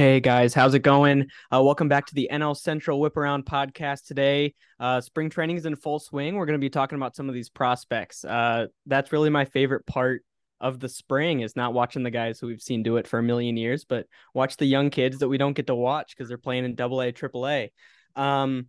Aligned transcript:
Hey 0.00 0.18
guys, 0.18 0.54
how's 0.54 0.72
it 0.72 0.78
going? 0.78 1.28
Uh, 1.54 1.62
welcome 1.62 1.86
back 1.86 2.06
to 2.06 2.14
the 2.14 2.30
NL 2.32 2.56
Central 2.56 2.98
Whip 3.00 3.18
Around 3.18 3.44
podcast 3.44 4.06
today. 4.06 4.54
Uh, 4.78 5.02
spring 5.02 5.28
training 5.28 5.58
is 5.58 5.66
in 5.66 5.76
full 5.76 5.98
swing. 5.98 6.36
We're 6.36 6.46
going 6.46 6.58
to 6.58 6.58
be 6.58 6.70
talking 6.70 6.96
about 6.96 7.14
some 7.14 7.28
of 7.28 7.34
these 7.34 7.50
prospects. 7.50 8.24
Uh, 8.24 8.68
that's 8.86 9.12
really 9.12 9.28
my 9.28 9.44
favorite 9.44 9.84
part 9.84 10.24
of 10.58 10.80
the 10.80 10.88
spring 10.88 11.40
is 11.40 11.54
not 11.54 11.74
watching 11.74 12.02
the 12.02 12.10
guys 12.10 12.40
who 12.40 12.46
we've 12.46 12.62
seen 12.62 12.82
do 12.82 12.96
it 12.96 13.06
for 13.06 13.18
a 13.18 13.22
million 13.22 13.58
years, 13.58 13.84
but 13.84 14.06
watch 14.32 14.56
the 14.56 14.64
young 14.64 14.88
kids 14.88 15.18
that 15.18 15.28
we 15.28 15.36
don't 15.36 15.52
get 15.52 15.66
to 15.66 15.74
watch 15.74 16.16
because 16.16 16.28
they're 16.28 16.38
playing 16.38 16.64
in 16.64 16.74
Double 16.74 17.02
A, 17.02 17.12
Triple 17.12 17.46
A. 17.46 17.70
Um, 18.16 18.68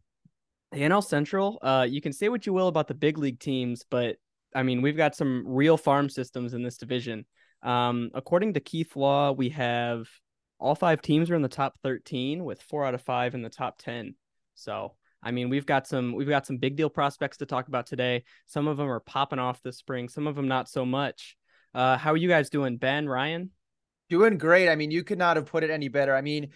the 0.74 0.80
NL 0.80 1.02
Central, 1.02 1.60
uh, 1.62 1.88
you 1.90 2.02
can 2.02 2.12
say 2.12 2.28
what 2.28 2.46
you 2.46 2.52
will 2.52 2.68
about 2.68 2.90
the 2.90 2.94
big 2.94 3.18
league 3.18 3.40
teams, 3.40 3.86
but 3.90 4.18
I 4.54 4.64
mean 4.64 4.82
we've 4.82 4.98
got 4.98 5.16
some 5.16 5.46
real 5.48 5.78
farm 5.78 6.10
systems 6.10 6.54
in 6.54 6.62
this 6.62 6.76
division. 6.76 7.26
Um, 7.64 8.12
according 8.14 8.56
to 8.56 8.60
Keith 8.60 8.98
Law, 8.98 9.32
we 9.32 9.48
have 9.52 10.10
all 10.62 10.76
five 10.76 11.02
teams 11.02 11.30
are 11.30 11.36
in 11.36 11.42
the 11.42 11.50
top 11.50 11.78
13 11.84 12.44
with 12.44 12.62
four 12.62 12.86
out 12.86 12.94
of 12.94 13.02
five 13.02 13.34
in 13.34 13.42
the 13.42 13.50
top 13.50 13.80
10. 13.80 14.14
So, 14.54 14.94
I 15.24 15.32
mean, 15.32 15.50
we've 15.50 15.66
got 15.66 15.88
some 15.88 16.14
we've 16.14 16.30
got 16.30 16.46
some 16.46 16.58
big 16.58 16.76
deal 16.76 16.90
prospects 16.90 17.38
to 17.38 17.48
talk 17.48 17.68
about 17.68 17.88
today. 17.88 18.24
Some 18.46 18.68
of 18.68 18.78
them 18.78 18.90
are 18.90 19.00
popping 19.00 19.40
off 19.40 19.62
this 19.64 19.78
spring, 19.78 20.08
some 20.08 20.28
of 20.28 20.36
them 20.36 20.48
not 20.48 20.70
so 20.70 20.86
much. 20.86 21.36
Uh, 21.74 21.98
how 21.98 22.12
are 22.12 22.18
you 22.18 22.30
guys 22.30 22.50
doing, 22.50 22.78
Ben, 22.78 23.10
Ryan? 23.10 23.50
Doing 24.10 24.38
great. 24.38 24.70
I 24.70 24.76
mean, 24.76 24.92
you 24.92 25.04
could 25.04 25.18
not 25.18 25.38
have 25.38 25.48
put 25.48 25.64
it 25.64 25.70
any 25.70 25.88
better. 25.88 26.16
I 26.16 26.22
mean, 26.22 26.50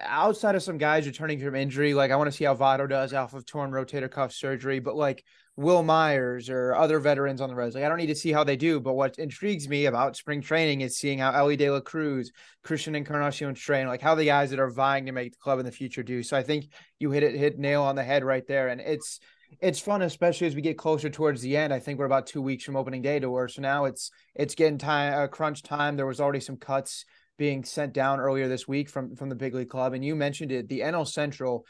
outside 0.00 0.54
of 0.54 0.62
some 0.62 0.78
guys 0.78 1.06
returning 1.06 1.38
from 1.38 1.54
injury, 1.54 1.94
like 1.94 2.10
I 2.10 2.16
want 2.16 2.28
to 2.28 2.36
see 2.36 2.44
how 2.44 2.56
Votto 2.56 2.88
does 2.88 3.12
off 3.12 3.34
of 3.34 3.46
torn 3.46 3.70
rotator 3.70 4.10
cuff 4.10 4.32
surgery, 4.32 4.80
but 4.80 4.96
like 4.96 5.22
Wil 5.56 5.82
Myers 5.82 6.50
or 6.50 6.74
other 6.74 6.98
veterans 6.98 7.40
on 7.40 7.48
the 7.48 7.54
Reds, 7.54 7.74
like 7.74 7.84
I 7.84 7.88
don't 7.88 7.98
need 7.98 8.06
to 8.06 8.14
see 8.14 8.32
how 8.32 8.44
they 8.44 8.56
do. 8.56 8.80
But 8.80 8.94
what 8.94 9.18
intrigues 9.18 9.68
me 9.68 9.86
about 9.86 10.16
spring 10.16 10.40
training 10.40 10.80
is 10.80 10.98
seeing 10.98 11.18
how 11.20 11.32
Elly 11.32 11.56
De 11.56 11.70
La 11.70 11.80
Cruz, 11.80 12.32
Christian 12.64 12.94
Encarnacion 12.94 13.54
Strand, 13.54 13.88
like 13.88 14.02
how 14.02 14.14
the 14.14 14.24
guys 14.24 14.50
that 14.50 14.58
are 14.58 14.70
vying 14.70 15.06
to 15.06 15.12
make 15.12 15.32
the 15.32 15.38
club 15.38 15.60
in 15.60 15.64
the 15.64 15.72
future 15.72 16.02
do. 16.02 16.22
So 16.22 16.36
I 16.36 16.42
think 16.42 16.66
you 16.98 17.10
hit 17.10 17.22
it, 17.22 17.36
hit 17.36 17.58
nail 17.58 17.82
on 17.82 17.94
the 17.94 18.04
head 18.04 18.24
right 18.24 18.46
there. 18.46 18.68
And 18.68 18.80
it's, 18.80 19.20
it's 19.60 19.78
fun, 19.78 20.02
especially 20.02 20.48
as 20.48 20.56
we 20.56 20.62
get 20.62 20.76
closer 20.76 21.08
towards 21.08 21.40
the 21.40 21.56
end. 21.56 21.72
I 21.72 21.78
think 21.78 21.98
we're 21.98 22.06
about 22.06 22.26
two 22.26 22.42
weeks 22.42 22.64
from 22.64 22.74
opening 22.74 23.02
day 23.02 23.20
to 23.20 23.30
work. 23.30 23.50
So 23.50 23.62
now 23.62 23.84
it's, 23.84 24.10
it's 24.34 24.56
getting 24.56 24.78
time, 24.78 25.14
uh, 25.14 25.28
crunch 25.28 25.62
time. 25.62 25.96
There 25.96 26.06
was 26.06 26.20
already 26.20 26.40
some 26.40 26.56
cuts 26.56 27.04
being 27.36 27.64
sent 27.64 27.92
down 27.92 28.20
earlier 28.20 28.48
this 28.48 28.68
week 28.68 28.88
from 28.88 29.16
from 29.16 29.28
the 29.28 29.34
big 29.34 29.54
league 29.54 29.68
club, 29.68 29.92
and 29.92 30.04
you 30.04 30.14
mentioned 30.14 30.52
it. 30.52 30.68
The 30.68 30.80
NL 30.80 31.06
Central, 31.06 31.66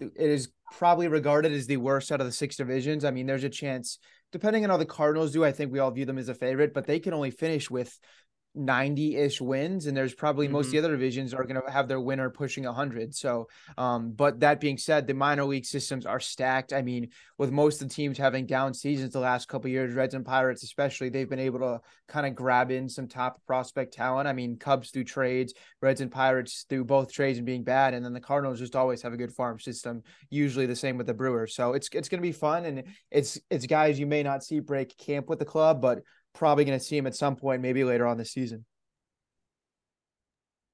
it 0.00 0.12
is 0.16 0.48
probably 0.72 1.08
regarded 1.08 1.52
as 1.52 1.66
the 1.66 1.76
worst 1.76 2.12
out 2.12 2.20
of 2.20 2.26
the 2.26 2.32
six 2.32 2.56
divisions. 2.56 3.04
I 3.04 3.10
mean, 3.10 3.26
there's 3.26 3.44
a 3.44 3.50
chance, 3.50 3.98
depending 4.32 4.64
on 4.64 4.70
how 4.70 4.76
the 4.76 4.84
Cardinals 4.86 5.32
do, 5.32 5.44
I 5.44 5.52
think 5.52 5.72
we 5.72 5.78
all 5.78 5.90
view 5.90 6.04
them 6.04 6.18
as 6.18 6.28
a 6.28 6.34
favorite, 6.34 6.74
but 6.74 6.86
they 6.86 6.98
can 6.98 7.14
only 7.14 7.30
finish 7.30 7.70
with 7.70 7.98
90 8.54 9.16
ish 9.16 9.40
wins 9.40 9.86
and 9.86 9.96
there's 9.96 10.14
probably 10.14 10.46
mm-hmm. 10.46 10.54
most 10.54 10.66
of 10.66 10.72
the 10.72 10.78
other 10.78 10.90
divisions 10.90 11.32
are 11.32 11.44
going 11.44 11.60
to 11.60 11.70
have 11.70 11.88
their 11.88 12.00
winner 12.00 12.28
pushing 12.28 12.64
100 12.64 13.14
so 13.14 13.48
um 13.78 14.12
but 14.12 14.40
that 14.40 14.60
being 14.60 14.76
said 14.76 15.06
the 15.06 15.14
minor 15.14 15.44
league 15.44 15.64
systems 15.64 16.04
are 16.04 16.20
stacked. 16.20 16.72
I 16.72 16.82
mean 16.82 17.08
with 17.38 17.50
most 17.50 17.80
of 17.80 17.88
the 17.88 17.94
teams 17.94 18.18
having 18.18 18.46
down 18.46 18.74
seasons 18.74 19.12
the 19.12 19.20
last 19.20 19.48
couple 19.48 19.70
years 19.70 19.94
reds 19.94 20.14
and 20.14 20.24
pirates 20.24 20.62
especially 20.62 21.08
they've 21.08 21.28
been 21.28 21.38
able 21.38 21.60
to 21.60 21.80
kind 22.08 22.26
of 22.26 22.34
grab 22.34 22.70
in 22.70 22.88
some 22.88 23.08
top 23.08 23.40
prospect 23.46 23.94
talent. 23.94 24.28
I 24.28 24.34
mean 24.34 24.58
cubs 24.58 24.90
through 24.90 25.04
trades 25.04 25.54
reds 25.80 26.02
and 26.02 26.10
pirates 26.10 26.66
through 26.68 26.84
both 26.84 27.10
trades 27.10 27.38
and 27.38 27.46
being 27.46 27.64
bad 27.64 27.94
and 27.94 28.04
then 28.04 28.12
the 28.12 28.20
cardinals 28.20 28.58
just 28.58 28.76
always 28.76 29.00
have 29.00 29.14
a 29.14 29.18
good 29.18 29.32
farm 29.32 29.58
system 29.58 30.02
usually 30.28 30.66
the 30.66 30.76
same 30.76 30.98
with 30.98 31.06
the 31.06 31.14
brewers. 31.14 31.54
So 31.54 31.72
it's 31.72 31.88
it's 31.92 32.08
going 32.08 32.20
to 32.20 32.28
be 32.28 32.32
fun 32.32 32.66
and 32.66 32.84
it's 33.10 33.40
it's 33.50 33.66
guys 33.66 33.98
you 33.98 34.06
may 34.06 34.22
not 34.22 34.44
see 34.44 34.60
break 34.60 34.96
camp 34.98 35.28
with 35.30 35.38
the 35.38 35.44
club 35.46 35.80
but 35.80 36.02
probably 36.34 36.64
going 36.64 36.78
to 36.78 36.84
see 36.84 36.96
him 36.96 37.06
at 37.06 37.14
some 37.14 37.36
point, 37.36 37.62
maybe 37.62 37.84
later 37.84 38.06
on 38.06 38.18
this 38.18 38.32
season. 38.32 38.64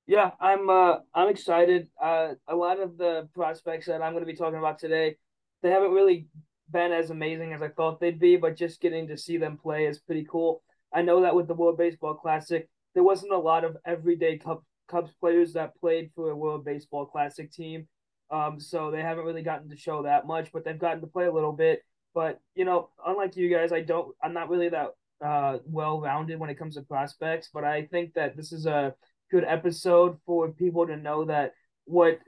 Yeah, 0.07 0.31
I'm 0.41 0.71
uh, 0.71 0.97
I'm 1.15 1.29
excited. 1.29 1.89
Uh, 2.03 2.35
a 2.47 2.57
lot 2.57 2.81
of 2.81 2.97
the 2.97 3.29
prospects 3.35 3.87
that 3.87 4.01
I'm 4.01 4.13
going 4.15 4.25
to 4.25 4.33
be 4.33 4.37
talking 4.37 4.59
about 4.59 4.79
today, 4.79 5.17
they 5.63 5.71
haven't 5.71 5.93
really 5.93 6.29
been 6.71 6.93
as 6.93 7.11
amazing 7.11 7.53
as 7.53 7.63
I 7.63 7.69
thought 7.69 8.01
they'd 8.01 8.19
be, 8.19 8.37
but 8.37 8.57
just 8.57 8.81
getting 8.81 9.09
to 9.09 9.19
see 9.19 9.37
them 9.37 9.59
play 9.59 9.85
is 9.85 9.99
pretty 9.99 10.27
cool. 10.31 10.63
I 10.95 11.03
know 11.03 11.21
that 11.23 11.35
with 11.35 11.47
the 11.47 11.55
World 11.55 11.77
Baseball 11.77 12.15
Classic, 12.15 12.69
there 12.95 13.03
wasn't 13.03 13.33
a 13.33 13.39
lot 13.39 13.65
of 13.65 13.77
everyday 13.85 14.39
Cubs, 14.39 14.65
Cubs 14.89 15.13
players 15.21 15.53
that 15.53 15.79
played 15.79 16.11
for 16.15 16.31
a 16.31 16.37
World 16.37 16.65
Baseball 16.65 17.05
Classic 17.05 17.53
team. 17.53 17.87
Um, 18.31 18.61
so 18.61 18.91
they 18.91 19.03
haven't 19.03 19.25
really 19.25 19.43
gotten 19.43 19.69
to 19.71 19.77
show 19.77 20.03
that 20.03 20.27
much, 20.27 20.53
but 20.53 20.65
they've 20.65 20.79
gotten 20.79 21.01
to 21.01 21.07
play 21.07 21.27
a 21.27 21.33
little 21.33 21.53
bit. 21.53 21.83
But 22.15 22.41
you 22.55 22.65
know, 22.65 22.91
unlike 23.07 23.37
you 23.37 23.51
guys, 23.51 23.73
I 23.73 23.83
don't. 23.83 24.15
I'm 24.23 24.33
not 24.33 24.49
really 24.49 24.71
that 24.71 24.89
uh, 25.25 25.59
well 25.65 26.01
rounded 26.01 26.39
when 26.39 26.51
it 26.51 26.59
comes 26.59 26.75
to 26.75 26.83
prospects, 26.83 27.51
but 27.53 27.65
I 27.65 27.87
think 27.87 28.15
that 28.15 28.37
this 28.37 28.53
is 28.53 28.67
a 28.67 28.95
good 29.31 29.45
episode 29.45 30.19
for 30.25 30.51
people 30.53 30.87
to 30.87 30.97
know 30.97 31.25
that 31.27 31.53
what 31.85 32.19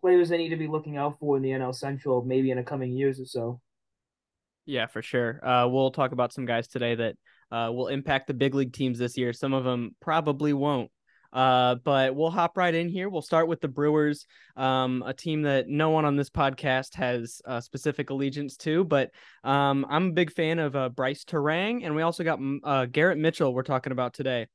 players 0.00 0.28
they 0.28 0.38
need 0.38 0.50
to 0.50 0.56
be 0.56 0.68
looking 0.68 0.96
out 0.96 1.18
for 1.18 1.36
in 1.36 1.42
the 1.42 1.50
NL 1.50 1.74
Central 1.74 2.24
maybe 2.24 2.50
in 2.50 2.56
the 2.56 2.62
coming 2.62 2.92
years 2.92 3.20
or 3.20 3.26
so. 3.26 3.60
Yeah, 4.66 4.86
for 4.86 5.02
sure. 5.02 5.44
Uh, 5.44 5.66
we'll 5.68 5.90
talk 5.90 6.12
about 6.12 6.32
some 6.32 6.46
guys 6.46 6.68
today 6.68 6.94
that 6.94 7.16
uh, 7.50 7.72
will 7.72 7.88
impact 7.88 8.28
the 8.28 8.34
big 8.34 8.54
league 8.54 8.72
teams 8.72 8.98
this 8.98 9.16
year. 9.16 9.32
Some 9.32 9.52
of 9.52 9.64
them 9.64 9.96
probably 10.00 10.52
won't. 10.52 10.90
Uh, 11.32 11.76
but 11.76 12.14
we'll 12.14 12.30
hop 12.30 12.56
right 12.56 12.74
in 12.74 12.88
here. 12.88 13.08
We'll 13.08 13.22
start 13.22 13.48
with 13.48 13.60
the 13.60 13.68
Brewers, 13.68 14.26
um, 14.56 15.02
a 15.06 15.14
team 15.14 15.42
that 15.42 15.68
no 15.68 15.90
one 15.90 16.04
on 16.04 16.16
this 16.16 16.30
podcast 16.30 16.94
has 16.94 17.40
a 17.44 17.62
specific 17.62 18.10
allegiance 18.10 18.56
to. 18.58 18.84
But 18.84 19.10
um, 19.44 19.86
I'm 19.88 20.08
a 20.08 20.12
big 20.12 20.32
fan 20.32 20.58
of 20.58 20.74
uh, 20.74 20.88
Brice 20.88 21.24
Turang, 21.24 21.84
and 21.84 21.94
we 21.94 22.02
also 22.02 22.24
got 22.24 22.38
mm, 22.38 22.58
uh, 22.64 22.86
Garrett 22.86 23.18
Mitchell. 23.18 23.54
We're 23.54 23.62
talking 23.62 23.92
about 23.92 24.14
today. 24.14 24.46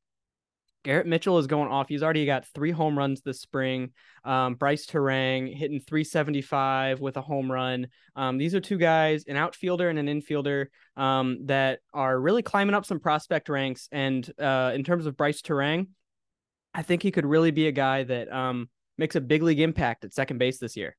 Garrett 0.86 1.08
Mitchell 1.08 1.40
is 1.40 1.48
going 1.48 1.72
off. 1.72 1.90
He's 1.90 2.04
already 2.04 2.28
got 2.28 2.46
three 2.46 2.70
home 2.70 2.96
runs 2.96 3.22
this 3.22 3.42
spring. 3.42 3.90
Um, 4.24 4.54
Brice 4.54 4.86
Turang 4.86 5.52
hitting 5.52 5.80
375 5.80 7.02
with 7.02 7.18
a 7.18 7.22
home 7.22 7.52
run. 7.52 7.88
Um, 8.16 8.38
these 8.38 8.54
are 8.54 8.60
two 8.60 8.78
guys, 8.78 9.24
an 9.28 9.36
outfielder 9.36 9.90
and 9.90 9.98
an 9.98 10.06
infielder, 10.06 10.68
um, 10.96 11.48
that 11.48 11.80
are 11.92 12.20
really 12.20 12.44
climbing 12.44 12.76
up 12.76 12.86
some 12.86 13.00
prospect 13.00 13.50
ranks. 13.50 13.90
And 13.92 14.32
uh, 14.40 14.74
in 14.76 14.84
terms 14.84 15.08
of 15.08 15.18
Brice 15.18 15.42
Turang, 15.42 15.88
I 16.76 16.82
think 16.82 17.02
he 17.02 17.12
could 17.12 17.26
really 17.26 17.52
be 17.52 17.68
a 17.68 17.72
guy 17.72 18.04
that 18.04 18.32
um, 18.32 18.70
makes 18.98 19.16
a 19.16 19.22
big 19.22 19.42
league 19.42 19.62
impact 19.62 20.04
at 20.04 20.14
second 20.14 20.38
base 20.38 20.60
this 20.60 20.76
year. 20.76 20.96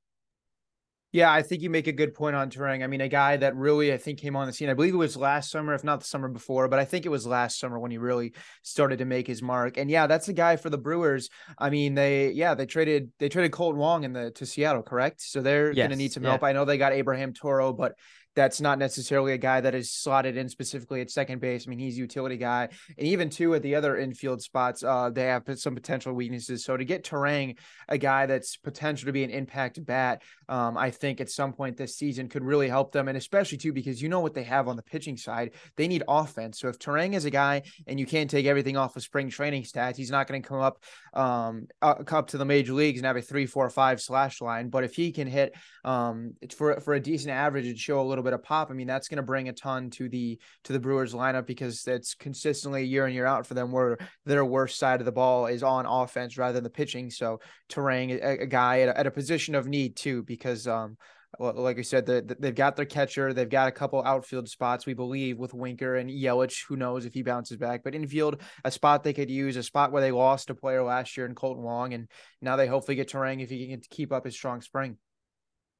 Yeah, 1.12 1.32
I 1.32 1.42
think 1.42 1.62
you 1.62 1.70
make 1.70 1.86
a 1.86 1.92
good 1.92 2.14
point 2.14 2.34
on 2.34 2.50
Turang. 2.50 2.82
I 2.82 2.88
mean, 2.88 3.00
a 3.00 3.08
guy 3.08 3.36
that 3.36 3.56
really 3.56 3.92
I 3.92 3.96
think 3.96 4.18
came 4.18 4.36
on 4.36 4.46
the 4.46 4.52
scene. 4.52 4.68
I 4.68 4.74
believe 4.74 4.92
it 4.92 4.98
was 4.98 5.16
last 5.16 5.50
summer, 5.50 5.72
if 5.72 5.84
not 5.84 6.00
the 6.00 6.06
summer 6.06 6.28
before, 6.28 6.68
but 6.68 6.78
I 6.78 6.84
think 6.84 7.06
it 7.06 7.10
was 7.10 7.26
last 7.26 7.58
summer 7.58 7.78
when 7.78 7.90
he 7.90 7.96
really 7.96 8.34
started 8.62 8.98
to 8.98 9.04
make 9.04 9.26
his 9.26 9.40
mark. 9.40 9.78
And 9.78 9.90
yeah, 9.90 10.06
that's 10.06 10.28
a 10.28 10.32
guy 10.32 10.56
for 10.56 10.68
the 10.68 10.78
Brewers. 10.78 11.30
I 11.58 11.70
mean, 11.70 11.94
they 11.94 12.32
yeah 12.32 12.54
they 12.54 12.66
traded 12.66 13.12
they 13.18 13.28
traded 13.28 13.52
Kolten 13.52 13.76
Wong 13.76 14.04
in 14.04 14.12
the 14.12 14.30
to 14.32 14.44
Seattle, 14.44 14.82
correct? 14.82 15.22
So 15.22 15.40
they're 15.40 15.68
yes, 15.68 15.84
going 15.84 15.90
to 15.90 15.96
need 15.96 16.12
some 16.12 16.24
yeah. 16.24 16.30
help. 16.30 16.42
I 16.42 16.52
know 16.52 16.64
they 16.64 16.76
got 16.76 16.92
Abraham 16.92 17.32
Toro, 17.32 17.72
but 17.72 17.94
that's 18.36 18.60
not 18.60 18.78
necessarily 18.78 19.32
a 19.32 19.38
guy 19.38 19.62
that 19.62 19.74
is 19.74 19.90
slotted 19.90 20.36
in 20.36 20.48
specifically 20.48 21.00
at 21.00 21.10
second 21.10 21.40
base. 21.40 21.66
I 21.66 21.70
mean, 21.70 21.78
he's 21.78 21.96
a 21.96 22.00
utility 22.00 22.36
guy. 22.36 22.68
And 22.98 23.06
even 23.08 23.30
two 23.30 23.54
at 23.54 23.62
the 23.62 23.74
other 23.74 23.96
infield 23.96 24.42
spots, 24.42 24.84
uh, 24.84 25.08
they 25.10 25.24
have 25.24 25.44
some 25.58 25.74
potential 25.74 26.12
weaknesses. 26.12 26.62
So 26.62 26.76
to 26.76 26.84
get 26.84 27.02
Turang, 27.02 27.56
a 27.88 27.96
guy 27.96 28.26
that's 28.26 28.58
potential 28.58 29.06
to 29.06 29.12
be 29.12 29.24
an 29.24 29.30
impact 29.30 29.84
bat, 29.84 30.22
um, 30.50 30.76
I 30.76 30.90
think 30.90 31.20
at 31.22 31.30
some 31.30 31.54
point 31.54 31.78
this 31.78 31.96
season 31.96 32.28
could 32.28 32.44
really 32.44 32.68
help 32.68 32.92
them. 32.92 33.08
And 33.08 33.16
especially 33.16 33.56
too, 33.56 33.72
because 33.72 34.02
you 34.02 34.10
know 34.10 34.20
what 34.20 34.34
they 34.34 34.44
have 34.44 34.68
on 34.68 34.76
the 34.76 34.82
pitching 34.82 35.16
side, 35.16 35.52
they 35.76 35.88
need 35.88 36.02
offense. 36.06 36.60
So 36.60 36.68
if 36.68 36.78
Turang 36.78 37.14
is 37.14 37.24
a 37.24 37.30
guy 37.30 37.62
and 37.86 37.98
you 37.98 38.04
can't 38.04 38.28
take 38.28 38.44
everything 38.44 38.76
off 38.76 38.96
of 38.96 39.02
spring 39.02 39.30
training 39.30 39.62
stats, 39.62 39.96
he's 39.96 40.10
not 40.10 40.26
going 40.26 40.42
to 40.42 40.48
come 40.48 40.60
up 40.60 40.84
um, 41.14 41.68
up 41.80 42.28
to 42.28 42.38
the 42.38 42.44
major 42.44 42.74
leagues 42.74 42.98
and 42.98 43.06
have 43.06 43.16
a 43.16 43.22
three, 43.22 43.46
four, 43.46 43.70
five 43.70 43.98
slash 43.98 44.42
line. 44.42 44.68
But 44.68 44.84
if 44.84 44.94
he 44.94 45.10
can 45.10 45.26
hit 45.26 45.54
um, 45.84 46.34
for 46.54 46.80
for 46.80 46.92
a 46.92 47.00
decent 47.00 47.30
average 47.30 47.66
and 47.66 47.78
show 47.78 48.00
a 48.00 48.02
little 48.02 48.25
bit 48.26 48.34
of 48.34 48.42
pop, 48.42 48.70
I 48.70 48.74
mean 48.74 48.86
that's 48.86 49.08
going 49.08 49.16
to 49.16 49.22
bring 49.22 49.48
a 49.48 49.52
ton 49.52 49.90
to 49.90 50.08
the 50.08 50.38
to 50.64 50.72
the 50.72 50.80
Brewers 50.80 51.14
lineup 51.14 51.46
because 51.46 51.86
it's 51.86 52.14
consistently 52.14 52.84
year 52.84 53.06
in 53.06 53.14
year 53.14 53.26
out 53.26 53.46
for 53.46 53.54
them 53.54 53.72
where 53.72 53.98
their 54.24 54.44
worst 54.44 54.78
side 54.78 55.00
of 55.00 55.06
the 55.06 55.12
ball 55.12 55.46
is 55.46 55.62
on 55.62 55.86
offense 55.86 56.36
rather 56.36 56.54
than 56.54 56.64
the 56.64 56.70
pitching. 56.70 57.10
So 57.10 57.40
Turang, 57.70 58.12
a, 58.12 58.42
a 58.42 58.46
guy 58.46 58.80
at 58.80 58.88
a, 58.88 58.98
at 58.98 59.06
a 59.06 59.10
position 59.10 59.54
of 59.54 59.66
need 59.66 59.96
too, 59.96 60.22
because 60.22 60.66
um, 60.66 60.96
like 61.38 61.78
I 61.78 61.82
said, 61.82 62.06
the, 62.06 62.36
they've 62.38 62.54
got 62.54 62.76
their 62.76 62.86
catcher. 62.86 63.32
They've 63.32 63.48
got 63.48 63.68
a 63.68 63.72
couple 63.72 64.02
outfield 64.02 64.48
spots, 64.48 64.86
we 64.86 64.94
believe, 64.94 65.38
with 65.38 65.54
Winker 65.54 65.96
and 65.96 66.10
Yelich. 66.10 66.64
Who 66.68 66.76
knows 66.76 67.04
if 67.04 67.14
he 67.14 67.22
bounces 67.22 67.56
back? 67.58 67.82
But 67.84 67.94
infield, 67.94 68.40
a 68.64 68.70
spot 68.70 69.02
they 69.02 69.12
could 69.12 69.30
use, 69.30 69.56
a 69.56 69.62
spot 69.62 69.92
where 69.92 70.02
they 70.02 70.12
lost 70.12 70.50
a 70.50 70.54
player 70.54 70.82
last 70.82 71.16
year 71.16 71.26
in 71.26 71.34
Kolten 71.34 71.58
Wong, 71.58 71.92
and 71.94 72.08
now 72.40 72.56
they 72.56 72.66
hopefully 72.66 72.96
get 72.96 73.10
Turang 73.10 73.42
if 73.42 73.50
he 73.50 73.68
can 73.68 73.80
keep 73.90 74.12
up 74.12 74.24
his 74.24 74.34
strong 74.34 74.60
spring. 74.60 74.96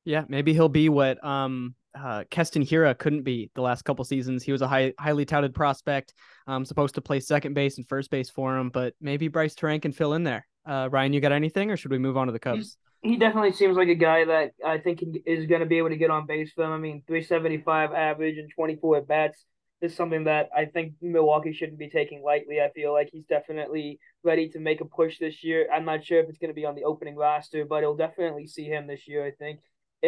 Yeah, 0.05 0.25
maybe 0.29 0.53
he'll 0.53 0.69
be 0.69 0.89
what 0.89 1.23
um 1.25 1.75
uh, 1.97 2.25
Keston 2.31 2.63
Hiura 2.63 2.97
couldn't 2.97 3.23
be 3.23 3.51
the 3.55 3.63
last 3.63 3.85
couple 3.85 4.05
seasons. 4.05 4.43
He 4.43 4.53
was 4.53 4.63
a 4.63 4.69
high, 4.69 4.93
highly 4.99 5.25
touted 5.25 5.55
prospect, 5.55 6.15
um, 6.47 6.65
supposed 6.65 6.95
to 6.97 7.01
play 7.01 7.21
second 7.21 7.55
base 7.55 7.79
and 7.79 7.89
first 7.89 8.11
base 8.11 8.29
for 8.29 8.57
him, 8.57 8.71
but 8.71 8.95
maybe 9.01 9.29
Brice 9.29 9.55
Turang 9.55 9.81
can 9.81 9.93
fill 9.93 10.13
in 10.13 10.25
there. 10.25 10.47
Uh, 10.67 10.89
Ryan, 10.91 11.13
you 11.13 11.21
got 11.21 11.33
anything, 11.33 11.71
or 11.71 11.77
should 11.77 11.91
we 11.91 11.99
move 11.99 12.17
on 12.17 12.27
to 12.27 12.33
the 12.33 12.39
Cubs? 12.39 12.77
he 13.03 13.17
definitely 13.17 13.53
seems 13.53 13.77
like 13.77 13.89
a 13.89 13.95
guy 13.95 14.25
that 14.25 14.53
I 14.65 14.79
think 14.79 15.03
is 15.25 15.47
going 15.47 15.61
to 15.61 15.67
be 15.67 15.79
able 15.79 15.91
to 15.91 15.97
get 15.97 16.11
on 16.11 16.27
base 16.27 16.53
for 16.53 16.63
them. 16.63 16.73
I 16.73 16.79
mean, 16.79 17.03
375 17.07 17.93
average 17.93 18.39
and 18.39 18.51
24 18.55 18.99
at 18.99 19.09
bats. 19.09 19.45
is 19.81 19.95
something 19.95 20.25
that 20.25 20.49
I 20.57 20.65
think 20.65 20.95
Milwaukee 21.01 21.53
shouldn't 21.53 21.79
be 21.79 21.89
taking 21.89 22.23
lightly. 22.23 22.61
I 22.61 22.71
feel 22.71 22.93
like 22.93 23.11
he's 23.13 23.27
definitely 23.27 24.01
ready 24.25 24.49
to 24.51 24.59
make 24.59 24.81
a 24.81 24.87
push 24.87 25.19
this 25.19 25.45
year. 25.45 25.69
I'm 25.73 25.85
not 25.85 26.05
sure 26.05 26.19
if 26.21 26.29
it's 26.29 26.39
going 26.39 26.51
to 26.51 26.55
be 26.55 26.65
on 26.65 26.75
the 26.75 26.85
opening 26.85 27.17
roster, 27.17 27.65
but 27.65 27.81
he'll 27.81 27.97
definitely 27.97 28.47
see 28.47 28.65
him 28.65 28.87
this 28.87 29.07
year, 29.07 29.25
I 29.25 29.31
think, 29.31 29.61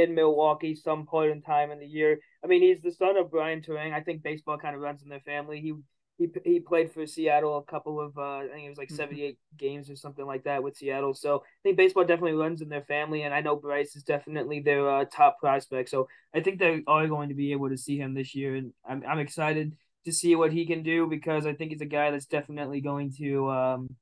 in 0.02 0.14
Milwaukee 0.14 0.74
some 0.74 1.06
point 1.06 1.32
in 1.32 1.42
time 1.42 1.70
in 1.70 1.78
the 1.78 1.86
year. 1.86 2.20
I 2.44 2.46
mean, 2.46 2.62
he's 2.62 2.82
the 2.82 2.92
son 2.92 3.16
of 3.16 3.30
Brian 3.30 3.60
Turang. 3.60 3.92
I 3.92 4.00
think 4.00 4.22
baseball 4.22 4.58
kind 4.58 4.74
of 4.74 4.80
runs 4.80 5.02
in 5.02 5.08
their 5.08 5.20
family. 5.20 5.60
He 5.60 5.74
he 6.18 6.28
he 6.44 6.60
played 6.60 6.92
for 6.92 7.06
Seattle 7.06 7.58
a 7.58 7.62
couple 7.62 8.00
of 8.00 8.16
uh, 8.18 8.38
I 8.38 8.48
think 8.52 8.66
it 8.66 8.68
was 8.68 8.78
like 8.78 8.88
mm-hmm. 8.88 8.96
78 8.96 9.38
games 9.56 9.88
or 9.88 9.96
something 9.96 10.26
like 10.26 10.44
that 10.44 10.62
with 10.62 10.76
Seattle. 10.76 11.14
So 11.14 11.38
I 11.38 11.60
think 11.62 11.76
baseball 11.76 12.04
definitely 12.04 12.32
runs 12.32 12.60
in 12.60 12.68
their 12.68 12.82
family, 12.82 13.22
and 13.22 13.32
I 13.32 13.40
know 13.40 13.56
Brice 13.56 13.96
is 13.96 14.02
definitely 14.02 14.60
their 14.60 14.88
uh, 14.88 15.04
top 15.04 15.38
prospect. 15.38 15.88
So 15.88 16.08
I 16.34 16.40
think 16.40 16.58
they 16.58 16.82
are 16.86 17.06
going 17.06 17.28
to 17.28 17.34
be 17.34 17.52
able 17.52 17.68
to 17.68 17.78
see 17.78 17.98
him 17.98 18.14
this 18.14 18.34
year, 18.34 18.56
and 18.56 18.72
I'm 18.88 19.04
I'm 19.08 19.20
excited 19.20 19.76
to 20.04 20.12
see 20.12 20.34
what 20.34 20.52
he 20.52 20.66
can 20.66 20.82
do 20.82 21.06
because 21.06 21.46
I 21.46 21.54
think 21.54 21.72
he's 21.72 21.80
a 21.80 21.86
guy 21.86 22.10
that's 22.10 22.26
definitely 22.26 22.80
going 22.80 23.12
to 23.18 23.50
um, 23.50 23.96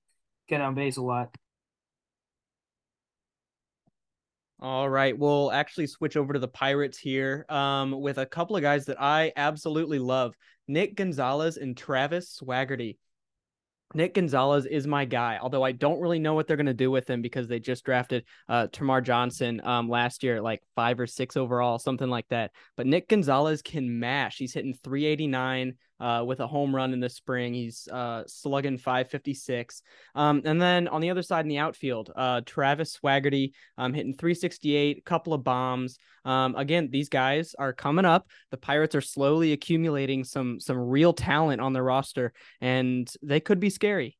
get 0.48 0.60
on 0.60 0.74
base 0.74 0.96
a 0.96 1.02
lot. 1.02 1.34
All 4.58 4.88
right, 4.88 5.16
we'll 5.16 5.52
actually 5.52 5.86
switch 5.86 6.16
over 6.16 6.32
to 6.32 6.38
the 6.38 6.48
Pirates 6.48 6.96
here 6.96 7.44
um, 7.50 8.00
with 8.00 8.16
a 8.16 8.24
couple 8.24 8.56
of 8.56 8.62
guys 8.62 8.86
that 8.86 9.00
I 9.00 9.32
absolutely 9.36 9.98
love. 9.98 10.34
Nick 10.66 10.96
Gonzalez 10.96 11.58
and 11.58 11.76
Travis 11.76 12.40
Swaggerty. 12.40 12.96
Nick 13.94 14.14
Gonzalez 14.14 14.64
is 14.66 14.86
my 14.86 15.04
guy, 15.04 15.38
although 15.40 15.62
I 15.62 15.72
don't 15.72 16.00
really 16.00 16.18
know 16.18 16.34
what 16.34 16.46
they're 16.46 16.56
going 16.56 16.66
to 16.66 16.74
do 16.74 16.90
with 16.90 17.08
him 17.08 17.22
because 17.22 17.48
they 17.48 17.60
just 17.60 17.84
drafted 17.84 18.24
uh, 18.48 18.66
Termarr 18.68 19.02
Johnson 19.02 19.60
um, 19.62 19.88
last 19.88 20.22
year, 20.22 20.40
like 20.40 20.62
five 20.74 20.98
or 20.98 21.06
six 21.06 21.36
overall, 21.36 21.78
something 21.78 22.08
like 22.08 22.26
that. 22.28 22.50
But 22.76 22.86
Nick 22.86 23.08
Gonzalez 23.08 23.62
can 23.62 24.00
mash. 24.00 24.38
He's 24.38 24.54
hitting 24.54 24.74
389 24.74 25.74
uh, 26.00 26.22
with 26.26 26.40
a 26.40 26.46
home 26.46 26.74
run 26.74 26.92
in 26.92 27.00
the 27.00 27.08
spring. 27.08 27.54
He's 27.54 27.88
uh, 27.90 28.24
slugging 28.26 28.78
556. 28.78 29.82
Um, 30.14 30.42
and 30.44 30.60
then 30.60 30.88
on 30.88 31.00
the 31.00 31.10
other 31.10 31.22
side 31.22 31.44
in 31.44 31.48
the 31.48 31.58
outfield, 31.58 32.12
uh, 32.14 32.42
Travis 32.44 32.98
Swaggerty 32.98 33.52
um, 33.78 33.92
hitting 33.92 34.14
368, 34.14 35.04
couple 35.04 35.34
of 35.34 35.44
bombs. 35.44 35.98
Um, 36.24 36.54
again, 36.56 36.88
these 36.90 37.08
guys 37.08 37.54
are 37.58 37.72
coming 37.72 38.04
up. 38.04 38.28
The 38.50 38.56
Pirates 38.56 38.94
are 38.94 39.00
slowly 39.00 39.52
accumulating 39.52 40.24
some 40.24 40.58
some 40.60 40.76
real 40.78 41.12
talent 41.12 41.60
on 41.60 41.72
their 41.72 41.84
roster, 41.84 42.32
and 42.60 43.10
they 43.22 43.40
could 43.40 43.60
be 43.60 43.70
scary. 43.70 44.16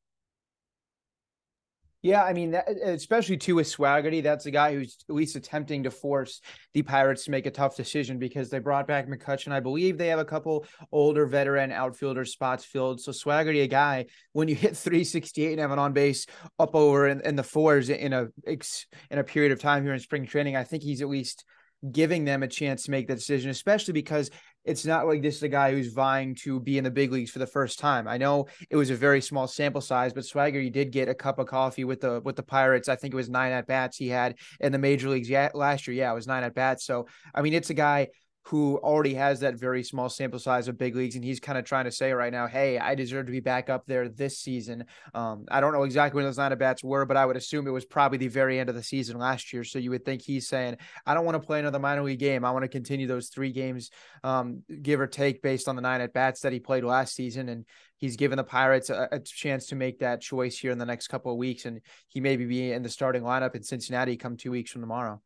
Yeah, 2.07 2.23
I 2.23 2.31
mean, 2.31 2.51
that, 2.51 2.69
especially 2.69 3.35
too 3.35 3.55
with 3.55 3.67
Swaggerty, 3.67 4.23
that's 4.23 4.45
a 4.45 4.51
guy 4.51 4.73
who's 4.73 4.95
at 5.09 5.13
least 5.13 5.35
attempting 5.35 5.83
to 5.83 5.91
force 5.91 6.39
the 6.73 6.81
Pirates 6.81 7.25
to 7.25 7.31
make 7.31 7.45
a 7.45 7.51
tough 7.51 7.75
decision 7.75 8.17
because 8.17 8.49
they 8.49 8.59
brought 8.59 8.87
back 8.87 9.09
McCutchen. 9.09 9.51
I 9.51 9.59
believe 9.59 9.97
they 9.97 10.07
have 10.07 10.19
a 10.19 10.23
couple 10.23 10.65
older 10.93 11.25
veteran 11.25 11.73
outfielder 11.73 12.23
spots 12.23 12.63
filled. 12.63 13.01
So 13.01 13.11
Swaggerty, 13.11 13.61
a 13.61 13.67
guy, 13.67 14.05
when 14.31 14.47
you 14.47 14.55
hit 14.55 14.77
368 14.77 15.51
and 15.51 15.59
have 15.59 15.71
an 15.71 15.79
on 15.79 15.91
base 15.91 16.27
up 16.57 16.75
over 16.75 17.09
in, 17.09 17.19
in 17.25 17.35
the 17.35 17.43
fours 17.43 17.89
in 17.89 18.13
a 18.13 18.27
in 18.45 19.19
a 19.19 19.23
period 19.25 19.51
of 19.51 19.59
time 19.59 19.83
here 19.83 19.93
in 19.93 19.99
spring 19.99 20.25
training, 20.25 20.55
I 20.55 20.63
think 20.63 20.83
he's 20.83 21.01
at 21.01 21.09
least 21.09 21.43
giving 21.91 22.25
them 22.25 22.43
a 22.43 22.47
chance 22.47 22.83
to 22.83 22.91
make 22.91 23.07
that 23.07 23.15
decision, 23.15 23.49
especially 23.49 23.93
because 23.93 24.31
it's 24.65 24.85
not 24.85 25.07
like 25.07 25.21
this 25.21 25.37
is 25.37 25.43
a 25.43 25.47
guy 25.47 25.71
who's 25.71 25.93
vying 25.93 26.35
to 26.35 26.59
be 26.59 26.77
in 26.77 26.83
the 26.83 26.91
big 26.91 27.11
leagues 27.11 27.31
for 27.31 27.39
the 27.39 27.47
first 27.47 27.79
time. 27.79 28.07
I 28.07 28.17
know 28.17 28.47
it 28.69 28.75
was 28.75 28.89
a 28.89 28.95
very 28.95 29.21
small 29.21 29.47
sample 29.47 29.79
size, 29.79 30.11
but 30.11 30.23
Swaggerty 30.23 30.71
did 30.71 30.91
get 30.91 31.07
a 31.07 31.13
cup 31.13 31.39
of 31.39 31.47
coffee 31.47 31.85
with 31.85 32.01
the 32.01 32.21
with 32.25 32.35
the 32.35 32.43
Pirates. 32.43 32.89
I 32.89 32.97
think 32.97 33.13
it 33.13 33.17
was 33.17 33.29
nine 33.29 33.53
at 33.53 33.67
bats 33.67 33.97
he 33.97 34.09
had 34.09 34.35
in 34.59 34.73
the 34.73 34.77
major 34.77 35.07
leagues 35.07 35.29
last 35.53 35.87
year. 35.87 35.95
Yeah, 35.95 36.11
it 36.11 36.15
was 36.15 36.27
nine 36.27 36.43
at 36.43 36.53
bats. 36.53 36.85
So 36.85 37.07
I 37.33 37.41
mean, 37.41 37.53
it's 37.53 37.69
a 37.69 37.75
guy 37.75 38.07
who 38.47 38.77
already 38.77 39.13
has 39.13 39.41
that 39.41 39.55
very 39.55 39.83
small 39.83 40.07
sample 40.07 40.39
size 40.39 40.69
of 40.69 40.77
big 40.77 40.95
leagues, 40.95 41.15
and 41.15 41.23
he's 41.23 41.39
kind 41.39 41.57
of 41.57 41.65
trying 41.65 41.83
to 41.83 41.91
say 41.91 42.13
right 42.13 42.31
now, 42.31 42.47
"Hey, 42.47 42.79
I 42.79 42.95
deserve 42.95 43.25
to 43.25 43.31
be 43.31 43.41
back 43.41 43.69
up 43.69 43.85
there 43.87 44.07
this 44.07 44.39
season." 44.39 44.85
Um, 45.13 45.45
I 45.51 45.59
don't 45.59 45.73
know 45.73 45.83
exactly 45.83 46.15
when 46.15 46.25
those 46.25 46.37
nine 46.37 46.53
at 46.53 46.59
bats 46.59 46.81
were, 46.81 47.05
but 47.05 47.17
I 47.17 47.25
would 47.25 47.35
assume 47.35 47.67
it 47.67 47.71
was 47.71 47.83
probably 47.83 48.19
the 48.19 48.29
very 48.29 48.57
end 48.57 48.69
of 48.69 48.75
the 48.75 48.83
season 48.83 49.17
last 49.17 49.51
year. 49.51 49.65
So 49.65 49.79
you 49.79 49.89
would 49.89 50.05
think 50.05 50.21
he's 50.21 50.47
saying, 50.47 50.77
"I 51.05 51.13
don't 51.13 51.25
want 51.25 51.35
to 51.35 51.45
play 51.45 51.59
another 51.59 51.79
minor 51.79 52.03
league 52.03 52.19
game. 52.19 52.45
I 52.45 52.51
want 52.51 52.63
to 52.63 52.69
continue 52.69 53.05
those 53.05 53.27
three 53.27 53.51
games, 53.51 53.89
um, 54.23 54.63
give 54.81 55.01
or 55.01 55.07
take, 55.07 55.41
based 55.41 55.67
on 55.67 55.75
the 55.75 55.81
nine 55.81 55.99
at 55.99 56.13
bats 56.13 56.39
that 56.41 56.53
he 56.53 56.61
played 56.61 56.85
last 56.85 57.15
season." 57.15 57.49
And 57.49 57.65
he's 57.97 58.15
given 58.15 58.37
the 58.37 58.45
Pirates 58.45 58.89
a, 58.89 59.09
a, 59.11 59.19
chance 59.19 59.67
to 59.67 59.75
make 59.75 59.99
that 59.99 60.21
choice 60.21 60.57
here 60.57 60.71
in 60.71 60.77
the 60.77 60.85
next 60.85 61.07
couple 61.07 61.33
of 61.33 61.37
weeks, 61.37 61.65
and 61.65 61.81
he 62.07 62.21
may 62.21 62.37
be 62.37 62.71
in 62.71 62.81
the 62.81 62.89
starting 62.89 63.23
lineup 63.23 63.55
in 63.55 63.63
Cincinnati 63.63 64.15
come 64.15 64.37
two 64.37 64.51
weeks 64.51 64.71
from 64.71 64.81
tomorrow. 64.81 65.21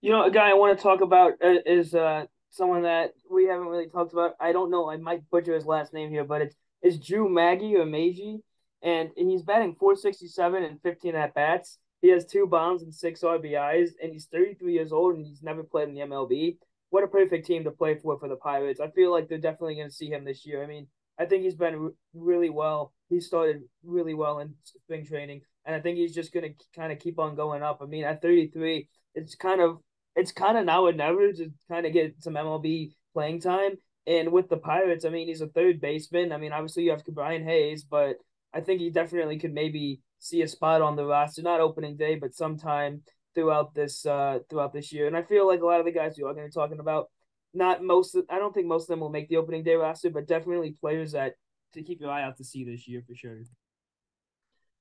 You 0.00 0.10
know, 0.10 0.24
a 0.24 0.30
guy 0.30 0.50
I 0.50 0.54
want 0.54 0.76
to 0.78 0.82
talk 0.82 1.02
about 1.02 1.34
uh, 1.44 1.56
is 1.66 1.94
uh, 1.94 2.24
someone 2.50 2.82
that 2.82 3.12
we 3.30 3.46
haven't 3.46 3.66
really 3.66 3.88
talked 3.88 4.12
about. 4.12 4.34
I 4.40 4.52
don't 4.52 4.70
know. 4.70 4.90
I 4.90 4.96
might 4.96 5.28
butcher 5.30 5.54
his 5.54 5.66
last 5.66 5.92
name 5.92 6.10
here, 6.10 6.24
but 6.24 6.42
it's 6.42 6.56
it's 6.82 6.96
Drew 6.96 7.28
Maggi 7.28 7.74
or 7.74 7.84
Maggi, 7.84 8.40
and 8.82 9.10
he's 9.14 9.42
batting 9.42 9.76
467 9.78 10.62
and 10.62 10.80
15 10.82 11.14
at 11.14 11.34
bats. 11.34 11.78
He 12.00 12.08
has 12.08 12.24
two 12.24 12.46
bombs 12.46 12.82
and 12.82 12.94
six 12.94 13.20
RBIs, 13.20 13.90
and 14.02 14.12
he's 14.12 14.26
33 14.32 14.72
years 14.72 14.92
old 14.92 15.16
and 15.16 15.26
he's 15.26 15.42
never 15.42 15.62
played 15.62 15.88
in 15.88 15.94
the 15.94 16.00
MLB. 16.00 16.56
What 16.88 17.04
a 17.04 17.08
perfect 17.08 17.46
team 17.46 17.64
to 17.64 17.70
play 17.70 17.96
for 17.96 18.18
for 18.18 18.28
the 18.28 18.36
Pirates. 18.36 18.80
I 18.80 18.88
feel 18.90 19.12
like 19.12 19.28
they're 19.28 19.38
definitely 19.38 19.74
going 19.76 19.90
to 19.90 19.94
see 19.94 20.08
him 20.08 20.24
this 20.24 20.46
year. 20.46 20.64
I 20.64 20.66
mean, 20.66 20.86
I 21.18 21.26
think 21.26 21.44
he's 21.44 21.54
been 21.54 21.92
really 22.14 22.48
well. 22.48 22.94
He 23.10 23.20
started 23.20 23.62
really 23.84 24.14
well 24.14 24.38
in 24.38 24.54
spring 24.64 25.04
training, 25.04 25.42
and 25.66 25.76
I 25.76 25.80
think 25.80 25.98
he's 25.98 26.14
just 26.14 26.32
going 26.32 26.54
to 26.54 26.64
kind 26.74 26.90
of 26.90 26.98
keep 26.98 27.18
on 27.18 27.36
going 27.36 27.62
up. 27.62 27.80
I 27.82 27.84
mean, 27.84 28.04
at 28.04 28.22
33, 28.22 28.88
it's 29.14 29.34
kind 29.34 29.60
of 29.60 29.78
it's 30.16 30.32
kind 30.32 30.58
of 30.58 30.64
now 30.64 30.86
or 30.86 30.92
never 30.92 31.32
to 31.32 31.50
kind 31.68 31.86
of 31.86 31.92
get 31.92 32.22
some 32.22 32.34
MLB 32.34 32.92
playing 33.12 33.40
time. 33.40 33.72
And 34.06 34.32
with 34.32 34.48
the 34.48 34.56
Pirates, 34.56 35.04
I 35.04 35.10
mean, 35.10 35.28
he's 35.28 35.40
a 35.40 35.46
third 35.46 35.80
baseman. 35.80 36.32
I 36.32 36.38
mean, 36.38 36.52
obviously 36.52 36.84
you 36.84 36.90
have 36.90 37.04
Brian 37.06 37.44
Hayes, 37.44 37.84
but 37.84 38.16
I 38.52 38.60
think 38.60 38.80
he 38.80 38.90
definitely 38.90 39.38
could 39.38 39.52
maybe 39.52 40.00
see 40.18 40.42
a 40.42 40.48
spot 40.48 40.82
on 40.82 40.96
the 40.96 41.04
roster, 41.04 41.42
not 41.42 41.60
opening 41.60 41.96
day, 41.96 42.16
but 42.16 42.34
sometime 42.34 43.02
throughout 43.34 43.74
this 43.74 44.04
uh 44.06 44.40
throughout 44.48 44.72
this 44.72 44.92
year. 44.92 45.06
And 45.06 45.16
I 45.16 45.22
feel 45.22 45.46
like 45.46 45.60
a 45.60 45.66
lot 45.66 45.80
of 45.80 45.86
the 45.86 45.92
guys 45.92 46.18
you 46.18 46.26
are 46.26 46.34
going 46.34 46.46
to 46.46 46.50
be 46.50 46.60
talking 46.60 46.80
about, 46.80 47.08
not 47.54 47.82
most. 47.82 48.14
Of, 48.14 48.24
I 48.28 48.38
don't 48.38 48.52
think 48.52 48.66
most 48.66 48.84
of 48.84 48.88
them 48.88 49.00
will 49.00 49.10
make 49.10 49.28
the 49.28 49.36
opening 49.36 49.62
day 49.62 49.74
roster, 49.74 50.10
but 50.10 50.26
definitely 50.26 50.76
players 50.80 51.12
that 51.12 51.34
to 51.74 51.82
keep 51.82 52.00
your 52.00 52.10
eye 52.10 52.24
out 52.24 52.36
to 52.38 52.44
see 52.44 52.64
this 52.64 52.88
year 52.88 53.02
for 53.06 53.14
sure. 53.14 53.38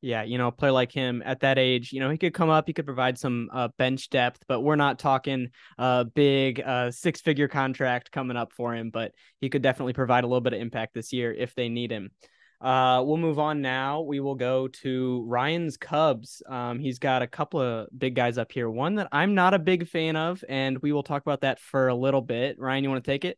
Yeah, 0.02 0.24
you 0.24 0.38
know, 0.38 0.48
a 0.48 0.52
player 0.52 0.72
like 0.72 0.94
him 0.94 1.22
at 1.26 1.42
that 1.42 1.58
age, 1.58 1.92
you 1.92 2.00
know, 2.00 2.10
he 2.10 2.18
could 2.18 2.34
come 2.34 2.50
up, 2.50 2.68
he 2.68 2.74
could 2.74 2.86
provide 2.86 3.18
some 3.18 3.50
uh, 3.52 3.68
bench 3.78 4.10
depth, 4.10 4.46
but 4.48 4.62
we're 4.62 4.78
not 4.78 4.98
talking 4.98 5.50
a 5.78 6.06
big 6.06 6.62
uh, 6.62 6.90
six 6.92 7.20
figure 7.20 7.50
contract 7.50 8.10
coming 8.10 8.38
up 8.38 8.54
for 8.54 8.74
him, 8.74 8.92
but 8.92 9.12
he 9.42 9.50
could 9.50 9.62
definitely 9.62 9.92
provide 9.92 10.24
a 10.24 10.28
little 10.28 10.40
bit 10.40 10.54
of 10.54 10.62
impact 10.62 10.94
this 10.94 11.12
year 11.12 11.34
if 11.34 11.54
they 11.54 11.68
need 11.68 11.92
him. 11.92 12.12
Uh, 12.62 13.02
we'll 13.06 13.18
move 13.18 13.40
on 13.40 13.62
now. 13.62 14.02
We 14.02 14.20
will 14.20 14.36
go 14.36 14.68
to 14.68 15.24
Ryan's 15.28 15.78
Cubs. 15.78 16.42
Um, 16.48 16.80
he's 16.80 17.00
got 17.00 17.22
a 17.22 17.28
couple 17.28 17.62
of 17.62 17.88
big 17.98 18.16
guys 18.16 18.38
up 18.38 18.52
here. 18.52 18.70
One 18.70 18.96
that 18.96 19.08
I'm 19.12 19.34
not 19.34 19.54
a 19.54 19.60
big 19.60 19.88
fan 19.88 20.16
of, 20.16 20.44
and 20.50 20.78
we 20.80 20.92
will 20.92 21.04
talk 21.04 21.22
about 21.22 21.42
that 21.42 21.60
for 21.60 21.88
a 21.88 21.96
little 21.96 22.22
bit. 22.22 22.60
Ryan, 22.60 22.84
you 22.84 22.90
want 22.90 23.04
to 23.04 23.10
take 23.12 23.24
it? 23.24 23.38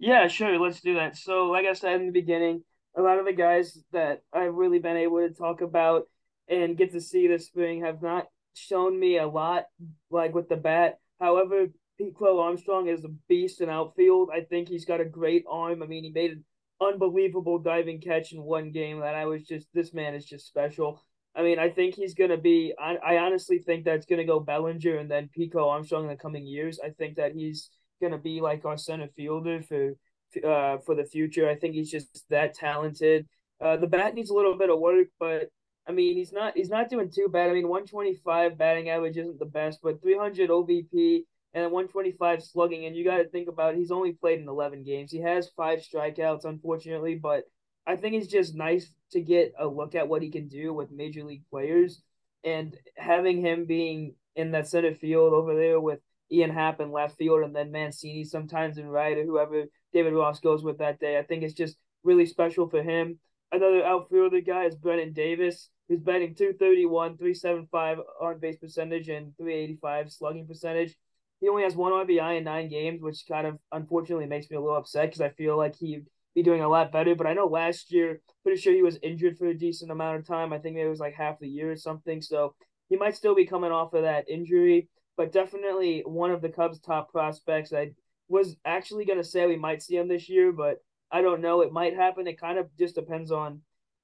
Yeah, 0.00 0.26
sure. 0.26 0.58
Let's 0.58 0.80
do 0.80 0.94
that. 0.94 1.16
So, 1.16 1.46
like 1.46 1.66
I 1.66 1.72
said 1.72 2.00
in 2.00 2.06
the 2.06 2.12
beginning, 2.12 2.62
a 2.98 3.02
lot 3.02 3.18
of 3.18 3.26
the 3.26 3.32
guys 3.32 3.78
that 3.92 4.22
I've 4.32 4.54
really 4.54 4.80
been 4.80 4.96
able 4.96 5.18
to 5.18 5.32
talk 5.32 5.60
about 5.60 6.08
and 6.48 6.76
get 6.76 6.92
to 6.92 7.00
see 7.00 7.28
this 7.28 7.46
spring 7.46 7.82
have 7.82 8.02
not 8.02 8.26
shown 8.54 8.98
me 8.98 9.18
a 9.18 9.26
lot, 9.28 9.66
like 10.10 10.34
with 10.34 10.48
the 10.48 10.56
bat. 10.56 10.98
However, 11.20 11.68
Pete 11.96 12.14
Crow 12.14 12.40
Armstrong 12.40 12.88
is 12.88 13.04
a 13.04 13.14
beast 13.28 13.60
in 13.60 13.68
outfield. 13.68 14.30
I 14.34 14.40
think 14.40 14.68
he's 14.68 14.84
got 14.84 15.00
a 15.00 15.04
great 15.04 15.44
arm. 15.48 15.82
I 15.82 15.86
mean, 15.86 16.02
he 16.02 16.10
made 16.10 16.32
an 16.32 16.44
unbelievable 16.80 17.58
diving 17.58 18.00
catch 18.00 18.32
in 18.32 18.42
one 18.42 18.72
game 18.72 19.00
that 19.00 19.14
I 19.14 19.26
was 19.26 19.44
just, 19.44 19.68
this 19.74 19.94
man 19.94 20.14
is 20.14 20.24
just 20.24 20.48
special. 20.48 21.00
I 21.36 21.42
mean, 21.42 21.60
I 21.60 21.68
think 21.70 21.94
he's 21.94 22.14
going 22.14 22.30
to 22.30 22.36
be, 22.36 22.74
I, 22.80 22.96
I 22.96 23.18
honestly 23.18 23.58
think 23.58 23.84
that's 23.84 24.06
going 24.06 24.18
to 24.18 24.24
go 24.24 24.40
Bellinger 24.40 24.96
and 24.96 25.10
then 25.10 25.30
Pico 25.32 25.68
Armstrong 25.68 26.04
in 26.04 26.10
the 26.10 26.16
coming 26.16 26.46
years. 26.46 26.80
I 26.84 26.90
think 26.90 27.16
that 27.16 27.32
he's 27.32 27.70
going 28.00 28.12
to 28.12 28.18
be 28.18 28.40
like 28.40 28.64
our 28.64 28.76
center 28.76 29.08
fielder 29.16 29.62
for 29.62 29.92
uh, 30.36 30.78
for 30.78 30.94
the 30.94 31.04
future. 31.04 31.48
I 31.48 31.54
think 31.54 31.74
he's 31.74 31.90
just 31.90 32.24
that 32.30 32.54
talented. 32.54 33.26
Uh, 33.60 33.76
the 33.76 33.86
bat 33.86 34.14
needs 34.14 34.30
a 34.30 34.34
little 34.34 34.56
bit 34.56 34.70
of 34.70 34.78
work, 34.78 35.08
but 35.18 35.48
I 35.86 35.92
mean 35.92 36.16
he's 36.16 36.32
not 36.32 36.56
he's 36.56 36.70
not 36.70 36.90
doing 36.90 37.10
too 37.10 37.28
bad. 37.28 37.50
I 37.50 37.54
mean 37.54 37.68
125 37.68 38.58
batting 38.58 38.88
average 38.90 39.16
isn't 39.16 39.38
the 39.38 39.46
best, 39.46 39.80
but 39.82 40.00
300 40.02 40.50
OBP 40.50 41.22
and 41.54 41.72
125 41.72 42.42
slugging. 42.42 42.86
And 42.86 42.94
you 42.94 43.04
got 43.04 43.18
to 43.18 43.28
think 43.28 43.48
about 43.48 43.74
it, 43.74 43.78
he's 43.78 43.90
only 43.90 44.12
played 44.12 44.40
in 44.40 44.48
11 44.48 44.84
games. 44.84 45.10
He 45.10 45.20
has 45.20 45.50
five 45.56 45.80
strikeouts, 45.80 46.44
unfortunately, 46.44 47.16
but 47.16 47.44
I 47.86 47.96
think 47.96 48.14
it's 48.14 48.26
just 48.26 48.54
nice 48.54 48.92
to 49.12 49.20
get 49.20 49.54
a 49.58 49.66
look 49.66 49.94
at 49.94 50.08
what 50.08 50.22
he 50.22 50.30
can 50.30 50.48
do 50.48 50.74
with 50.74 50.90
major 50.90 51.24
league 51.24 51.44
players 51.50 52.02
and 52.44 52.76
having 52.96 53.40
him 53.40 53.64
being 53.64 54.14
in 54.36 54.52
that 54.52 54.68
center 54.68 54.94
field 54.94 55.32
over 55.32 55.54
there 55.54 55.80
with 55.80 56.00
Ian 56.30 56.50
Happ 56.50 56.80
in 56.80 56.92
left 56.92 57.16
field 57.16 57.42
and 57.42 57.56
then 57.56 57.72
Mancini 57.72 58.24
sometimes 58.24 58.78
in 58.78 58.86
right 58.86 59.16
or 59.16 59.24
whoever 59.24 59.64
David 59.92 60.12
Ross 60.12 60.40
goes 60.40 60.62
with 60.62 60.78
that 60.78 61.00
day. 61.00 61.18
I 61.18 61.22
think 61.22 61.42
it's 61.42 61.54
just 61.54 61.76
really 62.04 62.26
special 62.26 62.68
for 62.68 62.82
him. 62.82 63.18
Another 63.50 63.84
outfielder 63.84 64.40
guy 64.40 64.64
is 64.64 64.74
Brennen 64.74 65.14
Davis, 65.14 65.70
who's 65.88 66.00
batting 66.00 66.34
231, 66.34 67.16
375 67.16 67.98
on 68.20 68.38
base 68.38 68.58
percentage, 68.58 69.08
and 69.08 69.36
385 69.38 70.12
slugging 70.12 70.46
percentage. 70.46 70.94
he 71.40 71.48
only 71.48 71.62
has 71.62 71.74
one 71.76 71.92
RBI 71.92 72.38
in 72.38 72.44
nine 72.44 72.68
games, 72.68 73.00
which 73.00 73.24
kind 73.26 73.46
of 73.46 73.58
unfortunately 73.72 74.26
makes 74.26 74.50
me 74.50 74.56
a 74.56 74.60
little 74.60 74.76
upset 74.76 75.06
because 75.06 75.20
I 75.20 75.30
feel 75.30 75.56
like 75.56 75.76
he'd 75.76 76.06
be 76.34 76.42
doing 76.42 76.62
a 76.62 76.68
lot 76.68 76.92
better. 76.92 77.14
But 77.14 77.26
I 77.26 77.32
know 77.32 77.46
last 77.46 77.90
year, 77.92 78.20
pretty 78.42 78.60
sure 78.60 78.72
he 78.72 78.82
was 78.82 78.98
injured 79.02 79.38
for 79.38 79.46
a 79.46 79.54
decent 79.54 79.90
amount 79.90 80.18
of 80.18 80.26
time. 80.26 80.52
I 80.52 80.58
think 80.58 80.76
it 80.76 80.88
was 80.88 81.00
like 81.00 81.14
half 81.14 81.38
the 81.38 81.48
year 81.48 81.72
or 81.72 81.76
something. 81.76 82.20
So 82.20 82.54
he 82.88 82.96
might 82.96 83.16
still 83.16 83.34
be 83.34 83.46
coming 83.46 83.72
off 83.72 83.94
of 83.94 84.02
that 84.02 84.28
injury, 84.28 84.88
but 85.16 85.32
definitely 85.32 86.02
one 86.04 86.30
of 86.30 86.42
the 86.42 86.48
Cubs' 86.48 86.80
top 86.80 87.10
prospects. 87.12 87.72
I 87.72 87.92
was 88.28 88.56
actually 88.64 89.04
going 89.04 89.18
to 89.18 89.24
say 89.24 89.46
we 89.46 89.56
might 89.56 89.82
see 89.82 89.96
him 89.96 90.08
this 90.08 90.28
year, 90.28 90.52
but 90.52 90.78
I 91.10 91.22
don't 91.22 91.40
know. 91.40 91.62
It 91.62 91.72
might 91.72 91.94
happen. 91.94 92.26
It 92.26 92.40
kind 92.40 92.58
of 92.58 92.68
just 92.78 92.94
depends 92.94 93.32
on 93.32 93.60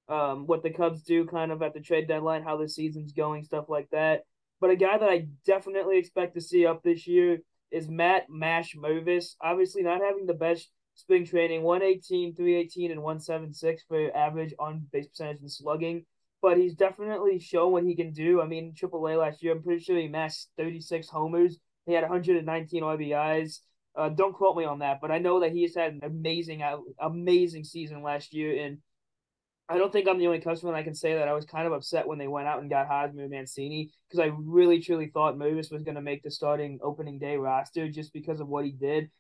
um, 0.09 0.47
what 0.47 0.63
the 0.63 0.71
Cubs 0.71 1.03
do 1.03 1.27
kind 1.27 1.53
of 1.53 1.63
at 1.63 1.75
the 1.75 1.81
trade 1.81 2.09
deadline, 2.09 2.43
how 2.43 2.57
the 2.57 2.69
season's 2.69 3.13
going, 3.13 3.45
stuff 3.45 3.67
like 3.69 3.89
that. 3.91 4.23
But 4.61 4.71
a 4.71 4.77
guy 4.77 4.97
that 4.97 5.09
I 5.09 5.27
definitely 5.45 5.99
expect 5.99 6.35
to 6.35 6.41
see 6.41 6.67
up 6.67 6.83
this 6.83 7.07
year 7.07 7.39
is 7.71 7.89
Matt 7.89 8.31
Mash 8.31 8.75
Mervis. 8.75 9.35
Obviously, 9.41 9.83
not 9.83 10.01
having 10.01 10.27
the 10.27 10.35
best 10.35 10.71
spring 10.95 11.27
training 11.27 11.63
118, 11.63 12.35
318, 12.35 12.91
and 12.91 13.03
176 13.03 13.83
for 13.89 14.17
average 14.17 14.55
on 14.59 14.87
base 14.93 15.09
percentage 15.09 15.41
and 15.41 15.51
slugging. 15.51 16.05
But 16.41 16.59
he's 16.59 16.75
definitely 16.75 17.39
shown 17.39 17.73
what 17.73 17.85
he 17.85 17.97
can 17.97 18.13
do. 18.13 18.41
I 18.41 18.47
mean, 18.47 18.75
AAA 18.75 19.19
last 19.19 19.43
year, 19.43 19.53
I'm 19.53 19.63
pretty 19.63 19.83
sure 19.83 19.97
he 19.97 20.09
mashed 20.09 20.49
36 20.57 21.09
homers. 21.09 21.59
He 21.87 21.93
had 21.93 22.03
119 22.03 22.83
RBIs. 22.83 23.61
Uh, 23.97 24.09
don't 24.09 24.35
quote 24.35 24.57
me 24.57 24.65
on 24.65 24.81
that, 24.81 25.01
but 25.01 25.11
I 25.11 25.19
know 25.19 25.41
that 25.41 25.53
he 25.53 25.63
has 25.63 25.75
had 25.75 25.93
an 25.93 26.01
amazing, 26.03 26.63
amazing 27.01 27.65
season 27.65 28.03
last 28.03 28.35
year. 28.35 28.65
And 28.65 28.79
I 29.69 29.79
don't 29.79 29.93
think 29.93 30.09
I'm 30.09 30.19
the 30.19 30.27
only 30.27 30.41
customer 30.41 30.73
that 30.73 30.79
I 30.79 30.83
can 30.83 30.95
say 30.95 31.15
that 31.15 31.29
I 31.29 31.33
was 31.33 31.45
kind 31.45 31.67
of 31.67 31.73
upset 31.73 32.07
when 32.07 32.19
they 32.19 32.27
went 32.27 32.49
out 32.49 32.61
and 32.61 32.69
got 32.69 32.89
Hosmer 32.89 33.29
Mancini 33.29 33.91
because 34.09 34.21
I 34.21 34.33
really 34.37 34.81
truly 34.81 35.11
thought 35.15 35.37
Mervis 35.37 35.73
was 35.73 35.83
going 35.83 35.95
to 35.95 36.03
make 36.03 36.23
the 36.23 36.31
starting 36.31 36.79
opening 36.83 37.19
day 37.19 37.37
roster 37.37 37.89
just 37.89 38.13
because 38.13 38.41
of 38.41 38.49
what 38.49 38.65
he 38.65 38.73
did. 38.73 39.11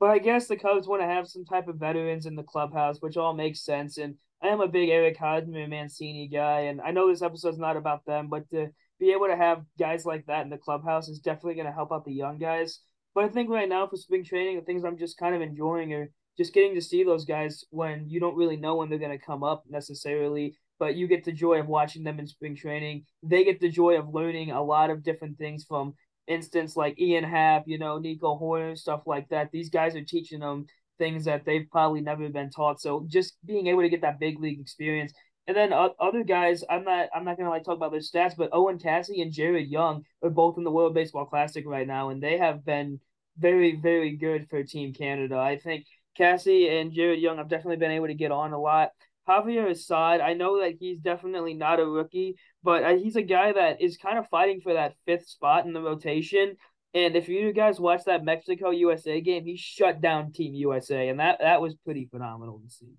But 0.00 0.10
I 0.10 0.18
guess 0.18 0.46
the 0.46 0.56
Cubs 0.56 0.88
want 0.88 1.00
to 1.00 1.06
have 1.06 1.28
some 1.28 1.44
type 1.44 1.68
of 1.68 1.76
veterans 1.76 2.26
in 2.26 2.34
the 2.34 2.42
clubhouse, 2.42 2.98
which 3.00 3.16
all 3.16 3.32
makes 3.32 3.64
sense. 3.64 3.96
And 3.96 4.16
I 4.42 4.48
am 4.48 4.60
a 4.60 4.68
big 4.68 4.90
Eric 4.90 5.16
Hosmer 5.16 5.66
Mancini 5.68 6.28
guy, 6.28 6.62
and 6.62 6.80
I 6.80 6.90
know 6.90 7.08
this 7.08 7.22
episode's 7.22 7.58
not 7.58 7.76
about 7.76 8.04
them, 8.04 8.28
but 8.28 8.50
to 8.50 8.68
be 9.00 9.12
able 9.12 9.28
to 9.28 9.36
have 9.36 9.64
guys 9.78 10.04
like 10.04 10.26
that 10.26 10.42
in 10.42 10.50
the 10.50 10.58
clubhouse 10.58 11.08
is 11.08 11.20
definitely 11.20 11.54
going 11.54 11.66
to 11.66 11.72
help 11.72 11.92
out 11.92 12.04
the 12.04 12.12
young 12.12 12.36
guys. 12.36 12.80
But 13.14 13.24
I 13.24 13.28
think 13.28 13.48
right 13.48 13.68
now 13.68 13.86
for 13.86 13.96
spring 13.96 14.24
training, 14.24 14.56
the 14.56 14.62
things 14.62 14.84
I'm 14.84 14.98
just 14.98 15.18
kind 15.18 15.34
of 15.34 15.42
enjoying 15.42 15.92
are 15.92 16.10
just 16.36 16.52
getting 16.52 16.74
to 16.74 16.80
see 16.80 17.04
those 17.04 17.24
guys 17.24 17.64
when 17.70 18.08
you 18.08 18.18
don't 18.18 18.36
really 18.36 18.56
know 18.56 18.76
when 18.76 18.88
they're 18.88 18.98
going 18.98 19.16
to 19.16 19.24
come 19.24 19.44
up 19.44 19.62
necessarily, 19.68 20.56
but 20.78 20.96
you 20.96 21.06
get 21.06 21.24
the 21.24 21.32
joy 21.32 21.60
of 21.60 21.68
watching 21.68 22.02
them 22.02 22.18
in 22.18 22.26
spring 22.26 22.56
training. 22.56 23.04
They 23.22 23.44
get 23.44 23.60
the 23.60 23.68
joy 23.68 23.98
of 23.98 24.12
learning 24.12 24.50
a 24.50 24.62
lot 24.62 24.90
of 24.90 25.04
different 25.04 25.38
things 25.38 25.64
from 25.64 25.94
instance 26.26 26.76
like 26.76 26.98
Ian 26.98 27.24
Happ, 27.24 27.64
you 27.66 27.78
know, 27.78 27.98
Nico 27.98 28.38
Hoerner, 28.38 28.76
stuff 28.76 29.02
like 29.06 29.28
that. 29.28 29.50
These 29.52 29.70
guys 29.70 29.94
are 29.94 30.04
teaching 30.04 30.40
them 30.40 30.66
things 30.98 31.24
that 31.24 31.44
they've 31.44 31.68
probably 31.70 32.00
never 32.00 32.28
been 32.28 32.50
taught. 32.50 32.80
So 32.80 33.06
just 33.08 33.34
being 33.44 33.66
able 33.68 33.82
to 33.82 33.88
get 33.88 34.02
that 34.02 34.20
big 34.20 34.40
league 34.40 34.60
experience. 34.60 35.12
And 35.46 35.56
then 35.56 35.72
uh, 35.72 35.90
other 36.00 36.24
guys, 36.24 36.64
I'm 36.70 36.84
not, 36.84 37.08
I'm 37.14 37.24
not 37.24 37.36
gonna 37.36 37.50
like 37.50 37.64
talk 37.64 37.76
about 37.76 37.90
their 37.90 38.00
stats, 38.00 38.36
but 38.36 38.50
Owen 38.52 38.78
Caissie 38.78 39.20
and 39.20 39.32
Jared 39.32 39.68
Young 39.68 40.04
are 40.22 40.30
both 40.30 40.56
in 40.56 40.64
the 40.64 40.70
World 40.70 40.94
Baseball 40.94 41.26
Classic 41.26 41.64
right 41.66 41.86
now, 41.86 42.08
and 42.08 42.22
they 42.22 42.38
have 42.38 42.64
been 42.64 43.00
very, 43.38 43.76
very 43.76 44.16
good 44.16 44.48
for 44.48 44.62
Team 44.62 44.94
Canada. 44.94 45.36
I 45.36 45.58
think 45.58 45.84
Caissie 46.18 46.80
and 46.80 46.92
Jared 46.92 47.20
Young 47.20 47.38
have 47.38 47.48
definitely 47.48 47.76
been 47.76 47.90
able 47.90 48.06
to 48.06 48.14
get 48.14 48.30
on 48.30 48.52
a 48.52 48.58
lot. 48.58 48.90
Javier 49.28 49.70
Assad, 49.70 50.20
I 50.20 50.34
know 50.34 50.60
that 50.60 50.74
he's 50.78 50.98
definitely 50.98 51.54
not 51.54 51.80
a 51.80 51.86
rookie, 51.86 52.36
but 52.62 52.84
uh, 52.84 52.96
he's 52.96 53.16
a 53.16 53.22
guy 53.22 53.52
that 53.52 53.80
is 53.80 53.96
kind 53.96 54.18
of 54.18 54.28
fighting 54.28 54.60
for 54.60 54.74
that 54.74 54.94
fifth 55.06 55.28
spot 55.28 55.66
in 55.66 55.72
the 55.72 55.80
rotation. 55.80 56.56
And 56.92 57.16
if 57.16 57.28
you 57.28 57.52
guys 57.52 57.80
watch 57.80 58.04
that 58.04 58.24
Mexico 58.24 58.70
USA 58.70 59.20
game, 59.20 59.44
he 59.44 59.56
shut 59.56 60.00
down 60.00 60.32
Team 60.32 60.54
USA, 60.54 61.08
and 61.08 61.18
that 61.20 61.38
that 61.40 61.60
was 61.60 61.74
pretty 61.74 62.06
phenomenal 62.10 62.60
to 62.60 62.70
see. 62.70 62.92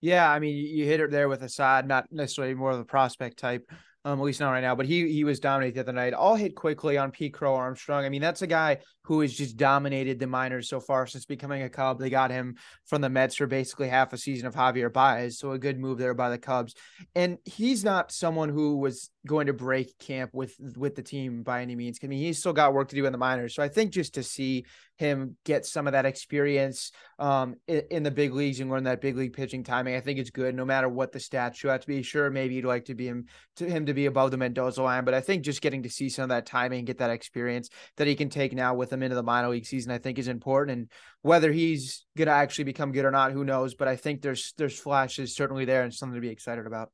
Yeah, 0.00 0.30
I 0.30 0.38
mean, 0.38 0.56
you 0.56 0.84
hit 0.84 1.00
it 1.00 1.10
there 1.10 1.28
with 1.28 1.42
Assad, 1.42 1.88
not 1.88 2.06
necessarily 2.10 2.54
more 2.54 2.70
of 2.70 2.78
the 2.78 2.84
prospect 2.84 3.38
type, 3.38 3.68
um, 4.04 4.20
at 4.20 4.24
least 4.24 4.38
not 4.38 4.50
right 4.50 4.60
now. 4.60 4.76
But 4.76 4.86
he 4.86 5.12
he 5.12 5.24
was 5.24 5.40
dominated 5.40 5.74
the 5.74 5.80
other 5.80 5.92
night. 5.92 6.14
I'll 6.16 6.36
hit 6.36 6.54
quickly 6.54 6.96
on 6.96 7.10
Pete 7.10 7.34
Crow 7.34 7.56
Armstrong. 7.56 8.04
I 8.04 8.08
mean, 8.08 8.22
that's 8.22 8.42
a 8.42 8.46
guy 8.46 8.78
who 9.02 9.20
has 9.20 9.34
just 9.34 9.56
dominated 9.56 10.20
the 10.20 10.28
minors 10.28 10.68
so 10.68 10.78
far 10.78 11.06
since 11.06 11.24
becoming 11.24 11.62
a 11.62 11.68
Cub. 11.68 11.98
They 11.98 12.10
got 12.10 12.30
him 12.30 12.56
from 12.86 13.00
the 13.00 13.10
Mets 13.10 13.34
for 13.34 13.48
basically 13.48 13.88
half 13.88 14.12
a 14.12 14.18
season 14.18 14.46
of 14.46 14.54
Javier 14.54 14.92
Baez, 14.92 15.38
so 15.38 15.50
a 15.50 15.58
good 15.58 15.80
move 15.80 15.98
there 15.98 16.14
by 16.14 16.30
the 16.30 16.38
Cubs. 16.38 16.74
And 17.16 17.38
he's 17.44 17.82
not 17.82 18.12
someone 18.12 18.50
who 18.50 18.76
was 18.76 19.10
going 19.26 19.46
to 19.46 19.52
break 19.52 19.98
camp 19.98 20.30
with 20.32 20.54
with 20.76 20.94
the 20.94 21.02
team 21.02 21.42
by 21.42 21.62
any 21.62 21.74
means. 21.74 21.98
I 22.02 22.06
mean, 22.06 22.20
he's 22.20 22.38
still 22.38 22.52
got 22.52 22.72
work 22.72 22.88
to 22.88 22.96
do 22.96 23.06
in 23.06 23.12
the 23.12 23.18
minors. 23.18 23.54
So 23.54 23.62
I 23.62 23.68
think 23.68 23.92
just 23.92 24.14
to 24.14 24.22
see 24.22 24.64
him 24.96 25.36
get 25.44 25.64
some 25.64 25.86
of 25.86 25.92
that 25.92 26.06
experience 26.06 26.92
um, 27.18 27.54
in, 27.66 27.82
in, 27.90 28.02
the 28.02 28.10
big 28.10 28.32
leagues 28.32 28.58
and 28.58 28.70
learn 28.70 28.84
that 28.84 29.00
big 29.00 29.16
league 29.16 29.32
pitching 29.32 29.62
timing, 29.62 29.94
I 29.94 30.00
think 30.00 30.18
it's 30.18 30.30
good. 30.30 30.54
No 30.54 30.64
matter 30.64 30.88
what 30.88 31.12
the 31.12 31.18
stats 31.18 31.62
you 31.62 31.70
have 31.70 31.80
to 31.80 31.86
be 31.86 32.02
sure, 32.02 32.30
maybe 32.30 32.54
you'd 32.54 32.64
like 32.64 32.86
to 32.86 32.94
be 32.94 33.06
him 33.06 33.26
to 33.56 33.68
him 33.68 33.86
to 33.86 33.94
be 33.94 34.06
above 34.06 34.30
the 34.30 34.36
Mendoza 34.36 34.82
line, 34.82 35.04
but 35.04 35.14
I 35.14 35.20
think 35.20 35.44
just 35.44 35.62
getting 35.62 35.82
to 35.82 35.90
see 35.90 36.08
some 36.08 36.24
of 36.24 36.28
that 36.30 36.46
timing, 36.46 36.84
get 36.84 36.98
that 36.98 37.10
experience 37.10 37.70
that 37.96 38.06
he 38.06 38.14
can 38.14 38.30
take 38.30 38.52
now 38.52 38.74
with 38.74 38.92
him 38.92 39.02
into 39.02 39.16
the 39.16 39.22
minor 39.22 39.48
league 39.48 39.66
season, 39.66 39.92
I 39.92 39.98
think 39.98 40.18
is 40.18 40.28
important. 40.28 40.78
And 40.78 40.90
whether 41.22 41.52
he's 41.52 42.06
gonna 42.16 42.30
actually 42.30 42.64
become 42.64 42.92
good 42.92 43.04
or 43.04 43.10
not, 43.10 43.32
who 43.32 43.44
knows? 43.44 43.74
But 43.74 43.88
I 43.88 43.96
think 43.96 44.22
there's 44.22 44.52
there's 44.56 44.78
flashes 44.78 45.34
certainly 45.34 45.64
there 45.64 45.82
and 45.82 45.92
something 45.92 46.14
to 46.14 46.20
be 46.20 46.30
excited 46.30 46.66
about. 46.66 46.90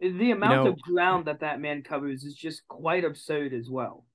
The 0.00 0.30
amount 0.30 0.52
you 0.52 0.64
know, 0.64 0.66
of 0.68 0.80
ground 0.80 1.26
that 1.26 1.40
that 1.40 1.60
man 1.60 1.82
covers 1.82 2.24
is 2.24 2.34
just 2.34 2.66
quite 2.68 3.04
absurd 3.04 3.52
as 3.52 3.68
well. 3.68 4.06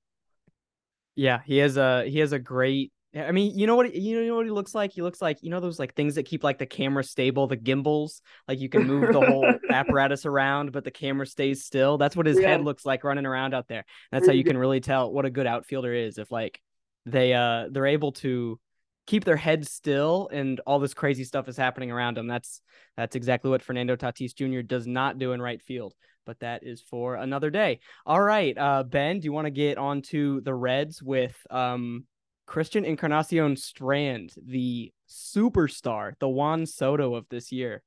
Yeah, 1.15 1.41
he 1.45 1.57
has 1.57 1.77
a 1.77 2.05
he 2.09 2.19
has 2.19 2.31
a 2.31 2.39
great. 2.39 2.91
I 3.15 3.31
mean, 3.31 3.57
you 3.57 3.65
know 3.65 3.77
what 3.77 3.95
you 3.95 4.25
know 4.25 4.35
what 4.35 4.45
he 4.45 4.51
looks 4.51 4.75
like. 4.75 4.91
He 4.91 5.01
looks 5.01 5.21
like 5.21 5.37
you 5.41 5.49
know 5.49 5.59
those 5.59 5.79
like 5.79 5.93
things 5.93 6.15
that 6.15 6.23
keep 6.23 6.43
like 6.43 6.57
the 6.57 6.65
camera 6.65 7.03
stable, 7.03 7.47
the 7.47 7.55
gimbals. 7.55 8.21
Like 8.47 8.59
you 8.59 8.67
can 8.67 8.83
move 8.87 9.13
the 9.13 9.21
whole 9.21 9.49
apparatus 9.69 10.25
around, 10.25 10.71
but 10.71 10.83
the 10.83 10.91
camera 10.91 11.25
stays 11.25 11.63
still. 11.63 11.97
That's 11.97 12.15
what 12.15 12.25
his 12.25 12.39
yeah. 12.39 12.49
head 12.49 12.61
looks 12.61 12.85
like 12.85 13.03
running 13.03 13.25
around 13.25 13.53
out 13.53 13.67
there. 13.67 13.85
That's 14.11 14.27
how 14.27 14.33
you 14.33 14.43
can 14.43 14.57
really 14.57 14.81
tell 14.81 15.11
what 15.11 15.25
a 15.25 15.29
good 15.29 15.47
outfielder 15.47 15.93
is. 15.93 16.17
If 16.17 16.31
like 16.31 16.59
they 17.05 17.33
uh 17.33 17.67
they're 17.71 17.85
able 17.85 18.11
to 18.13 18.59
keep 19.05 19.23
their 19.23 19.37
heads 19.37 19.71
still 19.71 20.29
and 20.31 20.59
all 20.65 20.79
this 20.79 20.93
crazy 20.93 21.23
stuff 21.23 21.47
is 21.47 21.57
happening 21.57 21.91
around 21.91 22.17
them. 22.17 22.27
That's 22.27 22.61
that's 22.97 23.15
exactly 23.15 23.49
what 23.49 23.61
Fernando 23.61 23.95
Tatis 23.95 24.33
Jr. 24.35 24.61
does 24.61 24.87
not 24.87 25.17
do 25.17 25.33
in 25.33 25.41
right 25.41 25.61
field. 25.61 25.93
But 26.25 26.39
that 26.39 26.63
is 26.63 26.81
for 26.81 27.15
another 27.15 27.51
day. 27.51 27.81
All 28.05 28.21
right, 28.21 28.57
uh, 28.57 28.83
Ben, 28.83 29.19
do 29.19 29.25
you 29.25 29.31
want 29.31 29.45
to 29.45 29.51
get 29.51 29.77
on 29.77 30.01
to 30.03 30.41
the 30.41 30.55
Reds 30.55 31.03
with 31.03 31.35
um, 31.51 32.05
Christian 32.47 32.83
Encarnacion 32.83 33.55
Strand, 33.57 34.33
the 34.43 34.91
superstar, 35.07 36.13
the 36.19 36.27
Juan 36.27 36.65
Soto 36.65 37.13
of 37.13 37.27
this 37.29 37.51
year? 37.51 37.83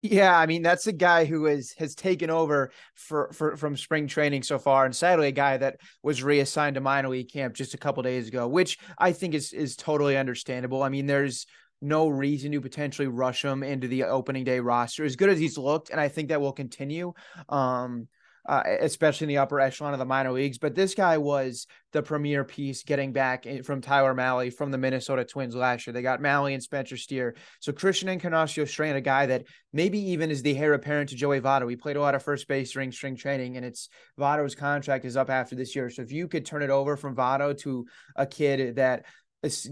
Yeah, 0.00 0.38
I 0.38 0.46
mean 0.46 0.62
that's 0.62 0.86
a 0.86 0.92
guy 0.92 1.24
who 1.24 1.46
has 1.46 1.72
has 1.78 1.96
taken 1.96 2.30
over 2.30 2.70
for, 2.94 3.32
for 3.32 3.56
from 3.56 3.76
spring 3.76 4.06
training 4.06 4.44
so 4.44 4.58
far, 4.58 4.84
and 4.84 4.94
sadly 4.94 5.26
a 5.28 5.32
guy 5.32 5.56
that 5.56 5.80
was 6.04 6.22
reassigned 6.22 6.74
to 6.74 6.80
minor 6.80 7.08
league 7.08 7.32
camp 7.32 7.54
just 7.54 7.74
a 7.74 7.78
couple 7.78 8.02
days 8.04 8.28
ago, 8.28 8.46
which 8.46 8.78
I 8.96 9.10
think 9.10 9.34
is 9.34 9.52
is 9.52 9.74
totally 9.74 10.16
understandable. 10.16 10.84
I 10.84 10.88
mean, 10.88 11.06
there's 11.06 11.46
no 11.80 12.08
reason 12.08 12.52
to 12.52 12.60
potentially 12.60 13.08
rush 13.08 13.44
him 13.44 13.64
into 13.64 13.88
the 13.88 14.04
opening 14.04 14.44
day 14.44 14.60
roster 14.60 15.04
as 15.04 15.16
good 15.16 15.30
as 15.30 15.38
he's 15.38 15.58
looked, 15.58 15.90
and 15.90 16.00
I 16.00 16.06
think 16.08 16.28
that 16.28 16.40
will 16.40 16.52
continue. 16.52 17.12
Um, 17.48 18.06
uh, 18.48 18.62
especially 18.80 19.26
in 19.26 19.28
the 19.28 19.36
upper 19.36 19.60
echelon 19.60 19.92
of 19.92 19.98
the 19.98 20.06
minor 20.06 20.32
leagues. 20.32 20.56
But 20.56 20.74
this 20.74 20.94
guy 20.94 21.18
was 21.18 21.66
the 21.92 22.02
premier 22.02 22.44
piece 22.44 22.82
getting 22.82 23.12
back 23.12 23.46
from 23.62 23.82
Tyler 23.82 24.14
Mahle 24.14 24.50
from 24.50 24.70
the 24.70 24.78
Minnesota 24.78 25.24
Twins 25.24 25.54
last 25.54 25.86
year. 25.86 25.92
They 25.92 26.00
got 26.00 26.22
Mahle 26.22 26.54
and 26.54 26.62
Spencer 26.62 26.96
Steer. 26.96 27.36
So 27.60 27.72
Christian 27.72 28.08
Encarnacion 28.08 28.66
Strand, 28.66 28.96
a 28.96 29.02
guy 29.02 29.26
that 29.26 29.44
maybe 29.74 29.98
even 30.12 30.30
is 30.30 30.40
the 30.40 30.56
heir 30.56 30.72
apparent 30.72 31.10
to 31.10 31.16
Joey 31.16 31.42
Votto. 31.42 31.68
He 31.68 31.76
played 31.76 31.96
a 31.96 32.00
lot 32.00 32.14
of 32.14 32.22
first 32.22 32.48
base 32.48 32.72
during 32.72 32.90
spring 32.90 33.16
training, 33.16 33.58
and 33.58 33.66
it's 33.66 33.90
Votto's 34.18 34.54
contract 34.54 35.04
is 35.04 35.16
up 35.16 35.28
after 35.28 35.54
this 35.54 35.76
year. 35.76 35.90
So 35.90 36.00
if 36.00 36.10
you 36.10 36.26
could 36.26 36.46
turn 36.46 36.62
it 36.62 36.70
over 36.70 36.96
from 36.96 37.14
Votto 37.14 37.56
to 37.58 37.86
a 38.16 38.26
kid 38.26 38.76
that 38.76 39.04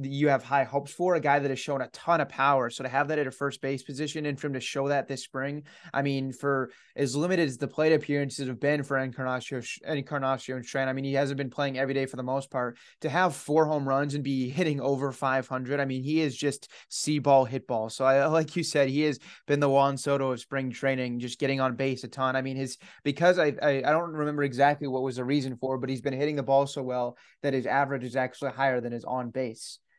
you 0.01 0.29
have 0.29 0.45
high 0.45 0.63
hopes 0.63 0.93
for 0.93 1.17
a 1.17 1.21
guy 1.21 1.41
that 1.41 1.51
has 1.51 1.59
shown 1.59 1.81
a 1.81 1.89
ton 1.89 2.21
of 2.21 2.29
power. 2.29 2.71
So 2.71 2.85
to 2.85 2.89
have 2.89 3.09
that 3.09 3.19
at 3.19 3.27
a 3.27 3.33
first 3.33 3.61
base 3.61 3.83
position 3.83 4.25
and 4.25 4.39
for 4.39 4.47
him 4.47 4.53
to 4.53 4.61
show 4.61 4.89
that 4.89 5.09
this 5.09 5.25
spring, 5.25 5.65
I 5.93 6.03
mean, 6.03 6.33
for 6.33 6.71
as 6.95 7.17
limited 7.17 7.49
as 7.49 7.59
the 7.59 7.67
plate 7.67 7.93
appearances 7.93 8.47
have 8.47 8.61
been 8.61 8.85
for 8.85 8.97
Encarnacion, 8.97 9.63
Encarnacion 9.85 10.63
Strand, 10.63 10.89
I 10.89 10.93
mean, 10.93 11.05
he 11.05 11.15
hasn't 11.15 11.37
been 11.37 11.51
playing 11.51 11.79
every 11.79 11.95
day 11.95 12.07
for 12.07 12.17
the 12.17 12.23
most 12.23 12.49
part. 12.49 12.79
To 13.01 13.09
have 13.09 13.35
four 13.35 13.67
home 13.67 13.89
runs 13.89 14.15
and 14.15 14.23
be 14.23 14.49
hitting 14.49 14.81
over 14.81 15.11
500, 15.11 15.81
I 15.81 15.85
mean, 15.85 16.05
he 16.05 16.21
is 16.21 16.37
just 16.37 16.71
see 16.89 17.19
ball, 17.19 17.45
hit 17.45 17.67
ball. 17.67 17.91
So 17.91 18.05
I, 18.05 18.25
like 18.27 18.55
you 18.55 18.63
said, 18.63 18.89
he 18.89 19.03
has 19.03 19.19
been 19.49 19.59
the 19.59 19.69
Juan 19.69 19.97
Soto 19.97 20.31
of 20.31 20.41
spring 20.41 20.71
training, 20.71 21.19
just 21.19 21.41
getting 21.41 21.61
on 21.61 21.75
base 21.75 22.05
a 22.05 22.09
ton. 22.09 22.37
I 22.37 22.43
mean, 22.43 22.57
his 22.57 22.79
because 23.03 23.39
I, 23.39 23.55
I, 23.61 23.79
I 23.79 23.91
don't 23.91 24.13
remember 24.13 24.45
exactly 24.45 24.87
what 24.87 25.03
was 25.03 25.17
the 25.17 25.25
reason 25.25 25.57
for, 25.57 25.77
but 25.77 25.91
he's 25.91 26.03
been 26.03 26.13
hitting 26.13 26.37
the 26.37 26.45
ball 26.45 26.69
so 26.69 26.85
well 26.85 27.19
that 27.43 27.53
his 27.53 27.67
average 27.67 28.05
is 28.05 28.15
actually 28.15 28.53
higher 28.53 28.81
than 28.81 28.93
his 28.93 29.05
on 29.05 29.31
base. 29.31 29.57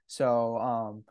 So 0.08 0.58
um, 0.58 1.04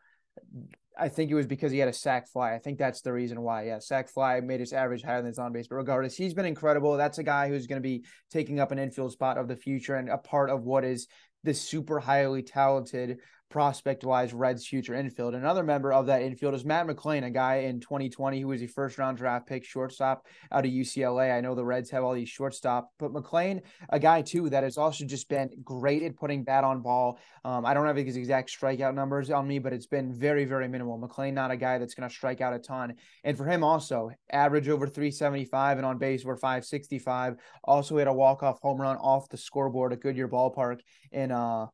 I 0.99 1.09
think 1.09 1.31
it 1.31 1.35
was 1.35 1.47
because 1.47 1.73
he 1.73 1.79
had 1.79 1.88
a 1.88 1.93
sac 1.93 2.29
fly. 2.29 2.55
I 2.55 2.59
think 2.59 2.79
that's 2.79 3.03
the 3.03 3.12
reason 3.12 3.43
why. 3.43 3.67
Yeah, 3.67 3.79
sac 3.79 4.09
fly 4.09 4.41
made 4.41 4.61
his 4.61 4.73
average 4.73 5.03
higher 5.03 5.19
than 5.19 5.26
his 5.26 5.38
on 5.38 5.53
base. 5.53 5.69
But 5.69 5.76
regardless, 5.76 6.17
he's 6.17 6.35
been 6.35 6.47
incredible. 6.47 6.97
That's 6.97 7.19
a 7.19 7.23
guy 7.23 7.49
who's 7.49 7.67
going 7.67 7.83
to 7.83 7.87
be 7.87 8.05
taking 8.31 8.61
up 8.61 8.73
an 8.73 8.79
infield 8.79 9.12
spot 9.12 9.38
of 9.38 9.49
the 9.49 9.57
future 9.57 9.95
and 9.95 10.09
a 10.09 10.19
part 10.19 10.50
of 10.50 10.65
what 10.65 10.85
is 10.85 11.07
this 11.45 11.61
super 11.61 12.00
highly 12.00 12.43
talented 12.43 13.19
prospect 13.49 14.05
wise 14.05 14.33
Reds 14.33 14.67
future 14.67 14.95
infield. 14.95 15.35
Another 15.35 15.62
member 15.62 15.93
of 15.93 16.07
that 16.07 16.23
infield 16.23 16.55
is 16.55 16.65
Matt 16.65 16.87
McLain, 16.87 17.25
a 17.25 17.31
guy 17.31 17.57
in 17.57 17.81
2020 17.81 18.41
who 18.41 18.49
was 18.49 18.62
a 18.62 18.67
first 18.67 18.99
round 18.99 19.19
draft 19.19 19.47
pick 19.47 19.65
shortstop 19.65 20.26
out 20.50 20.65
of 20.65 20.71
UCLA. 20.71 21.37
I 21.37 21.41
know 21.41 21.55
the 21.55 21.65
Reds 21.65 21.91
have 21.91 22.05
all 22.05 22.15
these 22.15 22.29
shortstop, 22.29 22.91
but 22.99 23.12
McLain, 23.12 23.61
a 23.88 23.99
guy 23.99 24.23
too 24.23 24.50
that 24.50 24.65
has 24.65 24.79
also 24.79 25.05
just 25.05 25.29
been 25.29 25.50
great 25.62 26.03
at 26.03 26.17
putting 26.17 26.45
bat 26.45 26.65
on 26.65 26.83
ball. 26.83 27.19
Um, 27.45 27.65
I 27.65 27.75
don't 27.75 27.87
have 27.87 27.97
his 27.97 28.17
exact 28.17 28.50
strikeout 28.50 28.95
numbers 28.95 29.31
on 29.31 29.47
me, 29.47 29.59
but 29.59 29.73
it's 29.73 29.87
been 29.87 30.12
very, 30.12 30.45
very 30.45 30.69
minimal. 30.69 30.99
McLain, 30.99 31.33
not 31.33 31.50
a 31.50 31.57
guy 31.57 31.79
that's 31.79 31.95
going 31.95 32.09
to 32.09 32.15
strike 32.15 32.41
out 32.41 32.55
a 32.55 32.59
ton. 32.59 32.95
And 33.25 33.37
for 33.37 33.47
him 33.47 33.62
also, 33.62 34.11
average 34.31 34.69
over 34.69 34.87
375 34.87 35.79
and 35.79 35.87
on 35.87 35.99
base 35.99 36.25
over 36.25 36.37
565. 36.37 37.37
Also 37.65 37.95
he 37.95 38.00
had 38.00 38.09
a 38.09 38.12
walk 38.12 38.43
off 38.43 38.61
home 38.61 38.81
run 38.81 38.97
off 38.97 39.29
the 39.29 39.37
scoreboard 39.37 39.93
at 39.93 40.00
Goodyear 40.00 40.29
Ballpark 40.29 40.81
in 41.12 41.31
uh 41.31 41.67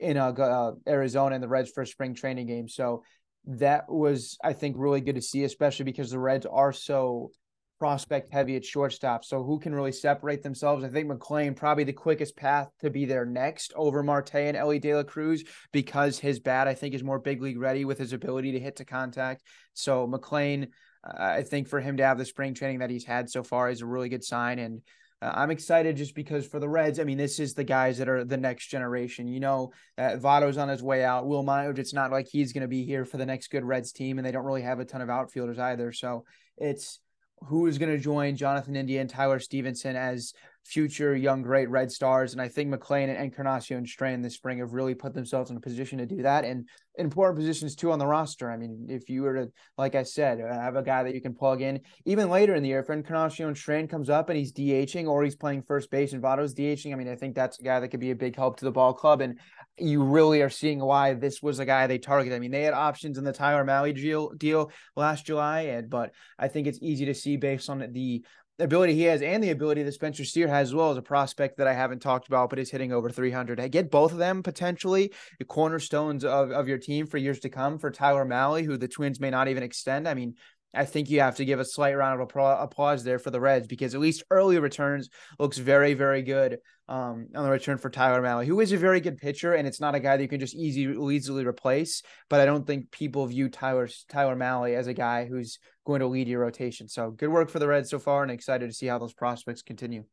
in 0.00 0.16
uh, 0.16 0.30
uh, 0.32 0.72
Arizona 0.86 1.34
in 1.34 1.40
the 1.40 1.48
Reds 1.48 1.70
first 1.70 1.92
spring 1.92 2.14
training 2.14 2.46
game. 2.46 2.68
So 2.68 3.02
that 3.46 3.90
was, 3.90 4.36
I 4.42 4.52
think, 4.52 4.76
really 4.78 5.00
good 5.00 5.16
to 5.16 5.22
see, 5.22 5.44
especially 5.44 5.84
because 5.84 6.10
the 6.10 6.18
Reds 6.18 6.46
are 6.46 6.72
so 6.72 7.30
prospect 7.78 8.32
heavy 8.32 8.56
at 8.56 8.64
shortstop. 8.64 9.24
So 9.24 9.42
who 9.44 9.58
can 9.58 9.74
really 9.74 9.92
separate 9.92 10.42
themselves? 10.42 10.84
I 10.84 10.88
think 10.88 11.08
McLain 11.08 11.54
probably 11.54 11.84
the 11.84 11.92
quickest 11.92 12.36
path 12.36 12.68
to 12.80 12.90
be 12.90 13.04
there 13.04 13.24
next 13.24 13.72
over 13.76 14.02
Marte 14.02 14.34
and 14.34 14.56
Elly 14.56 14.80
De 14.80 14.94
La 14.94 15.04
Cruz 15.04 15.44
because 15.72 16.18
his 16.18 16.40
bat 16.40 16.66
I 16.66 16.74
think 16.74 16.94
is 16.94 17.04
more 17.04 17.20
big 17.20 17.40
league 17.40 17.58
ready 17.58 17.84
with 17.84 17.98
his 17.98 18.12
ability 18.12 18.52
to 18.52 18.60
hit 18.60 18.76
to 18.76 18.84
contact. 18.84 19.42
So 19.74 20.08
McLain, 20.08 20.68
uh, 21.04 21.14
I 21.16 21.42
think 21.42 21.68
for 21.68 21.80
him 21.80 21.98
to 21.98 22.04
have 22.04 22.18
the 22.18 22.24
spring 22.24 22.54
training 22.54 22.80
that 22.80 22.90
he's 22.90 23.04
had 23.04 23.30
so 23.30 23.42
far 23.42 23.70
is 23.70 23.80
a 23.80 23.86
really 23.86 24.08
good 24.08 24.24
sign 24.24 24.58
and. 24.58 24.82
Uh, 25.20 25.32
I'm 25.34 25.50
excited 25.50 25.96
just 25.96 26.14
because 26.14 26.46
for 26.46 26.60
the 26.60 26.68
Reds, 26.68 27.00
I 27.00 27.04
mean, 27.04 27.18
this 27.18 27.40
is 27.40 27.54
the 27.54 27.64
guys 27.64 27.98
that 27.98 28.08
are 28.08 28.24
the 28.24 28.36
next 28.36 28.68
generation. 28.68 29.26
You 29.26 29.40
know, 29.40 29.72
uh, 29.96 30.16
Votto's 30.16 30.58
on 30.58 30.68
his 30.68 30.82
way 30.82 31.04
out. 31.04 31.26
Wil 31.26 31.42
Myers, 31.42 31.78
it's 31.78 31.94
not 31.94 32.12
like 32.12 32.28
he's 32.28 32.52
going 32.52 32.62
to 32.62 32.68
be 32.68 32.84
here 32.84 33.04
for 33.04 33.16
the 33.16 33.26
next 33.26 33.48
good 33.48 33.64
Reds 33.64 33.92
team, 33.92 34.18
and 34.18 34.26
they 34.26 34.32
don't 34.32 34.44
really 34.44 34.62
have 34.62 34.80
a 34.80 34.84
ton 34.84 35.00
of 35.00 35.10
outfielders 35.10 35.58
either. 35.58 35.92
So 35.92 36.24
it's 36.56 37.00
who 37.46 37.66
is 37.66 37.78
going 37.78 37.92
to 37.92 38.02
join 38.02 38.36
Jonathan 38.36 38.76
India 38.76 39.00
and 39.00 39.10
Tyler 39.10 39.38
Stephenson 39.38 39.96
as 39.96 40.32
future 40.68 41.16
young 41.16 41.40
great 41.40 41.70
Red 41.70 41.90
Stars. 41.90 42.32
And 42.32 42.42
I 42.42 42.48
think 42.48 42.72
McLain 42.72 43.08
and 43.08 43.16
Encarnacion 43.16 43.78
and 43.78 43.88
Strand 43.88 44.22
this 44.22 44.34
spring 44.34 44.58
have 44.58 44.74
really 44.74 44.94
put 44.94 45.14
themselves 45.14 45.50
in 45.50 45.56
a 45.56 45.60
position 45.60 45.98
to 45.98 46.06
do 46.06 46.22
that 46.22 46.44
and 46.44 46.68
important 46.96 47.38
positions 47.38 47.74
too 47.74 47.90
on 47.90 47.98
the 47.98 48.06
roster. 48.06 48.50
I 48.50 48.58
mean, 48.58 48.86
if 48.90 49.08
you 49.08 49.22
were 49.22 49.34
to, 49.34 49.52
like 49.78 49.94
I 49.94 50.02
said, 50.02 50.40
have 50.40 50.76
a 50.76 50.82
guy 50.82 51.04
that 51.04 51.14
you 51.14 51.22
can 51.22 51.34
plug 51.34 51.62
in 51.62 51.80
even 52.04 52.28
later 52.28 52.54
in 52.54 52.62
the 52.62 52.68
year, 52.68 52.80
if 52.80 52.90
Encarnacion 52.90 53.54
Strand 53.54 53.88
comes 53.88 54.10
up 54.10 54.28
and 54.28 54.38
he's 54.38 54.52
DHing 54.52 55.08
or 55.08 55.24
he's 55.24 55.36
playing 55.36 55.62
first 55.62 55.90
base 55.90 56.12
and 56.12 56.22
Votto's 56.22 56.54
DHing, 56.54 56.92
I 56.92 56.96
mean, 56.96 57.08
I 57.08 57.16
think 57.16 57.34
that's 57.34 57.58
a 57.58 57.62
guy 57.62 57.80
that 57.80 57.88
could 57.88 58.00
be 58.00 58.10
a 58.10 58.16
big 58.16 58.36
help 58.36 58.58
to 58.58 58.66
the 58.66 58.72
ball 58.72 58.92
club. 58.92 59.22
And 59.22 59.38
you 59.78 60.02
really 60.02 60.42
are 60.42 60.50
seeing 60.50 60.80
why 60.80 61.14
this 61.14 61.40
was 61.40 61.60
a 61.60 61.64
guy 61.64 61.86
they 61.86 61.98
targeted. 61.98 62.36
I 62.36 62.40
mean, 62.40 62.50
they 62.50 62.62
had 62.62 62.74
options 62.74 63.16
in 63.16 63.24
the 63.24 63.32
Tyler 63.32 63.64
Mahle 63.64 63.94
deal, 63.94 64.30
deal 64.30 64.70
last 64.96 65.24
July, 65.24 65.62
and 65.62 65.88
but 65.88 66.12
I 66.38 66.48
think 66.48 66.66
it's 66.66 66.80
easy 66.82 67.06
to 67.06 67.14
see 67.14 67.36
based 67.36 67.70
on 67.70 67.86
the 67.92 68.24
ability 68.58 68.94
he 68.94 69.04
has 69.04 69.22
and 69.22 69.42
the 69.42 69.50
ability 69.50 69.82
that 69.82 69.92
Spencer 69.92 70.24
Steer 70.24 70.48
has 70.48 70.68
as 70.68 70.74
well 70.74 70.90
as 70.90 70.96
a 70.96 71.02
prospect 71.02 71.58
that 71.58 71.68
I 71.68 71.72
haven't 71.72 72.00
talked 72.00 72.26
about, 72.26 72.50
but 72.50 72.58
is 72.58 72.70
hitting 72.70 72.92
over 72.92 73.10
300. 73.10 73.60
I 73.60 73.68
get 73.68 73.90
both 73.90 74.12
of 74.12 74.18
them 74.18 74.42
potentially 74.42 75.12
the 75.38 75.44
cornerstones 75.44 76.24
of, 76.24 76.50
of 76.50 76.68
your 76.68 76.78
team 76.78 77.06
for 77.06 77.18
years 77.18 77.40
to 77.40 77.48
come 77.48 77.78
for 77.78 77.90
Tyler 77.90 78.24
Mahle, 78.24 78.64
who 78.64 78.76
the 78.76 78.88
Twins 78.88 79.20
may 79.20 79.30
not 79.30 79.48
even 79.48 79.62
extend. 79.62 80.08
I 80.08 80.14
mean, 80.14 80.34
I 80.74 80.84
think 80.84 81.08
you 81.08 81.20
have 81.20 81.36
to 81.36 81.44
give 81.44 81.60
a 81.60 81.64
slight 81.64 81.96
round 81.96 82.20
of 82.20 82.28
applause 82.36 83.02
there 83.02 83.18
for 83.18 83.30
the 83.30 83.40
Reds 83.40 83.66
because 83.66 83.94
at 83.94 84.00
least 84.00 84.24
early 84.30 84.58
returns 84.58 85.08
looks 85.38 85.56
very, 85.56 85.94
very 85.94 86.22
good 86.22 86.58
um, 86.88 87.28
on 87.34 87.44
the 87.44 87.50
return 87.50 87.78
for 87.78 87.88
Tyler 87.88 88.20
Mahle, 88.20 88.44
who 88.44 88.60
is 88.60 88.72
a 88.72 88.76
very 88.76 89.00
good 89.00 89.16
pitcher, 89.16 89.54
and 89.54 89.66
it's 89.66 89.80
not 89.80 89.94
a 89.94 90.00
guy 90.00 90.16
that 90.16 90.22
you 90.22 90.28
can 90.28 90.40
just 90.40 90.54
easy, 90.54 90.82
easily 90.82 91.46
replace. 91.46 92.02
But 92.28 92.40
I 92.40 92.44
don't 92.44 92.66
think 92.66 92.90
people 92.90 93.26
view 93.26 93.48
Tyler 93.48 93.88
Tyler 94.08 94.36
Mahle 94.36 94.74
as 94.74 94.86
a 94.86 94.94
guy 94.94 95.24
who's 95.24 95.58
going 95.86 96.00
to 96.00 96.06
lead 96.06 96.28
your 96.28 96.40
rotation. 96.40 96.88
So 96.88 97.10
good 97.10 97.30
work 97.30 97.48
for 97.48 97.58
the 97.58 97.68
Reds 97.68 97.90
so 97.90 97.98
far, 97.98 98.22
and 98.22 98.30
excited 98.30 98.68
to 98.68 98.74
see 98.74 98.86
how 98.86 98.98
those 98.98 99.14
prospects 99.14 99.62
continue. 99.62 100.04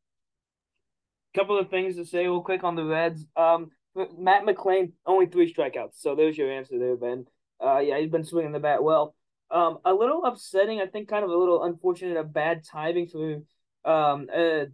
Couple 1.33 1.59
of 1.59 1.69
things 1.69 1.97
to 1.97 2.05
say 2.05 2.23
real 2.23 2.41
quick 2.41 2.63
on 2.63 2.75
the 2.75 2.85
Reds. 2.85 3.25
Um, 3.35 3.71
Matt 4.17 4.43
McLain 4.43 4.93
only 5.05 5.25
three 5.25 5.53
strikeouts, 5.53 5.95
so 5.95 6.15
there's 6.15 6.37
your 6.37 6.51
answer 6.51 6.79
there, 6.79 6.95
Ben. 6.95 7.25
Uh, 7.63 7.79
yeah, 7.79 7.99
he's 7.99 8.11
been 8.11 8.23
swinging 8.23 8.51
the 8.53 8.59
bat 8.59 8.83
well. 8.83 9.15
Um, 9.55 9.77
a 9.85 9.93
little 9.93 10.25
upsetting, 10.25 10.81
I 10.81 10.85
think, 10.85 11.07
kind 11.07 11.23
of 11.23 11.29
a 11.29 11.35
little 11.35 11.63
unfortunate, 11.63 12.17
a 12.17 12.25
bad 12.25 12.65
timing 12.69 13.07
for 13.07 13.35
um, 13.89 14.27
uh, 14.35 14.65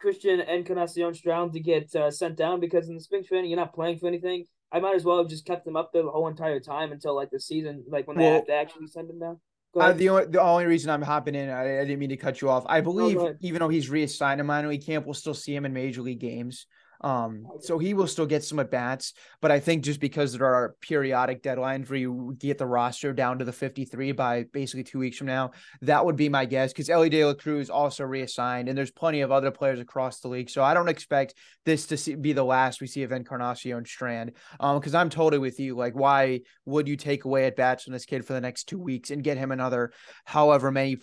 Christian 0.00 0.38
and 0.38 0.48
Encarnacion 0.48 1.14
Strand 1.14 1.52
to 1.54 1.60
get 1.60 1.92
uh, 1.96 2.12
sent 2.12 2.36
down 2.36 2.60
because 2.60 2.88
in 2.88 2.94
the 2.94 3.00
spring 3.00 3.24
training 3.24 3.50
you're 3.50 3.58
not 3.58 3.74
playing 3.74 3.98
for 3.98 4.06
anything. 4.06 4.46
I 4.70 4.78
might 4.78 4.94
as 4.94 5.04
well 5.04 5.18
have 5.18 5.28
just 5.28 5.44
kept 5.44 5.66
him 5.66 5.74
up 5.76 5.90
there 5.92 6.04
the 6.04 6.10
whole 6.10 6.28
entire 6.28 6.60
time 6.60 6.92
until 6.92 7.16
like 7.16 7.30
the 7.30 7.40
season, 7.40 7.84
like 7.88 8.06
when 8.06 8.18
well, 8.18 8.28
they 8.28 8.34
have 8.36 8.46
to 8.46 8.52
actually 8.52 8.86
send 8.86 9.10
him 9.10 9.18
down. 9.18 9.40
Uh, 9.74 9.92
the 9.92 10.08
only 10.08 10.26
the 10.26 10.40
only 10.40 10.66
reason 10.66 10.90
I'm 10.90 11.02
hopping 11.02 11.34
in, 11.34 11.48
I, 11.48 11.80
I, 11.80 11.84
didn't 11.84 11.98
mean 11.98 12.10
to 12.10 12.16
cut 12.16 12.40
you 12.40 12.50
off. 12.50 12.64
I 12.68 12.80
believe 12.80 13.18
even 13.40 13.58
though 13.58 13.68
he's 13.68 13.90
reassigned 13.90 14.38
to 14.38 14.44
minor 14.44 14.68
league 14.68 14.84
camp, 14.84 15.06
we'll 15.06 15.14
still 15.14 15.34
see 15.34 15.54
him 15.54 15.64
in 15.64 15.72
major 15.72 16.02
league 16.02 16.20
games. 16.20 16.66
Um, 17.00 17.46
so 17.60 17.78
he 17.78 17.94
will 17.94 18.06
still 18.06 18.26
get 18.26 18.44
some 18.44 18.58
at 18.58 18.70
bats, 18.70 19.14
but 19.40 19.50
I 19.50 19.60
think 19.60 19.84
just 19.84 20.00
because 20.00 20.32
there 20.32 20.46
are 20.46 20.74
periodic 20.80 21.42
deadlines 21.42 21.88
where 21.88 21.98
you 21.98 22.36
get 22.38 22.58
the 22.58 22.66
roster 22.66 23.12
down 23.12 23.38
to 23.38 23.44
the 23.44 23.52
53 23.52 24.12
by 24.12 24.44
basically 24.52 24.84
two 24.84 24.98
weeks 24.98 25.16
from 25.16 25.26
now, 25.26 25.52
that 25.82 26.04
would 26.04 26.16
be 26.16 26.28
my 26.28 26.44
guess. 26.44 26.72
Because 26.72 26.90
Elly 26.90 27.08
De 27.08 27.24
La 27.24 27.34
Cruz 27.34 27.70
also 27.70 28.04
reassigned, 28.04 28.68
and 28.68 28.76
there's 28.76 28.90
plenty 28.90 29.22
of 29.22 29.32
other 29.32 29.50
players 29.50 29.80
across 29.80 30.20
the 30.20 30.28
league. 30.28 30.50
So 30.50 30.62
I 30.62 30.74
don't 30.74 30.88
expect 30.88 31.34
this 31.64 31.86
to 31.86 31.96
see, 31.96 32.14
be 32.14 32.32
the 32.32 32.44
last 32.44 32.80
we 32.80 32.86
see 32.86 33.02
of 33.02 33.12
Encarnacion 33.12 33.84
Strand. 33.84 34.32
Um, 34.58 34.78
because 34.78 34.94
I'm 34.94 35.10
totally 35.10 35.38
with 35.40 35.58
you. 35.58 35.76
Like, 35.76 35.94
why 35.94 36.40
would 36.66 36.88
you 36.88 36.96
take 36.96 37.24
away 37.24 37.46
at 37.46 37.56
bats 37.56 37.84
from 37.84 37.92
this 37.92 38.04
kid 38.04 38.24
for 38.24 38.32
the 38.32 38.40
next 38.40 38.64
two 38.64 38.78
weeks 38.78 39.10
and 39.10 39.24
get 39.24 39.38
him 39.38 39.52
another 39.52 39.92
however 40.24 40.70
many 40.70 40.96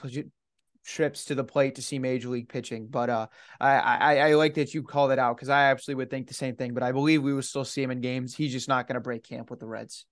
trips 0.87 1.25
to 1.25 1.35
the 1.35 1.43
plate 1.43 1.75
to 1.75 1.81
see 1.81 1.99
major 1.99 2.29
league 2.29 2.49
pitching. 2.49 2.87
But 2.87 3.09
uh, 3.09 3.27
I, 3.59 3.75
I, 3.77 4.17
I 4.29 4.33
like 4.35 4.55
that 4.55 4.73
you 4.73 4.81
call 4.81 5.09
that 5.09 5.19
out 5.19 5.35
because 5.35 5.49
I 5.49 5.65
absolutely 5.65 6.03
would 6.03 6.09
think 6.09 6.27
the 6.27 6.33
same 6.33 6.55
thing. 6.55 6.73
But 6.73 6.83
I 6.83 6.91
believe 6.91 7.21
we 7.21 7.33
will 7.33 7.41
still 7.41 7.65
see 7.65 7.83
him 7.83 7.91
in 7.91 8.01
games. 8.01 8.35
He's 8.35 8.53
just 8.53 8.67
not 8.67 8.87
going 8.87 8.95
to 8.95 9.01
break 9.01 9.23
camp 9.23 9.51
with 9.51 9.59
the 9.59 9.67
Reds. 9.67 10.05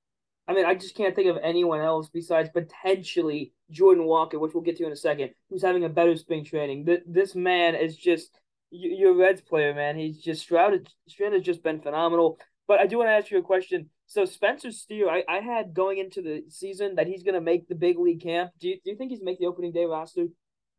I 0.47 0.53
mean, 0.53 0.65
I 0.65 0.75
just 0.75 0.95
can't 0.95 1.15
think 1.15 1.27
of 1.27 1.39
anyone 1.41 1.81
else 1.81 2.09
besides 2.09 2.49
potentially 2.49 3.53
Jordan 3.71 4.05
Walker, 4.05 4.38
which 4.38 4.53
we'll 4.53 4.63
get 4.63 4.77
to 4.77 4.85
in 4.85 4.91
a 4.91 4.95
second, 4.95 5.31
who's 5.49 5.63
having 5.63 5.85
a 5.85 5.89
better 5.89 6.15
spring 6.15 6.43
training. 6.43 6.85
This 7.07 7.33
man 7.33 7.73
is 7.73 7.97
just 7.97 8.38
your 8.69 9.15
Reds 9.15 9.41
player, 9.41 9.73
man. 9.73 9.95
He's 9.95 10.21
just 10.21 10.41
Stroud. 10.41 10.88
Stroud 11.07 11.33
has 11.33 11.41
just 11.41 11.63
been 11.63 11.81
phenomenal. 11.81 12.38
But 12.67 12.79
I 12.79 12.88
do 12.88 12.97
want 12.97 13.09
to 13.09 13.13
ask 13.13 13.31
you 13.31 13.39
a 13.39 13.43
question. 13.43 13.89
So 14.07 14.25
Spencer 14.25 14.71
Steer, 14.71 15.09
I, 15.09 15.23
I 15.27 15.39
had 15.39 15.73
going 15.73 15.97
into 15.97 16.21
the 16.21 16.43
season 16.49 16.95
that 16.95 17.07
he's 17.07 17.23
going 17.23 17.35
to 17.35 17.41
make 17.41 17.67
the 17.67 17.75
big 17.75 17.97
league 17.97 18.21
camp. 18.21 18.51
Do 18.59 18.67
you, 18.67 18.75
do 18.83 18.91
you 18.91 18.97
think 18.97 19.11
he's 19.11 19.23
make 19.23 19.39
the 19.39 19.47
opening 19.47 19.71
day 19.71 19.85
roster? 19.85 20.27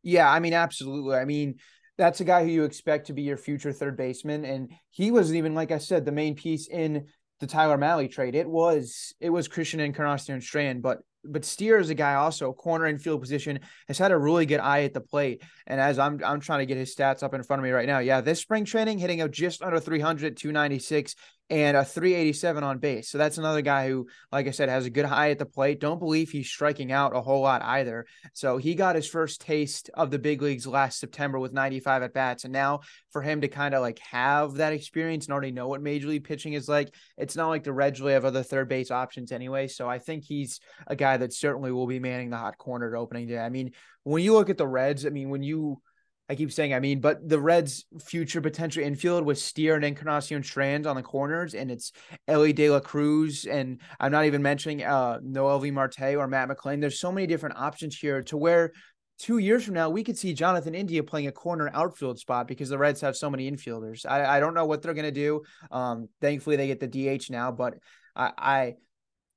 Yeah, 0.07 0.31
I 0.31 0.39
mean, 0.39 0.53
absolutely. 0.53 1.17
I 1.17 1.25
mean, 1.25 1.55
that's 1.97 2.21
a 2.21 2.23
guy 2.23 2.45
who 2.45 2.49
you 2.49 2.63
expect 2.63 3.07
to 3.07 3.13
be 3.13 3.23
your 3.23 3.35
future 3.35 3.73
third 3.73 3.97
baseman, 3.97 4.45
and 4.45 4.71
he 4.89 5.11
wasn't 5.11 5.35
even, 5.37 5.53
like 5.53 5.71
I 5.71 5.79
said, 5.79 6.05
the 6.05 6.13
main 6.13 6.33
piece 6.33 6.69
in 6.69 7.07
the 7.41 7.47
Tyler 7.47 7.77
Mahle 7.77 8.07
trade. 8.09 8.33
It 8.33 8.47
was 8.49 9.13
it 9.19 9.29
was 9.29 9.49
Christian 9.49 9.81
Encarnacion 9.81 10.39
Strand, 10.39 10.81
but 10.81 10.99
but 11.25 11.43
Steer 11.43 11.77
is 11.77 11.89
a 11.89 11.93
guy 11.93 12.13
also 12.13 12.53
corner 12.53 12.85
and 12.85 13.01
field 13.01 13.19
position 13.19 13.59
has 13.89 13.97
had 13.97 14.13
a 14.13 14.17
really 14.17 14.45
good 14.45 14.61
eye 14.61 14.83
at 14.83 14.93
the 14.93 15.01
plate. 15.01 15.43
And 15.65 15.81
as 15.81 15.99
I'm 15.99 16.21
I'm 16.23 16.39
trying 16.39 16.59
to 16.59 16.65
get 16.65 16.77
his 16.77 16.95
stats 16.95 17.21
up 17.21 17.33
in 17.33 17.43
front 17.43 17.59
of 17.59 17.65
me 17.65 17.71
right 17.71 17.85
now, 17.87 17.99
yeah, 17.99 18.21
this 18.21 18.39
spring 18.39 18.63
training 18.63 18.99
hitting 18.99 19.19
out 19.19 19.31
just 19.31 19.61
under 19.61 19.77
300, 19.81 20.37
296 20.37 21.15
and 21.49 21.77
a 21.77 21.85
387 21.85 22.63
on 22.63 22.79
base. 22.79 23.09
So 23.09 23.17
that's 23.17 23.37
another 23.37 23.61
guy 23.61 23.87
who, 23.87 24.07
like 24.31 24.47
I 24.47 24.51
said, 24.51 24.67
has 24.67 24.85
a 24.85 24.89
good 24.89 25.05
eye 25.05 25.29
at 25.29 25.39
the 25.39 25.45
plate. 25.45 25.79
Don't 25.79 25.99
believe 25.99 26.29
he's 26.29 26.49
striking 26.49 26.91
out 26.91 27.15
a 27.15 27.21
whole 27.21 27.41
lot 27.41 27.61
either. 27.61 28.05
So 28.33 28.57
he 28.57 28.75
got 28.75 28.95
his 28.95 29.07
first 29.07 29.39
taste 29.39 29.89
of 29.93 30.11
the 30.11 30.19
big 30.19 30.41
leagues 30.41 30.67
last 30.67 30.99
September 30.99 31.39
with 31.39 31.53
95 31.53 32.03
at 32.03 32.13
bats. 32.13 32.43
And 32.43 32.51
now 32.51 32.81
for 33.11 33.21
him 33.21 33.41
to 33.41 33.47
kind 33.47 33.73
of 33.73 33.81
like 33.81 33.99
have 33.99 34.55
that 34.55 34.73
experience 34.73 35.25
and 35.25 35.33
already 35.33 35.51
know 35.51 35.69
what 35.69 35.81
major 35.81 36.09
league 36.09 36.25
pitching 36.25 36.53
is 36.53 36.67
like, 36.67 36.93
it's 37.17 37.37
not 37.37 37.47
like 37.47 37.63
the 37.63 37.73
Reds 37.73 38.01
really 38.01 38.13
have 38.13 38.25
other 38.25 38.43
third 38.43 38.67
base 38.67 38.91
options 38.91 39.31
anyway. 39.31 39.67
So 39.67 39.87
I 39.87 39.99
think 39.99 40.25
he's 40.25 40.59
a 40.85 40.95
guy 40.97 41.15
that 41.15 41.33
certainly 41.33 41.71
will 41.71 41.87
be 41.87 41.99
manning 41.99 42.29
the 42.29 42.37
hot 42.37 42.57
corner 42.57 42.93
at 42.93 42.99
opening 42.99 43.27
day. 43.27 43.39
I 43.39 43.49
mean, 43.49 43.71
when 44.03 44.21
you 44.21 44.33
look 44.33 44.49
at 44.49 44.57
the 44.57 44.67
Reds, 44.67 45.05
I 45.05 45.09
mean, 45.09 45.29
when 45.29 45.43
you 45.43 45.81
I 46.29 46.35
keep 46.35 46.51
saying, 46.51 46.73
I 46.73 46.79
mean, 46.79 46.99
but 46.99 47.27
the 47.27 47.39
Reds' 47.39 47.85
future 48.03 48.41
potential 48.41 48.83
infield 48.83 49.25
with 49.25 49.39
Steer 49.39 49.75
and 49.75 49.85
Encarnacion 49.85 50.43
Strand 50.43 50.85
on 50.85 50.97
the 50.97 51.01
corners, 51.01 51.53
and 51.53 51.71
it's 51.71 51.93
Elly 52.27 52.51
De 52.51 52.69
La 52.69 52.81
Cruz, 52.81 53.45
and 53.45 53.79
I'm 53.99 54.11
not 54.11 54.25
even 54.25 54.41
mentioning 54.41 54.83
uh, 54.83 55.19
V. 55.21 55.71
Marte 55.71 56.15
or 56.17 56.27
Matt 56.27 56.49
McLain. 56.49 56.81
There's 56.81 56.99
so 56.99 57.11
many 57.11 57.27
different 57.27 57.55
options 57.57 57.97
here 57.97 58.21
to 58.23 58.35
where 58.35 58.73
two 59.19 59.37
years 59.37 59.63
from 59.63 59.73
now 59.73 59.89
we 59.89 60.03
could 60.03 60.17
see 60.17 60.33
Jonathan 60.33 60.75
India 60.75 61.01
playing 61.01 61.27
a 61.27 61.31
corner 61.31 61.71
outfield 61.73 62.19
spot 62.19 62.47
because 62.47 62.69
the 62.69 62.77
Reds 62.77 63.01
have 63.01 63.15
so 63.15 63.29
many 63.29 63.49
infielders. 63.49 64.05
I, 64.05 64.37
I 64.37 64.39
don't 64.39 64.53
know 64.53 64.65
what 64.65 64.81
they're 64.81 64.93
gonna 64.93 65.11
do. 65.11 65.43
Um, 65.71 66.09
thankfully 66.21 66.55
they 66.55 66.67
get 66.67 66.79
the 66.79 67.17
DH 67.17 67.29
now, 67.29 67.51
but 67.51 67.75
I, 68.15 68.31
I 68.37 68.73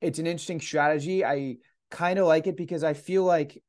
it's 0.00 0.18
an 0.18 0.26
interesting 0.26 0.60
strategy. 0.60 1.24
I 1.24 1.56
kind 1.90 2.18
of 2.18 2.26
like 2.26 2.46
it 2.46 2.56
because 2.56 2.84
I 2.84 2.94
feel 2.94 3.24
like 3.24 3.62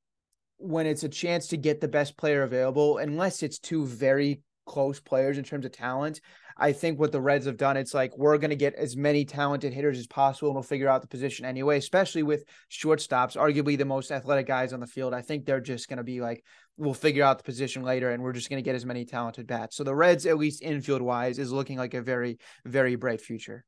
when 0.62 0.86
it's 0.86 1.04
a 1.04 1.10
chance 1.10 1.47
to 1.47 1.58
get 1.58 1.82
the 1.82 1.88
best 1.88 2.17
player 2.17 2.43
available, 2.43 2.97
unless 2.97 3.43
it's 3.43 3.60
two 3.60 3.86
very 3.86 4.41
close 4.65 5.00
players 5.00 5.38
in 5.38 5.43
terms 5.43 5.65
of 5.65 5.71
talent, 5.71 6.21
I 6.58 6.74
think 6.74 7.00
what 7.00 7.12
the 7.12 7.21
Reds 7.21 7.45
have 7.47 7.58
done, 7.58 7.76
it's 7.76 7.93
like 7.93 8.15
we're 8.17 8.38
going 8.38 8.52
to 8.52 8.56
get 8.56 8.76
as 8.76 8.95
many 8.95 9.26
talented 9.26 9.74
hitters 9.74 9.97
as 9.97 10.08
possible 10.08 10.50
and 10.50 10.56
we'll 10.56 10.63
figure 10.63 10.88
out 10.88 11.02
the 11.02 11.08
position 11.08 11.45
anyway, 11.45 11.78
especially 11.78 12.24
with 12.24 12.43
shortstops, 12.69 13.36
arguably 13.36 13.78
the 13.78 13.86
most 13.86 14.12
athletic 14.12 14.47
guys 14.47 14.71
on 14.71 14.80
the 14.80 14.88
field. 14.88 15.13
I 15.13 15.21
think 15.21 15.45
they're 15.45 15.60
just 15.60 15.89
going 15.89 15.97
to 15.97 16.04
be 16.04 16.21
like, 16.21 16.43
we'll 16.78 16.93
figure 16.93 17.24
out 17.24 17.39
the 17.39 17.43
position 17.43 17.84
later 17.84 18.12
and 18.12 18.21
we're 18.21 18.34
just 18.34 18.50
going 18.50 18.62
to 18.62 18.65
get 18.65 18.76
as 18.76 18.86
many 18.86 19.06
talented 19.06 19.47
bats. 19.47 19.76
So 19.76 19.84
the 19.84 19.95
Reds, 19.95 20.26
at 20.26 20.38
least 20.38 20.62
infield 20.62 21.02
wise, 21.02 21.39
is 21.39 21.52
looking 21.52 21.78
like 21.78 21.93
a 21.93 22.02
very, 22.02 22.38
very 22.65 22.95
bright 22.95 23.21
future. 23.21 23.65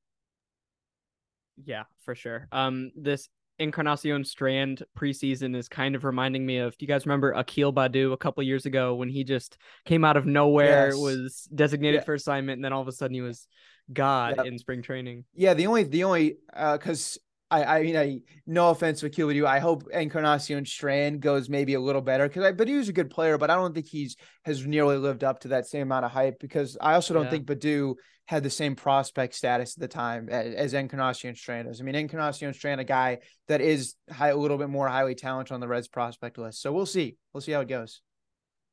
Yeah, 1.63 1.83
for 2.05 2.15
sure. 2.15 2.47
Um, 2.51 2.91
this 2.95 3.27
Encarnacion 3.59 4.23
Strand 4.23 4.83
preseason 4.97 5.55
is 5.55 5.67
kind 5.67 5.95
of 5.95 6.03
reminding 6.03 6.45
me 6.45 6.57
of. 6.57 6.77
Do 6.77 6.83
you 6.83 6.87
guys 6.87 7.05
remember 7.05 7.33
Akil 7.33 7.73
Baddoo 7.73 8.13
a 8.13 8.17
couple 8.17 8.43
years 8.43 8.65
ago 8.65 8.95
when 8.95 9.09
he 9.09 9.23
just 9.23 9.57
came 9.85 10.03
out 10.03 10.17
of 10.17 10.25
nowhere, 10.25 10.89
yes. 10.89 10.97
was 10.97 11.49
designated 11.53 12.01
yeah. 12.01 12.05
for 12.05 12.13
assignment, 12.13 12.57
and 12.57 12.65
then 12.65 12.73
all 12.73 12.81
of 12.81 12.87
a 12.87 12.91
sudden 12.91 13.13
he 13.13 13.21
was 13.21 13.47
God 13.91 14.35
yep. 14.37 14.45
in 14.45 14.57
spring 14.57 14.81
training? 14.81 15.25
Yeah, 15.35 15.53
the 15.53 15.67
only 15.67 15.83
the 15.83 16.03
only 16.03 16.37
uh, 16.53 16.77
because 16.77 17.19
I, 17.53 17.79
I 17.79 17.83
mean, 17.83 17.95
I 17.95 18.19
no 18.47 18.71
offense 18.71 19.01
to 19.01 19.05
Akil 19.05 19.45
I 19.45 19.59
hope 19.59 19.83
Encarnacion 19.91 20.65
Strand 20.65 21.21
goes 21.21 21.49
maybe 21.49 21.75
a 21.75 21.79
little 21.79 22.01
better 22.01 22.27
because 22.27 22.43
I, 22.43 22.51
but 22.51 22.67
he 22.67 22.75
was 22.75 22.89
a 22.89 22.93
good 22.93 23.11
player, 23.11 23.37
but 23.37 23.51
I 23.51 23.55
don't 23.55 23.75
think 23.75 23.85
he's 23.85 24.15
has 24.43 24.65
nearly 24.65 24.97
lived 24.97 25.23
up 25.23 25.41
to 25.41 25.49
that 25.49 25.67
same 25.67 25.83
amount 25.83 26.05
of 26.05 26.11
hype 26.11 26.39
because 26.39 26.77
I 26.81 26.95
also 26.95 27.13
don't 27.13 27.25
yeah. 27.25 27.29
think 27.29 27.45
Baddoo 27.45 27.95
had 28.25 28.41
the 28.41 28.49
same 28.49 28.75
prospect 28.75 29.35
status 29.35 29.75
at 29.77 29.81
the 29.81 29.87
time 29.87 30.29
as, 30.29 30.55
as 30.55 30.73
Encarnacion 30.73 31.35
Strand 31.35 31.67
is. 31.67 31.79
I 31.79 31.83
mean, 31.83 31.95
Encarnacion 31.95 32.53
Strand, 32.53 32.81
a 32.81 32.85
guy 32.85 33.19
that 33.47 33.61
is 33.61 33.95
high, 34.09 34.29
a 34.29 34.35
little 34.35 34.57
bit 34.57 34.69
more 34.69 34.87
highly 34.87 35.13
talented 35.13 35.53
on 35.53 35.59
the 35.59 35.67
Reds 35.67 35.87
prospect 35.87 36.39
list. 36.39 36.61
So 36.61 36.71
we'll 36.71 36.85
see. 36.87 37.17
We'll 37.33 37.41
see 37.41 37.51
how 37.51 37.61
it 37.61 37.67
goes. 37.67 38.01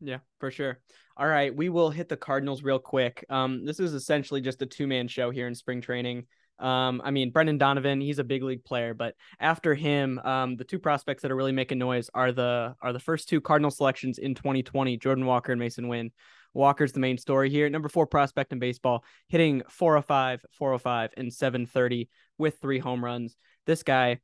Yeah, 0.00 0.18
for 0.38 0.50
sure. 0.50 0.80
All 1.16 1.26
right, 1.26 1.54
we 1.54 1.68
will 1.68 1.90
hit 1.90 2.08
the 2.08 2.16
Cardinals 2.16 2.62
real 2.62 2.78
quick. 2.78 3.26
Um, 3.28 3.66
this 3.66 3.78
is 3.78 3.92
essentially 3.92 4.40
just 4.40 4.62
a 4.62 4.66
two 4.66 4.86
man 4.86 5.08
show 5.08 5.30
here 5.30 5.46
in 5.46 5.54
spring 5.54 5.82
training. 5.82 6.26
Um, 6.60 7.00
I 7.04 7.10
mean, 7.10 7.30
Brendan 7.30 7.58
Donovan, 7.58 8.00
he's 8.00 8.18
a 8.18 8.24
big 8.24 8.42
league 8.42 8.64
player, 8.64 8.94
but 8.94 9.14
after 9.38 9.74
him, 9.74 10.18
um, 10.20 10.56
the 10.56 10.64
two 10.64 10.78
prospects 10.78 11.22
that 11.22 11.30
are 11.30 11.36
really 11.36 11.52
making 11.52 11.78
noise 11.78 12.10
are 12.14 12.32
the 12.32 12.74
are 12.82 12.92
the 12.92 13.00
first 13.00 13.28
two 13.28 13.40
Cardinal 13.40 13.70
selections 13.70 14.18
in 14.18 14.34
2020, 14.34 14.96
Jordan 14.98 15.26
Walker 15.26 15.52
and 15.52 15.58
Mason 15.58 15.88
Winn. 15.88 16.10
Walker's 16.52 16.92
the 16.92 17.00
main 17.00 17.16
story 17.16 17.48
here. 17.48 17.68
Number 17.68 17.88
four 17.88 18.06
prospect 18.06 18.52
in 18.52 18.58
baseball, 18.58 19.04
hitting 19.28 19.62
405, 19.68 20.44
405, 20.52 21.10
and 21.16 21.32
730 21.32 22.08
with 22.38 22.58
three 22.60 22.78
home 22.78 23.04
runs. 23.04 23.36
This 23.66 23.82
guy, 23.82 24.18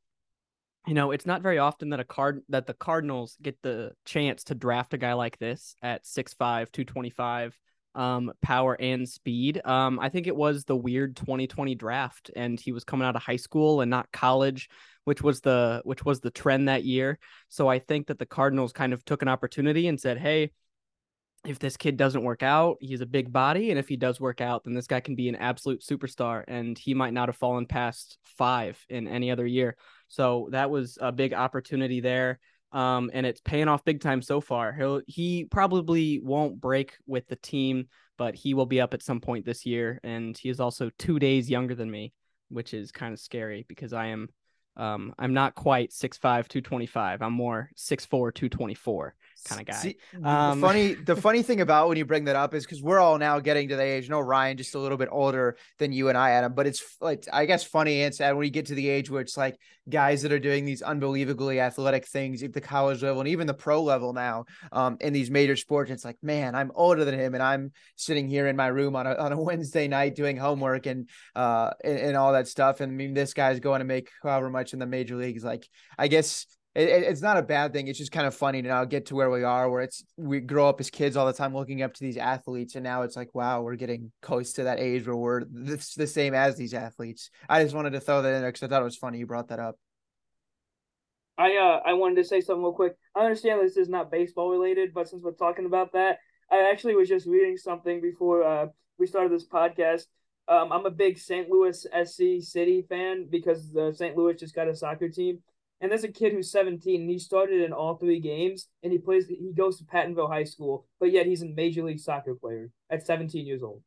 you 0.85 0.93
know, 0.93 1.11
it's 1.11 1.25
not 1.25 1.41
very 1.41 1.57
often 1.57 1.89
that 1.89 1.99
a 1.99 2.03
card 2.03 2.41
that 2.49 2.67
the 2.67 2.73
Cardinals 2.73 3.37
get 3.41 3.61
the 3.61 3.93
chance 4.05 4.43
to 4.45 4.55
draft 4.55 4.93
a 4.93 4.97
guy 4.97 5.13
like 5.13 5.37
this 5.37 5.75
at 5.81 6.05
6'5, 6.05 6.71
225 6.71 7.57
um, 7.97 8.31
power 8.41 8.77
and 8.79 9.09
speed. 9.09 9.59
Um, 9.65 9.99
I 9.99 10.09
think 10.09 10.27
it 10.27 10.35
was 10.35 10.63
the 10.63 10.75
weird 10.75 11.17
2020 11.17 11.75
draft, 11.75 12.31
and 12.35 12.59
he 12.59 12.71
was 12.71 12.83
coming 12.83 13.05
out 13.05 13.15
of 13.15 13.23
high 13.23 13.37
school 13.37 13.81
and 13.81 13.89
not 13.89 14.11
college, 14.13 14.69
which 15.03 15.21
was 15.21 15.41
the 15.41 15.81
which 15.83 16.05
was 16.05 16.21
the 16.21 16.31
trend 16.31 16.69
that 16.69 16.85
year. 16.85 17.17
So 17.49 17.67
I 17.67 17.79
think 17.79 18.07
that 18.07 18.19
the 18.19 18.25
Cardinals 18.25 18.71
kind 18.71 18.93
of 18.93 19.03
took 19.03 19.23
an 19.23 19.27
opportunity 19.27 19.87
and 19.87 19.99
said, 19.99 20.19
"Hey, 20.19 20.51
if 21.45 21.59
this 21.59 21.75
kid 21.75 21.97
doesn't 21.97 22.23
work 22.23 22.43
out, 22.43 22.77
he's 22.81 23.01
a 23.01 23.05
big 23.05 23.33
body, 23.33 23.71
and 23.71 23.79
if 23.79 23.87
he 23.89 23.97
does 23.97 24.19
work 24.19 24.41
out, 24.41 24.63
then 24.63 24.73
this 24.73 24.87
guy 24.87 24.99
can 24.99 25.15
be 25.15 25.27
an 25.27 25.35
absolute 25.35 25.81
superstar, 25.81 26.43
and 26.47 26.77
he 26.77 26.93
might 26.93 27.13
not 27.13 27.29
have 27.29 27.37
fallen 27.37 27.65
past 27.65 28.19
five 28.23 28.77
in 28.89 29.07
any 29.07 29.31
other 29.31 29.45
year." 29.45 29.75
So 30.07 30.49
that 30.51 30.69
was 30.69 30.99
a 31.01 31.11
big 31.11 31.33
opportunity 31.33 31.99
there 31.99 32.39
um, 32.71 33.09
and 33.13 33.25
it's 33.25 33.41
paying 33.41 33.67
off 33.67 33.85
big 33.85 34.01
time 34.01 34.21
so 34.21 34.41
far. 34.41 34.73
He'll 34.73 35.01
he 35.07 35.45
probably 35.45 36.19
won't 36.19 36.59
break 36.59 36.97
with 37.05 37.27
the 37.27 37.35
team, 37.35 37.87
but 38.17 38.35
he 38.35 38.53
will 38.53 38.65
be 38.65 38.81
up 38.81 38.93
at 38.93 39.03
some 39.03 39.21
point 39.21 39.45
this 39.45 39.65
year, 39.65 39.99
and 40.03 40.37
he 40.37 40.49
is 40.49 40.59
also 40.59 40.89
two 40.97 41.19
days 41.19 41.49
younger 41.49 41.75
than 41.75 41.89
me, 41.89 42.13
which 42.49 42.73
is 42.73 42.91
kind 42.91 43.13
of 43.13 43.19
scary 43.19 43.65
because 43.67 43.93
I 43.93 44.07
am 44.07 44.29
um, 44.75 45.13
I'm 45.17 45.33
not 45.33 45.55
quite 45.55 45.91
6'5", 45.91 46.47
225. 46.47 47.21
I'm 47.21 47.33
more 47.33 47.71
6'4", 47.75 48.09
224 48.33 49.15
kind 49.45 49.61
of 49.61 49.67
guy. 49.67 49.73
See, 49.73 49.97
um, 50.23 50.59
the 50.59 50.67
funny, 50.67 50.93
the 50.93 51.15
funny 51.21 51.43
thing 51.43 51.61
about 51.61 51.87
when 51.87 51.97
you 51.97 52.05
bring 52.05 52.25
that 52.25 52.35
up 52.35 52.53
is 52.53 52.65
because 52.65 52.81
we're 52.81 52.99
all 52.99 53.17
now 53.17 53.39
getting 53.39 53.69
to 53.69 53.75
the 53.75 53.83
age. 53.83 54.09
No, 54.09 54.19
Ryan 54.19 54.57
just 54.57 54.75
a 54.75 54.79
little 54.79 54.97
bit 54.97 55.09
older 55.11 55.57
than 55.79 55.91
you 55.91 56.09
and 56.09 56.17
I, 56.17 56.31
Adam. 56.31 56.53
But 56.53 56.67
it's 56.67 56.97
like 57.01 57.25
I 57.31 57.45
guess 57.45 57.63
funny 57.63 58.01
and 58.01 58.13
sad 58.13 58.35
when 58.35 58.45
you 58.45 58.51
get 58.51 58.67
to 58.67 58.75
the 58.75 58.89
age 58.89 59.09
where 59.09 59.21
it's 59.21 59.37
like 59.37 59.57
guys 59.89 60.21
that 60.21 60.31
are 60.31 60.39
doing 60.39 60.65
these 60.65 60.81
unbelievably 60.81 61.59
athletic 61.59 62.05
things 62.05 62.43
at 62.43 62.53
the 62.53 62.61
college 62.61 63.01
level 63.01 63.21
and 63.21 63.29
even 63.29 63.47
the 63.47 63.53
pro 63.53 63.81
level 63.81 64.11
now 64.13 64.45
um, 64.71 64.97
in 64.99 65.13
these 65.13 65.31
major 65.31 65.55
sports. 65.55 65.91
It's 65.91 66.05
like, 66.05 66.17
man, 66.21 66.55
I'm 66.55 66.71
older 66.75 67.05
than 67.05 67.17
him, 67.17 67.33
and 67.33 67.43
I'm 67.43 67.71
sitting 67.95 68.27
here 68.27 68.47
in 68.47 68.55
my 68.55 68.67
room 68.67 68.95
on 68.95 69.07
a 69.07 69.15
on 69.15 69.31
a 69.31 69.41
Wednesday 69.47 69.87
night 69.87 70.15
doing 70.15 70.37
homework 70.37 70.85
and 70.85 71.09
uh 71.35 71.71
and, 71.83 71.99
and 71.99 72.17
all 72.17 72.33
that 72.33 72.47
stuff. 72.47 72.81
And 72.81 72.91
I 72.91 72.95
mean, 72.95 73.13
this 73.13 73.33
guy's 73.33 73.59
going 73.59 73.79
to 73.79 73.85
make 73.85 74.09
however 74.21 74.49
much 74.49 74.73
in 74.73 74.79
the 74.79 74.85
major 74.85 75.15
leagues. 75.15 75.43
Like, 75.43 75.67
I 75.97 76.07
guess 76.07 76.45
it, 76.77 77.03
it's 77.03 77.21
not 77.21 77.37
a 77.37 77.41
bad 77.41 77.73
thing. 77.73 77.87
It's 77.87 77.97
just 77.97 78.11
kind 78.11 78.27
of 78.27 78.35
funny 78.35 78.61
to 78.61 78.67
now 78.67 78.85
get 78.85 79.07
to 79.07 79.15
where 79.15 79.31
we 79.31 79.43
are, 79.43 79.69
where 79.69 79.81
it's 79.81 80.03
we 80.15 80.39
grow 80.39 80.69
up 80.69 80.79
as 80.79 80.91
kids 80.91 81.17
all 81.17 81.25
the 81.25 81.33
time 81.33 81.55
looking 81.55 81.81
up 81.81 81.93
to 81.95 81.99
these 81.99 82.17
athletes, 82.17 82.75
and 82.75 82.83
now 82.83 83.01
it's 83.01 83.15
like, 83.15 83.33
wow, 83.33 83.61
we're 83.61 83.75
getting 83.75 84.11
close 84.21 84.53
to 84.53 84.63
that 84.63 84.79
age 84.79 85.07
where 85.07 85.15
we're 85.15 85.43
the, 85.45 85.83
the 85.97 86.05
same 86.05 86.35
as 86.35 86.55
these 86.55 86.75
athletes. 86.75 87.31
I 87.49 87.63
just 87.63 87.73
wanted 87.73 87.93
to 87.93 87.99
throw 87.99 88.21
that 88.21 88.33
in 88.33 88.41
there 88.41 88.51
because 88.51 88.61
I 88.63 88.67
thought 88.67 88.81
it 88.81 88.85
was 88.85 88.95
funny 88.95 89.17
you 89.17 89.25
brought 89.25 89.47
that 89.47 89.59
up. 89.59 89.75
I 91.37 91.55
uh 91.57 91.81
I 91.83 91.93
wanted 91.93 92.15
to 92.15 92.23
say 92.23 92.41
something 92.41 92.63
real 92.63 92.73
quick. 92.73 92.95
I 93.15 93.21
understand 93.21 93.59
this 93.61 93.77
is 93.77 93.89
not 93.89 94.11
baseball 94.11 94.51
related, 94.51 94.93
but 94.93 95.09
since 95.09 95.23
we're 95.23 95.31
talking 95.31 95.65
about 95.65 95.93
that, 95.93 96.19
I 96.51 96.69
actually 96.71 96.95
was 96.95 97.09
just 97.09 97.25
reading 97.25 97.57
something 97.57 98.01
before 98.01 98.43
uh 98.43 98.67
we 98.99 99.07
started 99.07 99.31
this 99.31 99.47
podcast. 99.47 100.03
Um, 100.47 100.71
I'm 100.71 100.85
a 100.85 100.91
big 100.91 101.17
St. 101.17 101.49
Louis 101.49 101.85
SC 102.05 102.39
City 102.39 102.85
fan 102.87 103.27
because 103.29 103.71
the 103.71 103.91
St. 103.93 104.15
Louis 104.15 104.35
just 104.35 104.55
got 104.55 104.69
a 104.69 104.75
soccer 104.75 105.09
team. 105.09 105.39
And 105.79 105.91
there's 105.91 106.03
a 106.03 106.11
kid 106.11 106.33
who's 106.33 106.51
17 106.51 107.01
and 107.01 107.09
he 107.09 107.19
started 107.19 107.61
in 107.61 107.71
all 107.71 107.97
three 107.97 108.19
games 108.19 108.67
and 108.81 108.91
he 108.91 108.97
plays 108.97 109.27
he 109.27 109.53
goes 109.55 109.77
to 109.77 109.83
Pattonville 109.83 110.29
High 110.29 110.43
School, 110.43 110.87
but 110.99 111.11
yet 111.11 111.27
he's 111.27 111.43
a 111.43 111.47
major 111.47 111.83
league 111.83 111.99
soccer 111.99 112.33
player 112.35 112.71
at 112.89 113.05
17 113.05 113.45
years 113.45 113.61
old. 113.61 113.83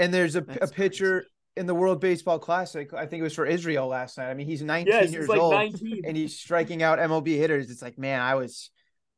And 0.00 0.12
there's 0.12 0.36
a, 0.36 0.44
a 0.60 0.66
pitcher 0.66 1.24
in 1.56 1.66
the 1.66 1.74
World 1.74 2.00
Baseball 2.00 2.38
Classic. 2.38 2.92
I 2.92 3.06
think 3.06 3.20
it 3.20 3.24
was 3.24 3.34
for 3.34 3.46
Israel 3.46 3.88
last 3.88 4.18
night. 4.18 4.30
I 4.30 4.34
mean, 4.34 4.46
he's 4.46 4.62
19 4.62 4.92
yes, 4.92 5.12
years 5.12 5.28
like 5.28 5.40
old 5.40 5.54
19. 5.54 6.02
and 6.04 6.16
he's 6.16 6.38
striking 6.38 6.82
out 6.82 6.98
MLB 6.98 7.36
hitters. 7.36 7.70
It's 7.70 7.82
like, 7.82 7.98
man, 7.98 8.20
I 8.20 8.34
was 8.34 8.70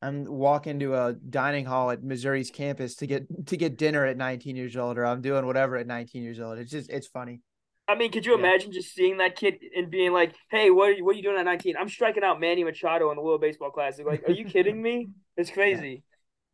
I'm 0.02 0.24
walking 0.24 0.80
to 0.80 0.94
a 0.94 1.12
dining 1.12 1.66
hall 1.66 1.90
at 1.90 2.02
Missouri's 2.02 2.50
campus 2.50 2.96
to 2.96 3.06
get 3.06 3.46
to 3.48 3.56
get 3.56 3.76
dinner 3.76 4.06
at 4.06 4.16
19 4.16 4.56
years 4.56 4.76
old, 4.76 4.96
or 4.96 5.04
I'm 5.04 5.20
doing 5.20 5.46
whatever 5.46 5.76
at 5.76 5.86
19 5.86 6.22
years 6.22 6.40
old. 6.40 6.58
It's 6.58 6.70
just 6.70 6.90
it's 6.90 7.06
funny. 7.06 7.42
I 7.90 7.96
mean, 7.96 8.12
could 8.12 8.24
you 8.24 8.34
imagine 8.34 8.70
just 8.70 8.94
seeing 8.94 9.18
that 9.18 9.34
kid 9.34 9.58
and 9.76 9.90
being 9.90 10.12
like, 10.12 10.34
"Hey, 10.48 10.70
what 10.70 10.90
are 10.90 10.92
you, 10.92 11.04
what 11.04 11.14
are 11.14 11.16
you 11.16 11.24
doing 11.24 11.38
at 11.38 11.44
19? 11.44 11.74
I'm 11.76 11.88
striking 11.88 12.22
out 12.22 12.38
Manny 12.38 12.62
Machado 12.62 13.10
in 13.10 13.16
the 13.16 13.22
World 13.22 13.40
Baseball 13.40 13.70
Classic." 13.70 14.06
Like, 14.06 14.28
are 14.28 14.32
you 14.32 14.44
kidding 14.46 14.80
me? 14.80 15.08
It's 15.36 15.50
crazy. 15.50 16.04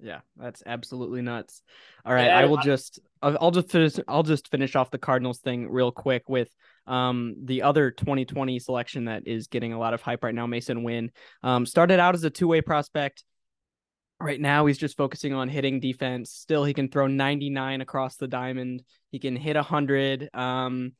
Yeah. 0.00 0.06
yeah 0.08 0.20
that's 0.36 0.62
absolutely 0.64 1.20
nuts. 1.20 1.62
All 2.06 2.14
right, 2.14 2.26
yeah, 2.26 2.38
I 2.38 2.46
will 2.46 2.58
I, 2.58 2.62
just 2.62 3.00
I'll 3.20 3.50
just 3.50 3.70
finish 3.70 3.98
I'll 4.08 4.22
just 4.22 4.50
finish 4.50 4.74
off 4.76 4.90
the 4.90 4.98
Cardinals 4.98 5.40
thing 5.40 5.68
real 5.70 5.92
quick 5.92 6.28
with 6.28 6.48
um 6.86 7.34
the 7.44 7.62
other 7.62 7.90
2020 7.90 8.58
selection 8.58 9.04
that 9.04 9.26
is 9.26 9.48
getting 9.48 9.74
a 9.74 9.78
lot 9.78 9.92
of 9.92 10.00
hype 10.00 10.24
right 10.24 10.34
now, 10.34 10.46
Mason 10.46 10.84
Winn. 10.84 11.10
Um 11.42 11.66
started 11.66 12.00
out 12.00 12.14
as 12.14 12.24
a 12.24 12.30
two-way 12.30 12.62
prospect. 12.62 13.24
Right 14.18 14.40
now, 14.40 14.64
he's 14.64 14.78
just 14.78 14.96
focusing 14.96 15.34
on 15.34 15.50
hitting 15.50 15.78
defense. 15.78 16.30
Still, 16.30 16.64
he 16.64 16.72
can 16.72 16.88
throw 16.88 17.06
99 17.06 17.82
across 17.82 18.16
the 18.16 18.26
diamond. 18.26 18.82
He 19.10 19.18
can 19.18 19.36
hit 19.36 19.56
100. 19.56 20.30
Um, 20.32 20.92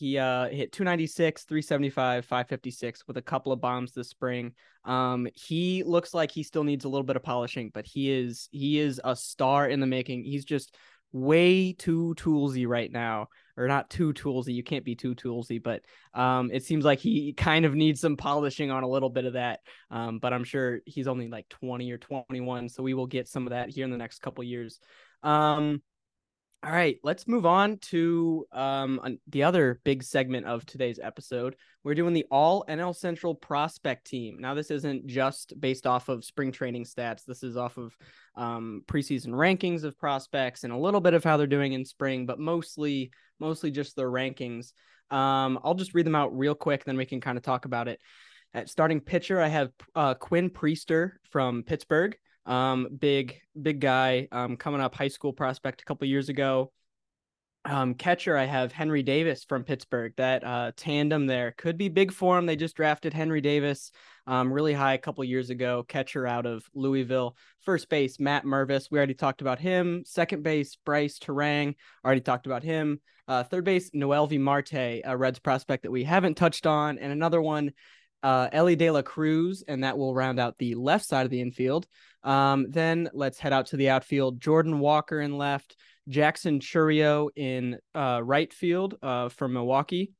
he 0.00 0.16
uh, 0.16 0.48
hit 0.48 0.72
296, 0.72 1.44
375, 1.44 2.24
556 2.24 3.06
with 3.06 3.18
a 3.18 3.22
couple 3.22 3.52
of 3.52 3.60
bombs 3.60 3.92
this 3.92 4.08
spring. 4.08 4.54
Um, 4.86 5.28
he 5.34 5.82
looks 5.82 6.14
like 6.14 6.30
he 6.30 6.42
still 6.42 6.64
needs 6.64 6.86
a 6.86 6.88
little 6.88 7.04
bit 7.04 7.16
of 7.16 7.22
polishing, 7.22 7.70
but 7.74 7.84
he 7.84 8.10
is 8.10 8.48
he 8.50 8.78
is 8.78 8.98
a 9.04 9.14
star 9.14 9.68
in 9.68 9.78
the 9.78 9.86
making. 9.86 10.24
He's 10.24 10.46
just 10.46 10.74
way 11.12 11.74
too 11.74 12.14
toolsy 12.16 12.66
right 12.66 12.90
now, 12.90 13.28
or 13.58 13.68
not 13.68 13.90
too 13.90 14.14
toolsy. 14.14 14.54
You 14.54 14.62
can't 14.62 14.86
be 14.86 14.94
too 14.94 15.14
toolsy, 15.14 15.62
but 15.62 15.82
um, 16.14 16.50
it 16.50 16.64
seems 16.64 16.86
like 16.86 16.98
he 16.98 17.34
kind 17.34 17.66
of 17.66 17.74
needs 17.74 18.00
some 18.00 18.16
polishing 18.16 18.70
on 18.70 18.84
a 18.84 18.88
little 18.88 19.10
bit 19.10 19.26
of 19.26 19.34
that. 19.34 19.60
Um, 19.90 20.18
but 20.18 20.32
I'm 20.32 20.44
sure 20.44 20.80
he's 20.86 21.08
only 21.08 21.28
like 21.28 21.46
20 21.50 21.92
or 21.92 21.98
21, 21.98 22.70
so 22.70 22.82
we 22.82 22.94
will 22.94 23.06
get 23.06 23.28
some 23.28 23.46
of 23.46 23.50
that 23.50 23.68
here 23.68 23.84
in 23.84 23.90
the 23.90 23.98
next 23.98 24.20
couple 24.20 24.42
years. 24.44 24.80
Um, 25.22 25.82
all 26.62 26.72
right, 26.72 26.98
let's 27.02 27.26
move 27.26 27.46
on 27.46 27.78
to 27.78 28.44
um, 28.52 29.18
the 29.28 29.44
other 29.44 29.80
big 29.82 30.02
segment 30.02 30.44
of 30.44 30.66
today's 30.66 30.98
episode. 31.02 31.56
We're 31.84 31.94
doing 31.94 32.12
the 32.12 32.26
All 32.30 32.66
NL 32.68 32.94
Central 32.94 33.34
Prospect 33.34 34.06
Team. 34.06 34.36
Now, 34.38 34.52
this 34.52 34.70
isn't 34.70 35.06
just 35.06 35.58
based 35.58 35.86
off 35.86 36.10
of 36.10 36.22
spring 36.22 36.52
training 36.52 36.84
stats. 36.84 37.24
This 37.24 37.42
is 37.42 37.56
off 37.56 37.78
of 37.78 37.96
um, 38.34 38.82
preseason 38.86 39.28
rankings 39.28 39.84
of 39.84 39.96
prospects 39.96 40.64
and 40.64 40.72
a 40.72 40.76
little 40.76 41.00
bit 41.00 41.14
of 41.14 41.24
how 41.24 41.38
they're 41.38 41.46
doing 41.46 41.72
in 41.72 41.86
spring, 41.86 42.26
but 42.26 42.38
mostly, 42.38 43.10
mostly 43.38 43.70
just 43.70 43.96
their 43.96 44.10
rankings. 44.10 44.72
Um, 45.10 45.58
I'll 45.64 45.74
just 45.74 45.94
read 45.94 46.04
them 46.04 46.14
out 46.14 46.36
real 46.36 46.54
quick, 46.54 46.84
then 46.84 46.98
we 46.98 47.06
can 47.06 47.22
kind 47.22 47.38
of 47.38 47.42
talk 47.42 47.64
about 47.64 47.88
it. 47.88 48.00
At 48.52 48.68
starting 48.68 49.00
pitcher, 49.00 49.40
I 49.40 49.48
have 49.48 49.70
uh, 49.94 50.12
Quinn 50.12 50.50
Priester 50.50 51.12
from 51.30 51.62
Pittsburgh. 51.62 52.16
Um, 52.46 52.88
big, 52.98 53.40
big 53.60 53.80
guy. 53.80 54.28
Um, 54.32 54.56
coming 54.56 54.80
up, 54.80 54.94
high 54.94 55.08
school 55.08 55.32
prospect 55.32 55.82
a 55.82 55.84
couple 55.84 56.06
years 56.06 56.28
ago. 56.28 56.72
Um, 57.66 57.92
catcher, 57.94 58.38
I 58.38 58.46
have 58.46 58.72
Henry 58.72 59.02
Davis 59.02 59.44
from 59.44 59.64
Pittsburgh. 59.64 60.14
That 60.16 60.44
uh, 60.44 60.72
tandem 60.76 61.26
there 61.26 61.52
could 61.52 61.76
be 61.76 61.90
big 61.90 62.10
for 62.10 62.38
him. 62.38 62.46
They 62.46 62.56
just 62.56 62.76
drafted 62.76 63.12
Henry 63.12 63.42
Davis 63.42 63.92
um, 64.26 64.52
really 64.52 64.72
high 64.72 64.94
a 64.94 64.98
couple 64.98 65.22
years 65.24 65.50
ago. 65.50 65.84
Catcher 65.86 66.26
out 66.26 66.46
of 66.46 66.64
Louisville. 66.74 67.36
First 67.60 67.90
base, 67.90 68.18
Matt 68.18 68.44
Mervis. 68.44 68.90
We 68.90 68.96
already 68.96 69.14
talked 69.14 69.42
about 69.42 69.58
him. 69.58 70.04
Second 70.06 70.42
base, 70.42 70.76
brice 70.86 71.18
Turang. 71.18 71.74
Already 72.04 72.22
talked 72.22 72.46
about 72.46 72.62
him. 72.62 73.00
Uh, 73.28 73.42
third 73.44 73.64
base, 73.64 73.90
Noelvi 73.90 74.38
Marte, 74.38 75.02
a 75.04 75.16
Reds 75.16 75.38
prospect 75.38 75.82
that 75.82 75.92
we 75.92 76.04
haven't 76.04 76.36
touched 76.36 76.66
on. 76.66 76.98
And 76.98 77.12
another 77.12 77.42
one, 77.42 77.72
uh, 78.22 78.48
Elly 78.52 78.76
De 78.76 78.90
La 78.90 79.02
Cruz, 79.02 79.64
and 79.66 79.84
that 79.84 79.96
will 79.98 80.14
round 80.14 80.38
out 80.38 80.58
the 80.58 80.74
left 80.74 81.06
side 81.06 81.24
of 81.24 81.30
the 81.30 81.40
infield. 81.40 81.86
Um, 82.22 82.66
then 82.70 83.08
let's 83.12 83.38
head 83.38 83.52
out 83.52 83.66
to 83.66 83.76
the 83.76 83.90
outfield. 83.90 84.40
Jordan 84.40 84.78
Walker 84.78 85.20
in 85.20 85.36
left. 85.38 85.76
Jackson 86.08 86.60
Chourio 86.60 87.28
in 87.36 87.78
uh, 87.94 88.20
right 88.22 88.52
field 88.52 88.96
uh, 89.02 89.28
from 89.28 89.52
Milwaukee. 89.52 90.12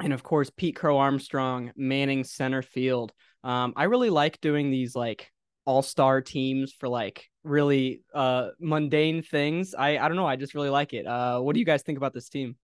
And 0.00 0.12
of 0.12 0.22
course, 0.22 0.50
Pete 0.50 0.76
Crow 0.76 0.98
Armstrong 0.98 1.72
manning 1.76 2.24
center 2.24 2.60
field. 2.60 3.12
Um, 3.44 3.72
I 3.76 3.84
really 3.84 4.10
like 4.10 4.40
doing 4.40 4.70
these 4.70 4.94
like 4.94 5.30
all 5.64 5.82
star 5.82 6.20
teams 6.20 6.72
for 6.72 6.88
like 6.88 7.28
really 7.44 8.02
uh, 8.14 8.48
mundane 8.60 9.22
things. 9.22 9.74
I, 9.74 9.98
I 9.98 10.08
don't 10.08 10.16
know. 10.16 10.26
I 10.26 10.36
just 10.36 10.54
really 10.54 10.70
like 10.70 10.92
it. 10.92 11.06
Uh, 11.06 11.40
what 11.40 11.54
do 11.54 11.60
you 11.60 11.66
guys 11.66 11.82
think 11.82 11.98
about 11.98 12.12
this 12.12 12.28
team? 12.28 12.56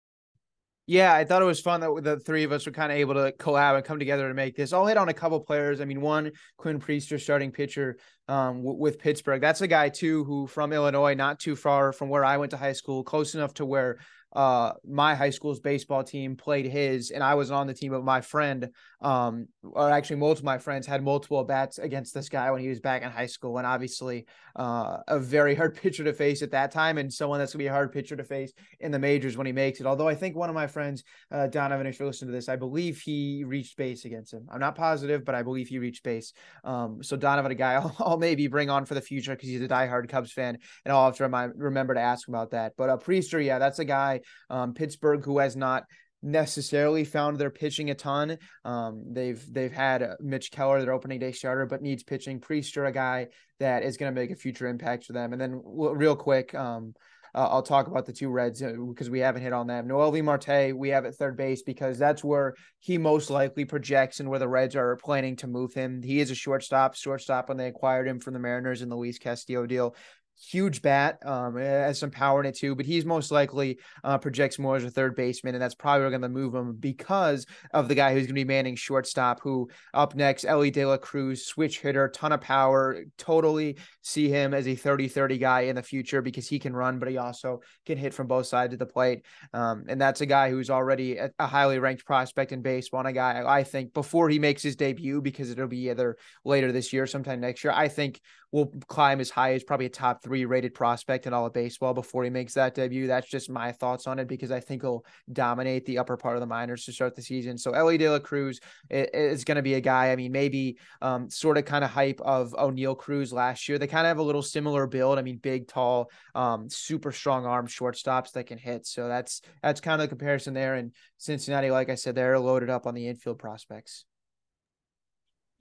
Yeah, 0.87 1.13
I 1.13 1.23
thought 1.23 1.41
it 1.41 1.45
was 1.45 1.61
fun 1.61 1.79
that 1.81 2.03
the 2.03 2.19
three 2.19 2.43
of 2.43 2.51
us 2.51 2.65
were 2.65 2.71
kind 2.71 2.91
of 2.91 2.97
able 2.97 3.13
to 3.13 3.31
collab 3.33 3.75
and 3.75 3.85
come 3.85 3.99
together 3.99 4.27
to 4.27 4.33
make 4.33 4.55
this. 4.55 4.73
I'll 4.73 4.87
hit 4.87 4.97
on 4.97 5.09
a 5.09 5.13
couple 5.13 5.39
players. 5.39 5.79
I 5.79 5.85
mean, 5.85 6.01
one 6.01 6.31
Quinn 6.57 6.79
Priester, 6.79 7.19
starting 7.19 7.51
pitcher 7.51 7.97
um, 8.27 8.57
w- 8.57 8.77
with 8.77 8.99
Pittsburgh. 8.99 9.39
That's 9.39 9.61
a 9.61 9.67
guy 9.67 9.89
too 9.89 10.23
who 10.25 10.47
from 10.47 10.73
Illinois, 10.73 11.13
not 11.13 11.39
too 11.39 11.55
far 11.55 11.93
from 11.93 12.09
where 12.09 12.25
I 12.25 12.37
went 12.37 12.51
to 12.51 12.57
high 12.57 12.73
school, 12.73 13.03
close 13.03 13.35
enough 13.35 13.53
to 13.55 13.65
where 13.65 13.99
uh 14.33 14.73
my 14.87 15.13
high 15.15 15.29
school's 15.29 15.59
baseball 15.59 16.03
team 16.03 16.35
played 16.35 16.65
his 16.65 17.11
and 17.11 17.23
I 17.23 17.35
was 17.35 17.51
on 17.51 17.67
the 17.67 17.73
team 17.73 17.91
but 17.91 18.03
my 18.03 18.21
friend 18.21 18.69
um 19.01 19.47
or 19.63 19.89
actually 19.89 20.17
multiple 20.17 20.41
of 20.41 20.45
my 20.45 20.57
friends 20.57 20.87
had 20.87 21.03
multiple 21.03 21.43
bats 21.43 21.79
against 21.79 22.13
this 22.13 22.29
guy 22.29 22.49
when 22.51 22.61
he 22.61 22.69
was 22.69 22.79
back 22.79 23.01
in 23.01 23.11
high 23.11 23.25
school 23.25 23.57
and 23.57 23.67
obviously 23.67 24.25
uh 24.55 24.97
a 25.07 25.19
very 25.19 25.53
hard 25.61 25.75
pitcher 25.75 26.03
to 26.03 26.13
face 26.13 26.41
at 26.41 26.51
that 26.51 26.71
time 26.71 26.97
and 26.97 27.11
someone 27.11 27.39
that's 27.39 27.51
gonna 27.51 27.63
be 27.63 27.67
a 27.67 27.71
hard 27.71 27.91
pitcher 27.91 28.15
to 28.15 28.23
face 28.23 28.53
in 28.79 28.91
the 28.91 28.99
majors 28.99 29.35
when 29.35 29.45
he 29.45 29.53
makes 29.53 29.79
it. 29.81 29.85
Although 29.85 30.07
I 30.07 30.15
think 30.15 30.35
one 30.35 30.49
of 30.49 30.55
my 30.55 30.67
friends 30.67 31.03
uh 31.31 31.47
Donovan 31.47 31.85
if 31.85 31.99
you're 31.99 32.07
listening 32.07 32.31
to 32.31 32.37
this 32.37 32.47
I 32.47 32.55
believe 32.55 33.01
he 33.01 33.43
reached 33.45 33.75
base 33.75 34.05
against 34.05 34.33
him. 34.33 34.47
I'm 34.49 34.61
not 34.61 34.75
positive 34.75 35.25
but 35.25 35.35
I 35.35 35.43
believe 35.43 35.67
he 35.67 35.79
reached 35.79 36.03
base. 36.03 36.31
Um 36.63 37.03
so 37.03 37.17
Donovan 37.17 37.51
a 37.51 37.55
guy 37.55 37.73
I'll, 37.81 37.95
I'll 37.99 38.17
maybe 38.17 38.47
bring 38.47 38.69
on 38.69 38.85
for 38.85 38.93
the 38.93 39.01
future 39.01 39.35
because 39.35 39.49
he's 39.49 39.61
a 39.61 39.67
diehard 39.67 40.07
Cubs 40.07 40.31
fan 40.31 40.57
and 40.85 40.93
I'll 40.93 41.05
have 41.05 41.17
to 41.17 41.23
remind, 41.23 41.53
remember 41.57 41.95
to 41.95 42.01
ask 42.01 42.29
about 42.29 42.51
that. 42.51 42.73
But 42.77 42.89
uh 42.89 42.97
Priester 42.97 43.43
yeah 43.43 43.59
that's 43.59 43.79
a 43.79 43.85
guy 43.85 44.20
um, 44.49 44.73
Pittsburgh, 44.73 45.23
who 45.23 45.39
has 45.39 45.55
not 45.55 45.83
necessarily 46.23 47.03
found 47.03 47.37
their 47.37 47.49
pitching 47.49 47.89
a 47.89 47.95
ton. 47.95 48.37
Um, 48.63 49.05
they've 49.11 49.43
they've 49.51 49.71
had 49.71 50.03
uh, 50.03 50.15
Mitch 50.19 50.51
Keller, 50.51 50.81
their 50.81 50.93
opening 50.93 51.19
day 51.19 51.31
starter, 51.31 51.65
but 51.65 51.81
needs 51.81 52.03
pitching. 52.03 52.39
Priester, 52.39 52.87
a 52.87 52.91
guy 52.91 53.27
that 53.59 53.83
is 53.83 53.97
going 53.97 54.13
to 54.13 54.19
make 54.19 54.31
a 54.31 54.35
future 54.35 54.67
impact 54.67 55.05
for 55.05 55.13
them. 55.13 55.33
And 55.33 55.41
then 55.41 55.61
real 55.63 56.15
quick, 56.15 56.53
um, 56.55 56.93
uh, 57.33 57.47
I'll 57.49 57.63
talk 57.63 57.87
about 57.87 58.05
the 58.05 58.13
two 58.13 58.29
Reds 58.29 58.61
because 58.61 59.07
uh, 59.07 59.11
we 59.11 59.19
haven't 59.19 59.41
hit 59.41 59.53
on 59.53 59.67
them. 59.67 59.87
Noelvi 59.87 60.21
Marte, 60.23 60.75
we 60.75 60.89
have 60.89 61.05
at 61.05 61.15
third 61.15 61.37
base 61.37 61.61
because 61.61 61.97
that's 61.97 62.23
where 62.23 62.55
he 62.79 62.97
most 62.97 63.29
likely 63.29 63.63
projects 63.63 64.19
and 64.19 64.29
where 64.29 64.39
the 64.39 64.49
Reds 64.49 64.75
are 64.75 64.97
planning 64.97 65.37
to 65.37 65.47
move 65.47 65.73
him. 65.73 66.01
He 66.03 66.19
is 66.19 66.29
a 66.29 66.35
shortstop, 66.35 66.95
shortstop 66.95 67.47
when 67.47 67.57
they 67.57 67.67
acquired 67.67 68.07
him 68.07 68.19
from 68.19 68.33
the 68.33 68.39
Mariners 68.39 68.81
in 68.81 68.89
the 68.89 68.97
Luis 68.97 69.17
Castillo 69.17 69.65
deal 69.65 69.95
huge 70.41 70.81
bat, 70.81 71.19
um, 71.25 71.55
has 71.55 71.99
some 71.99 72.11
power 72.11 72.39
in 72.39 72.45
it 72.45 72.57
too, 72.57 72.75
but 72.75 72.85
he's 72.85 73.05
most 73.05 73.31
likely 73.31 73.79
uh, 74.03 74.17
projects 74.17 74.57
more 74.57 74.75
as 74.75 74.83
a 74.83 74.89
third 74.89 75.15
baseman, 75.15 75.55
and 75.55 75.61
that's 75.61 75.75
probably 75.75 76.09
going 76.09 76.21
to 76.21 76.29
move 76.29 76.55
him 76.55 76.73
because 76.73 77.45
of 77.73 77.87
the 77.87 77.95
guy 77.95 78.13
who's 78.13 78.23
going 78.23 78.29
to 78.29 78.33
be 78.33 78.43
manning 78.43 78.75
shortstop. 78.75 79.39
Who 79.41 79.69
up 79.93 80.15
next, 80.15 80.45
Elly 80.45 80.71
De 80.71 80.85
La 80.85 80.97
Cruz, 80.97 81.45
switch 81.45 81.79
hitter, 81.79 82.09
ton 82.09 82.31
of 82.31 82.41
power. 82.41 83.03
Totally 83.17 83.77
see 84.01 84.29
him 84.29 84.53
as 84.53 84.67
a 84.67 84.75
30-30 84.75 85.39
guy 85.39 85.61
in 85.61 85.75
the 85.75 85.83
future 85.83 86.21
because 86.21 86.47
he 86.47 86.59
can 86.59 86.75
run, 86.75 86.99
but 86.99 87.09
he 87.09 87.17
also 87.17 87.61
can 87.85 87.97
hit 87.97 88.13
from 88.13 88.27
both 88.27 88.47
sides 88.47 88.73
of 88.73 88.79
the 88.79 88.85
plate. 88.85 89.25
Um, 89.53 89.85
and 89.87 90.01
that's 90.01 90.21
a 90.21 90.25
guy 90.25 90.49
who's 90.49 90.69
already 90.69 91.17
a, 91.17 91.29
a 91.37 91.47
highly 91.47 91.79
ranked 91.79 92.05
prospect 92.05 92.51
in 92.51 92.61
baseball, 92.61 93.01
and 93.01 93.09
a 93.09 93.13
guy 93.13 93.43
I 93.45 93.63
think 93.63 93.93
before 93.93 94.29
he 94.29 94.39
makes 94.39 94.63
his 94.63 94.75
debut 94.75 95.21
because 95.21 95.51
it'll 95.51 95.67
be 95.67 95.89
either 95.89 96.17
later 96.43 96.71
this 96.71 96.93
year, 96.93 97.05
sometime 97.05 97.39
next 97.39 97.63
year. 97.63 97.73
I 97.73 97.87
think 97.87 98.19
will 98.51 98.67
climb 98.87 99.19
as 99.19 99.29
high 99.29 99.53
as 99.53 99.63
probably 99.63 99.85
a 99.85 99.89
top 99.89 100.21
three 100.21 100.45
rated 100.45 100.73
prospect 100.73 101.25
in 101.25 101.33
all 101.33 101.45
of 101.45 101.53
baseball 101.53 101.93
before 101.93 102.23
he 102.23 102.29
makes 102.29 102.53
that 102.53 102.75
debut. 102.75 103.07
That's 103.07 103.27
just 103.27 103.49
my 103.49 103.71
thoughts 103.71 104.07
on 104.07 104.19
it 104.19 104.27
because 104.27 104.51
I 104.51 104.59
think 104.59 104.81
he'll 104.81 105.05
dominate 105.31 105.85
the 105.85 105.97
upper 105.97 106.17
part 106.17 106.35
of 106.35 106.41
the 106.41 106.47
minors 106.47 106.85
to 106.85 106.91
start 106.91 107.15
the 107.15 107.21
season. 107.21 107.57
So 107.57 107.71
Elly 107.71 107.97
De 107.97 108.09
La 108.09 108.19
Cruz 108.19 108.59
is 108.89 109.43
going 109.45 109.55
to 109.55 109.61
be 109.61 109.75
a 109.75 109.81
guy. 109.81 110.11
I 110.11 110.15
mean, 110.15 110.31
maybe 110.31 110.77
um, 111.01 111.29
sort 111.29 111.57
of 111.57 111.65
kind 111.65 111.83
of 111.83 111.91
hype 111.91 112.19
of 112.21 112.51
Oneil 112.53 112.97
Cruz 112.97 113.31
last 113.31 113.69
year. 113.69 113.77
They 113.77 113.87
kind 113.87 114.05
of 114.05 114.09
have 114.09 114.19
a 114.19 114.23
little 114.23 114.41
similar 114.41 114.85
build. 114.85 115.17
I 115.17 115.21
mean, 115.21 115.37
big, 115.37 115.67
tall, 115.67 116.11
um, 116.35 116.69
super 116.69 117.11
strong 117.11 117.45
arm 117.45 117.67
shortstops 117.67 118.33
that 118.33 118.47
can 118.47 118.57
hit. 118.57 118.85
So 118.85 119.07
that's 119.07 119.41
that's 119.63 119.79
kind 119.79 120.01
of 120.01 120.05
the 120.05 120.15
comparison 120.15 120.53
there. 120.53 120.75
And 120.75 120.93
Cincinnati, 121.17 121.71
like 121.71 121.89
I 121.89 121.95
said, 121.95 122.15
they're 122.15 122.39
loaded 122.39 122.69
up 122.69 122.85
on 122.85 122.95
the 122.95 123.07
infield 123.07 123.39
prospects. 123.39 124.05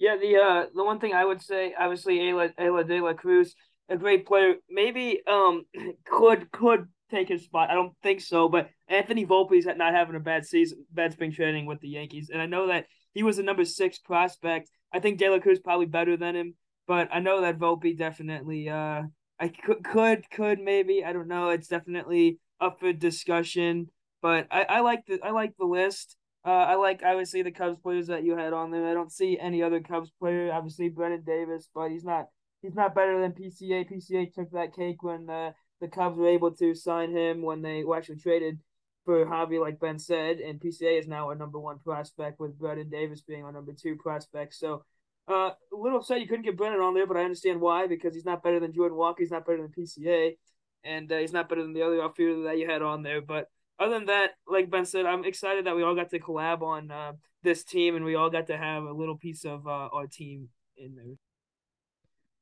Yeah, 0.00 0.16
the 0.16 0.36
uh 0.36 0.66
the 0.74 0.84
one 0.84 0.98
thing 1.00 1.14
I 1.14 1.24
would 1.24 1.42
say, 1.42 1.74
obviously, 1.78 2.30
Elly 2.30 2.50
Elly 2.58 2.84
De 2.84 3.00
La 3.02 3.12
Cruz, 3.12 3.54
a 3.88 3.96
great 3.98 4.26
player, 4.26 4.54
maybe 4.70 5.20
um 5.26 5.66
could 6.06 6.50
could 6.52 6.88
take 7.10 7.28
his 7.28 7.44
spot. 7.44 7.70
I 7.70 7.74
don't 7.74 7.94
think 8.02 8.20
so, 8.22 8.48
but 8.48 8.70
Anthony 8.88 9.26
Volpe's 9.26 9.66
not 9.66 9.94
having 9.94 10.16
a 10.16 10.20
bad 10.20 10.46
season, 10.46 10.86
bad 10.90 11.12
spring 11.12 11.32
training 11.32 11.66
with 11.66 11.80
the 11.80 11.88
Yankees, 11.90 12.30
and 12.32 12.42
I 12.42 12.46
know 12.46 12.68
that 12.68 12.86
he 13.14 13.22
was 13.22 13.38
a 13.38 13.42
number 13.44 13.64
six 13.64 13.98
prospect. 13.98 14.70
I 14.92 15.00
think 15.00 15.18
De 15.18 15.28
La 15.28 15.38
Cruz 15.38 15.60
probably 15.60 15.86
better 15.86 16.16
than 16.16 16.34
him, 16.36 16.54
but 16.86 17.08
I 17.12 17.20
know 17.20 17.42
that 17.42 17.58
Volpe 17.58 17.96
definitely 17.96 18.68
uh 18.70 19.02
I 19.38 19.48
could 19.48 19.84
could 19.84 20.30
could 20.30 20.60
maybe 20.60 21.04
I 21.04 21.12
don't 21.12 21.28
know. 21.28 21.50
It's 21.50 21.68
definitely 21.68 22.38
up 22.60 22.80
for 22.80 22.92
discussion, 22.92 23.90
but 24.22 24.46
I 24.50 24.62
I 24.64 24.80
like 24.80 25.06
the 25.06 25.20
I 25.22 25.30
like 25.30 25.56
the 25.58 25.66
list. 25.66 26.16
Uh, 26.44 26.50
I 26.50 26.74
like 26.76 27.02
obviously 27.04 27.42
the 27.42 27.50
Cubs 27.50 27.78
players 27.82 28.06
that 28.06 28.24
you 28.24 28.36
had 28.36 28.52
on 28.52 28.70
there. 28.70 28.88
I 28.88 28.94
don't 28.94 29.12
see 29.12 29.38
any 29.38 29.62
other 29.62 29.80
Cubs 29.80 30.10
player. 30.18 30.52
Obviously 30.52 30.88
Brennen 30.88 31.22
Davis, 31.24 31.68
but 31.74 31.90
he's 31.90 32.04
not 32.04 32.28
he's 32.62 32.74
not 32.74 32.94
better 32.94 33.20
than 33.20 33.32
PCA. 33.32 33.90
PCA 33.90 34.32
took 34.32 34.50
that 34.52 34.74
cake 34.74 35.02
when 35.02 35.28
uh, 35.28 35.52
the 35.80 35.88
Cubs 35.88 36.16
were 36.16 36.28
able 36.28 36.52
to 36.52 36.74
sign 36.74 37.14
him 37.14 37.42
when 37.42 37.62
they 37.62 37.84
actually 37.94 38.16
traded 38.16 38.58
for 39.04 39.24
Javi, 39.24 39.60
like 39.60 39.80
Ben 39.80 39.98
said, 39.98 40.38
and 40.38 40.60
PCA 40.60 40.98
is 40.98 41.08
now 41.08 41.28
our 41.28 41.34
number 41.34 41.58
one 41.58 41.78
prospect 41.78 42.38
with 42.38 42.58
Brennen 42.58 42.90
Davis 42.90 43.22
being 43.22 43.44
our 43.44 43.52
number 43.52 43.72
two 43.72 43.96
prospect. 43.96 44.54
So 44.54 44.84
uh, 45.28 45.50
a 45.72 45.76
little 45.76 45.98
upset 45.98 46.20
you 46.20 46.26
couldn't 46.26 46.44
get 46.44 46.56
Brennen 46.56 46.80
on 46.80 46.94
there, 46.94 47.06
but 47.06 47.16
I 47.16 47.24
understand 47.24 47.60
why 47.60 47.86
because 47.86 48.14
he's 48.14 48.24
not 48.24 48.42
better 48.42 48.60
than 48.60 48.72
Jordan 48.72 48.96
Walker. 48.96 49.22
He's 49.22 49.30
not 49.30 49.46
better 49.46 49.62
than 49.62 49.72
PCA, 49.72 50.36
and 50.84 51.10
uh, 51.10 51.18
he's 51.18 51.32
not 51.32 51.48
better 51.48 51.62
than 51.62 51.72
the 51.72 51.82
other 51.82 52.02
outfielder 52.02 52.44
that 52.44 52.58
you 52.58 52.68
had 52.68 52.82
on 52.82 53.02
there. 53.02 53.20
But 53.20 53.48
other 53.80 53.94
than 53.94 54.06
that, 54.06 54.32
like 54.46 54.70
Ben 54.70 54.84
said, 54.84 55.06
I'm 55.06 55.24
excited 55.24 55.66
that 55.66 55.74
we 55.74 55.82
all 55.82 55.94
got 55.94 56.10
to 56.10 56.20
collab 56.20 56.62
on 56.62 56.90
uh, 56.90 57.12
this 57.42 57.64
team 57.64 57.96
and 57.96 58.04
we 58.04 58.14
all 58.14 58.30
got 58.30 58.46
to 58.48 58.56
have 58.56 58.84
a 58.84 58.92
little 58.92 59.16
piece 59.16 59.44
of 59.44 59.66
uh, 59.66 59.88
our 59.92 60.06
team 60.06 60.50
in 60.76 60.94
there. 60.94 61.16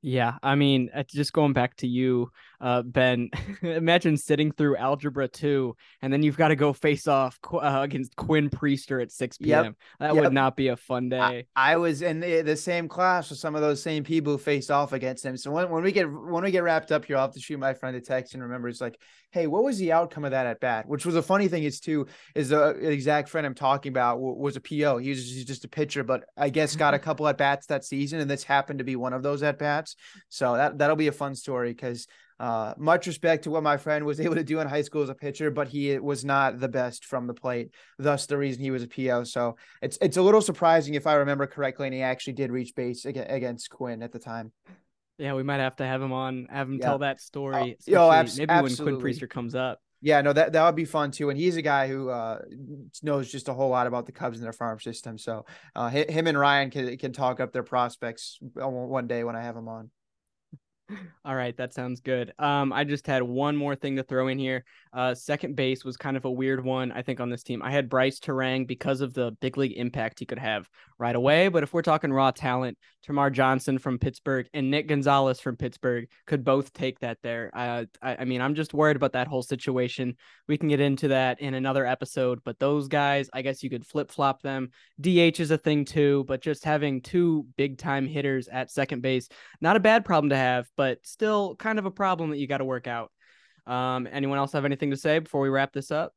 Yeah, 0.00 0.34
I 0.44 0.54
mean, 0.54 0.90
uh, 0.94 1.02
just 1.02 1.32
going 1.32 1.52
back 1.52 1.74
to 1.76 1.88
you, 1.88 2.30
uh, 2.60 2.82
Ben. 2.82 3.30
imagine 3.62 4.16
sitting 4.16 4.52
through 4.52 4.76
Algebra 4.76 5.26
two, 5.26 5.74
and 6.02 6.12
then 6.12 6.22
you've 6.22 6.36
got 6.36 6.48
to 6.48 6.56
go 6.56 6.72
face 6.72 7.08
off 7.08 7.36
uh, 7.52 7.80
against 7.82 8.14
Quinn 8.14 8.48
Priester 8.48 9.02
at 9.02 9.10
six 9.10 9.38
p.m. 9.38 9.64
Yep. 9.64 9.74
That 9.98 10.14
yep. 10.14 10.24
would 10.24 10.32
not 10.32 10.56
be 10.56 10.68
a 10.68 10.76
fun 10.76 11.08
day. 11.08 11.46
I, 11.56 11.72
I, 11.72 11.76
was 11.78 12.02
in 12.02 12.20
the, 12.20 12.42
the 12.42 12.54
same 12.54 12.86
class 12.86 13.28
with 13.28 13.40
some 13.40 13.56
of 13.56 13.60
those 13.60 13.82
same 13.82 14.04
people 14.04 14.34
who 14.34 14.38
faced 14.38 14.70
off 14.70 14.92
against 14.92 15.24
him. 15.24 15.36
So 15.36 15.50
when, 15.50 15.68
when 15.68 15.82
we 15.82 15.90
get 15.90 16.04
when 16.04 16.44
we 16.44 16.52
get 16.52 16.62
wrapped 16.62 16.92
up 16.92 17.04
here, 17.04 17.16
I'll 17.16 17.22
have 17.22 17.34
to 17.34 17.40
shoot 17.40 17.58
my 17.58 17.74
friend 17.74 17.96
a 17.96 18.00
text 18.00 18.34
and 18.34 18.42
remember 18.42 18.68
it's 18.68 18.80
like, 18.80 19.00
hey, 19.30 19.46
what 19.46 19.62
was 19.62 19.78
the 19.78 19.92
outcome 19.92 20.24
of 20.24 20.30
that 20.30 20.46
at 20.46 20.60
bat? 20.60 20.88
Which 20.88 21.04
was 21.04 21.14
a 21.14 21.22
funny 21.22 21.48
thing 21.48 21.64
is 21.64 21.80
too 21.80 22.06
is 22.34 22.48
the 22.48 22.68
uh, 22.68 22.70
exact 22.70 23.28
friend 23.28 23.46
I'm 23.46 23.54
talking 23.54 23.90
about 23.90 24.20
was 24.20 24.56
a 24.56 24.60
PO. 24.60 24.98
He 24.98 25.10
was 25.10 25.44
just 25.44 25.64
a 25.64 25.68
pitcher, 25.68 26.02
but 26.02 26.24
I 26.36 26.48
guess 26.48 26.76
got 26.76 26.94
a 26.94 26.96
mm-hmm. 26.96 27.04
couple 27.04 27.28
at 27.28 27.38
bats 27.38 27.66
that 27.66 27.84
season, 27.84 28.20
and 28.20 28.30
this 28.30 28.44
happened 28.44 28.78
to 28.78 28.84
be 28.84 28.96
one 28.96 29.12
of 29.12 29.22
those 29.22 29.42
at 29.42 29.58
bats. 29.58 29.96
So 30.28 30.56
that 30.56 30.78
that'll 30.78 30.96
be 30.96 31.08
a 31.08 31.12
fun 31.12 31.34
story 31.34 31.72
because 31.72 32.06
uh, 32.40 32.72
much 32.78 33.06
respect 33.06 33.44
to 33.44 33.50
what 33.50 33.62
my 33.62 33.76
friend 33.76 34.04
was 34.04 34.20
able 34.22 34.36
to 34.36 34.44
do 34.44 34.60
in 34.60 34.68
high 34.68 34.82
school 34.82 35.02
as 35.02 35.08
a 35.08 35.14
pitcher, 35.14 35.50
but 35.50 35.68
he 35.68 35.96
uh, 35.96 36.00
was 36.00 36.24
not 36.24 36.58
the 36.58 36.68
best 36.68 37.04
from 37.04 37.26
the 37.26 37.34
plate. 37.34 37.74
Thus, 37.98 38.26
the 38.26 38.38
reason 38.38 38.62
he 38.62 38.70
was 38.70 38.82
a 38.82 38.88
PO. 38.88 39.24
So 39.24 39.56
it's 39.82 39.98
it's 40.00 40.16
a 40.16 40.22
little 40.22 40.40
surprising 40.40 40.94
if 40.94 41.06
I 41.06 41.14
remember 41.14 41.46
correctly, 41.46 41.86
and 41.86 41.94
he 41.94 42.02
actually 42.02 42.34
did 42.34 42.50
reach 42.50 42.74
base 42.74 43.04
against 43.04 43.70
Quinn 43.70 44.02
at 44.02 44.12
the 44.12 44.18
time. 44.18 44.52
Yeah, 45.18 45.34
we 45.34 45.42
might 45.42 45.58
have 45.58 45.76
to 45.76 45.84
have 45.84 46.00
him 46.00 46.12
on, 46.12 46.46
have 46.50 46.68
him 46.68 46.78
yeah. 46.78 46.86
tell 46.86 46.98
that 46.98 47.20
story. 47.20 47.76
Oh, 47.92 48.10
abs- 48.10 48.38
maybe 48.38 48.50
absolutely. 48.50 48.92
when 48.92 49.00
Quinn 49.00 49.14
Priester 49.14 49.28
comes 49.28 49.54
up. 49.54 49.80
Yeah, 50.00 50.20
no, 50.20 50.32
that 50.32 50.52
that 50.52 50.64
would 50.64 50.76
be 50.76 50.84
fun 50.84 51.10
too. 51.10 51.28
And 51.28 51.38
he's 51.38 51.56
a 51.56 51.62
guy 51.62 51.88
who 51.88 52.08
uh, 52.08 52.38
knows 53.02 53.30
just 53.32 53.48
a 53.48 53.52
whole 53.52 53.70
lot 53.70 53.88
about 53.88 54.06
the 54.06 54.12
Cubs 54.12 54.38
and 54.38 54.44
their 54.44 54.52
farm 54.52 54.78
system. 54.78 55.18
So 55.18 55.44
uh, 55.74 55.88
him 55.90 56.28
and 56.28 56.38
Ryan 56.38 56.70
can 56.70 56.96
can 56.98 57.12
talk 57.12 57.40
up 57.40 57.52
their 57.52 57.64
prospects 57.64 58.38
one 58.40 59.08
day 59.08 59.24
when 59.24 59.34
I 59.34 59.42
have 59.42 59.56
them 59.56 59.66
on. 59.66 59.90
All 61.24 61.34
right, 61.34 61.56
that 61.58 61.74
sounds 61.74 62.00
good. 62.00 62.32
Um, 62.38 62.72
I 62.72 62.84
just 62.84 63.06
had 63.06 63.22
one 63.22 63.56
more 63.56 63.74
thing 63.74 63.96
to 63.96 64.02
throw 64.02 64.28
in 64.28 64.38
here. 64.38 64.64
Uh, 64.92 65.14
second 65.14 65.54
base 65.54 65.84
was 65.84 65.96
kind 65.96 66.16
of 66.16 66.24
a 66.24 66.30
weird 66.30 66.64
one, 66.64 66.92
I 66.92 67.02
think, 67.02 67.20
on 67.20 67.28
this 67.28 67.42
team. 67.42 67.62
I 67.62 67.70
had 67.70 67.88
Brice 67.88 68.18
Turang 68.18 68.66
because 68.66 69.00
of 69.00 69.12
the 69.12 69.32
big 69.40 69.58
league 69.58 69.76
impact 69.76 70.18
he 70.18 70.26
could 70.26 70.38
have 70.38 70.68
right 70.98 71.14
away. 71.14 71.48
But 71.48 71.62
if 71.62 71.72
we're 71.72 71.82
talking 71.82 72.12
raw 72.12 72.30
talent, 72.30 72.78
Termarr 73.06 73.32
Johnson 73.32 73.78
from 73.78 73.98
Pittsburgh 73.98 74.48
and 74.54 74.70
Nick 74.70 74.88
Gonzalez 74.88 75.40
from 75.40 75.56
Pittsburgh 75.56 76.08
could 76.26 76.44
both 76.44 76.72
take 76.72 76.98
that 77.00 77.18
there. 77.22 77.50
Uh, 77.54 77.84
I, 78.02 78.16
I 78.20 78.24
mean, 78.24 78.40
I'm 78.40 78.54
just 78.54 78.74
worried 78.74 78.96
about 78.96 79.12
that 79.12 79.28
whole 79.28 79.42
situation. 79.42 80.16
We 80.46 80.58
can 80.58 80.68
get 80.68 80.80
into 80.80 81.08
that 81.08 81.40
in 81.40 81.54
another 81.54 81.86
episode. 81.86 82.40
But 82.44 82.58
those 82.58 82.88
guys, 82.88 83.30
I 83.32 83.42
guess 83.42 83.62
you 83.62 83.70
could 83.70 83.86
flip 83.86 84.10
flop 84.10 84.42
them. 84.42 84.70
DH 85.00 85.40
is 85.40 85.50
a 85.50 85.58
thing 85.58 85.84
too, 85.84 86.24
but 86.26 86.40
just 86.40 86.64
having 86.64 87.00
two 87.00 87.46
big 87.56 87.78
time 87.78 88.06
hitters 88.06 88.48
at 88.48 88.70
second 88.70 89.02
base, 89.02 89.28
not 89.60 89.76
a 89.76 89.80
bad 89.80 90.04
problem 90.04 90.30
to 90.30 90.36
have 90.36 90.66
but 90.78 91.04
still 91.04 91.56
kind 91.56 91.78
of 91.80 91.86
a 91.86 91.90
problem 91.90 92.30
that 92.30 92.38
you 92.38 92.46
got 92.46 92.58
to 92.58 92.64
work 92.64 92.86
out. 92.86 93.10
Um, 93.66 94.08
anyone 94.10 94.38
else 94.38 94.52
have 94.52 94.64
anything 94.64 94.92
to 94.92 94.96
say 94.96 95.18
before 95.18 95.40
we 95.42 95.48
wrap 95.48 95.72
this 95.72 95.90
up? 95.90 96.14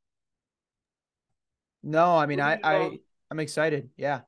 No, 1.82 2.16
I 2.16 2.26
mean, 2.26 2.40
I, 2.40 2.60
I, 2.62 2.98
I'm 3.28 3.40
excited. 3.40 3.90
Yeah. 3.96 4.20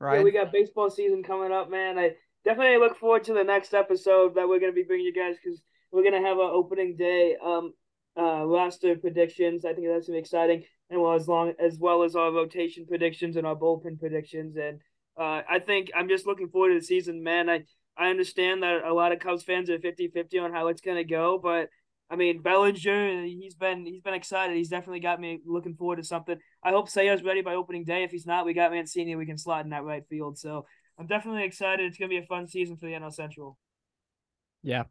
Right. 0.00 0.16
Yeah, 0.18 0.24
we 0.24 0.32
got 0.32 0.52
baseball 0.52 0.90
season 0.90 1.22
coming 1.22 1.52
up, 1.52 1.70
man. 1.70 1.98
I 1.98 2.12
definitely 2.46 2.78
look 2.78 2.96
forward 2.96 3.24
to 3.24 3.34
the 3.34 3.44
next 3.44 3.74
episode 3.74 4.34
that 4.36 4.48
we're 4.48 4.58
going 4.58 4.72
to 4.72 4.74
be 4.76 4.84
bringing 4.84 5.06
you 5.06 5.12
guys 5.12 5.36
because 5.42 5.60
we're 5.92 6.02
going 6.02 6.20
to 6.20 6.26
have 6.26 6.38
an 6.38 6.50
opening 6.50 6.96
day 6.96 7.36
um 7.44 7.72
uh 8.18 8.44
roster 8.44 8.96
predictions. 8.96 9.64
I 9.66 9.74
think 9.74 9.86
that's 9.86 10.08
going 10.08 10.16
to 10.16 10.18
be 10.18 10.18
exciting, 10.18 10.64
and 10.88 11.00
well 11.00 11.12
as 11.12 11.28
long 11.28 11.52
as 11.62 11.78
well 11.78 12.02
as 12.02 12.16
our 12.16 12.32
rotation 12.32 12.86
predictions 12.86 13.36
and 13.36 13.46
our 13.46 13.54
bullpen 13.54 14.00
predictions. 14.00 14.56
And 14.56 14.80
uh, 15.18 15.42
I 15.48 15.58
think 15.58 15.90
I'm 15.94 16.08
just 16.08 16.26
looking 16.26 16.48
forward 16.48 16.70
to 16.70 16.80
the 16.80 16.84
season, 16.84 17.22
man. 17.22 17.50
I 17.50 17.64
I 17.96 18.10
understand 18.10 18.62
that 18.62 18.84
a 18.84 18.92
lot 18.92 19.12
of 19.12 19.18
Cubs 19.18 19.42
fans 19.42 19.70
are 19.70 19.78
50-50 19.78 20.42
on 20.42 20.52
how 20.52 20.68
it's 20.68 20.80
gonna 20.80 21.04
go, 21.04 21.38
but 21.38 21.70
I 22.10 22.16
mean 22.16 22.42
Bellinger, 22.42 23.24
he's 23.24 23.54
been 23.54 23.86
he's 23.86 24.02
been 24.02 24.14
excited. 24.14 24.56
He's 24.56 24.68
definitely 24.68 25.00
got 25.00 25.20
me 25.20 25.40
looking 25.46 25.74
forward 25.74 25.96
to 25.96 26.04
something. 26.04 26.38
I 26.62 26.70
hope 26.70 26.88
Seiya's 26.88 27.22
ready 27.22 27.42
by 27.42 27.54
opening 27.54 27.84
day. 27.84 28.04
If 28.04 28.10
he's 28.10 28.26
not, 28.26 28.44
we 28.44 28.54
got 28.54 28.70
Mancini. 28.70 29.16
We 29.16 29.26
can 29.26 29.38
slot 29.38 29.64
in 29.64 29.70
that 29.70 29.84
right 29.84 30.04
field. 30.08 30.38
So 30.38 30.66
I'm 30.98 31.06
definitely 31.06 31.44
excited. 31.44 31.86
It's 31.86 31.98
gonna 31.98 32.08
be 32.08 32.18
a 32.18 32.26
fun 32.26 32.46
season 32.46 32.76
for 32.76 32.86
the 32.86 32.92
NL 32.92 33.12
Central. 33.12 33.58
Yeah, 34.62 34.84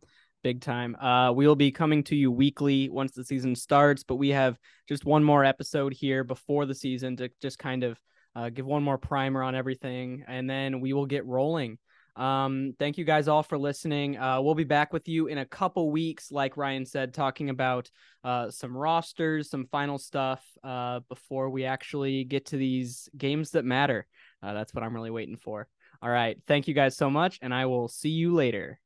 big 0.43 0.61
time. 0.61 0.95
Uh, 0.95 1.31
we'll 1.31 1.55
be 1.55 1.71
coming 1.71 2.03
to 2.05 2.15
you 2.15 2.31
weekly 2.31 2.89
once 2.89 3.13
the 3.13 3.23
season 3.23 3.55
starts, 3.55 4.03
but 4.03 4.15
we 4.15 4.29
have 4.29 4.57
just 4.87 5.05
one 5.05 5.23
more 5.23 5.43
episode 5.43 5.93
here 5.93 6.23
before 6.23 6.65
the 6.65 6.75
season 6.75 7.17
to 7.17 7.29
just 7.41 7.59
kind 7.59 7.83
of 7.83 7.99
uh, 8.35 8.49
give 8.49 8.65
one 8.65 8.83
more 8.83 8.97
primer 8.97 9.41
on 9.41 9.55
everything, 9.55 10.23
and 10.27 10.49
then 10.49 10.81
we 10.81 10.93
will 10.93 11.05
get 11.05 11.25
rolling. 11.25 11.77
Um, 12.15 12.73
thank 12.79 12.97
you 12.97 13.03
guys 13.03 13.27
all 13.27 13.43
for 13.43 13.57
listening. 13.57 14.17
Uh, 14.17 14.41
we'll 14.41 14.55
be 14.55 14.63
back 14.63 14.93
with 14.93 15.07
you 15.07 15.27
in 15.27 15.37
a 15.37 15.45
couple 15.45 15.91
weeks, 15.91 16.31
like 16.31 16.55
Ryan 16.55 16.85
said, 16.85 17.13
talking 17.13 17.49
about 17.49 17.89
uh, 18.23 18.49
some 18.49 18.75
rosters, 18.75 19.49
some 19.49 19.67
final 19.67 19.97
stuff 19.97 20.41
uh, 20.63 21.01
before 21.09 21.49
we 21.49 21.65
actually 21.65 22.23
get 22.23 22.47
to 22.47 22.57
these 22.57 23.09
games 23.17 23.51
that 23.51 23.65
matter. 23.65 24.07
Uh, 24.41 24.53
that's 24.53 24.73
what 24.73 24.83
I'm 24.83 24.93
really 24.93 25.11
waiting 25.11 25.37
for. 25.37 25.67
All 26.01 26.09
right. 26.09 26.37
Thank 26.47 26.67
you 26.67 26.73
guys 26.73 26.95
so 26.95 27.09
much, 27.09 27.39
and 27.41 27.53
I 27.53 27.65
will 27.65 27.87
see 27.87 28.09
you 28.09 28.33
later. 28.33 28.79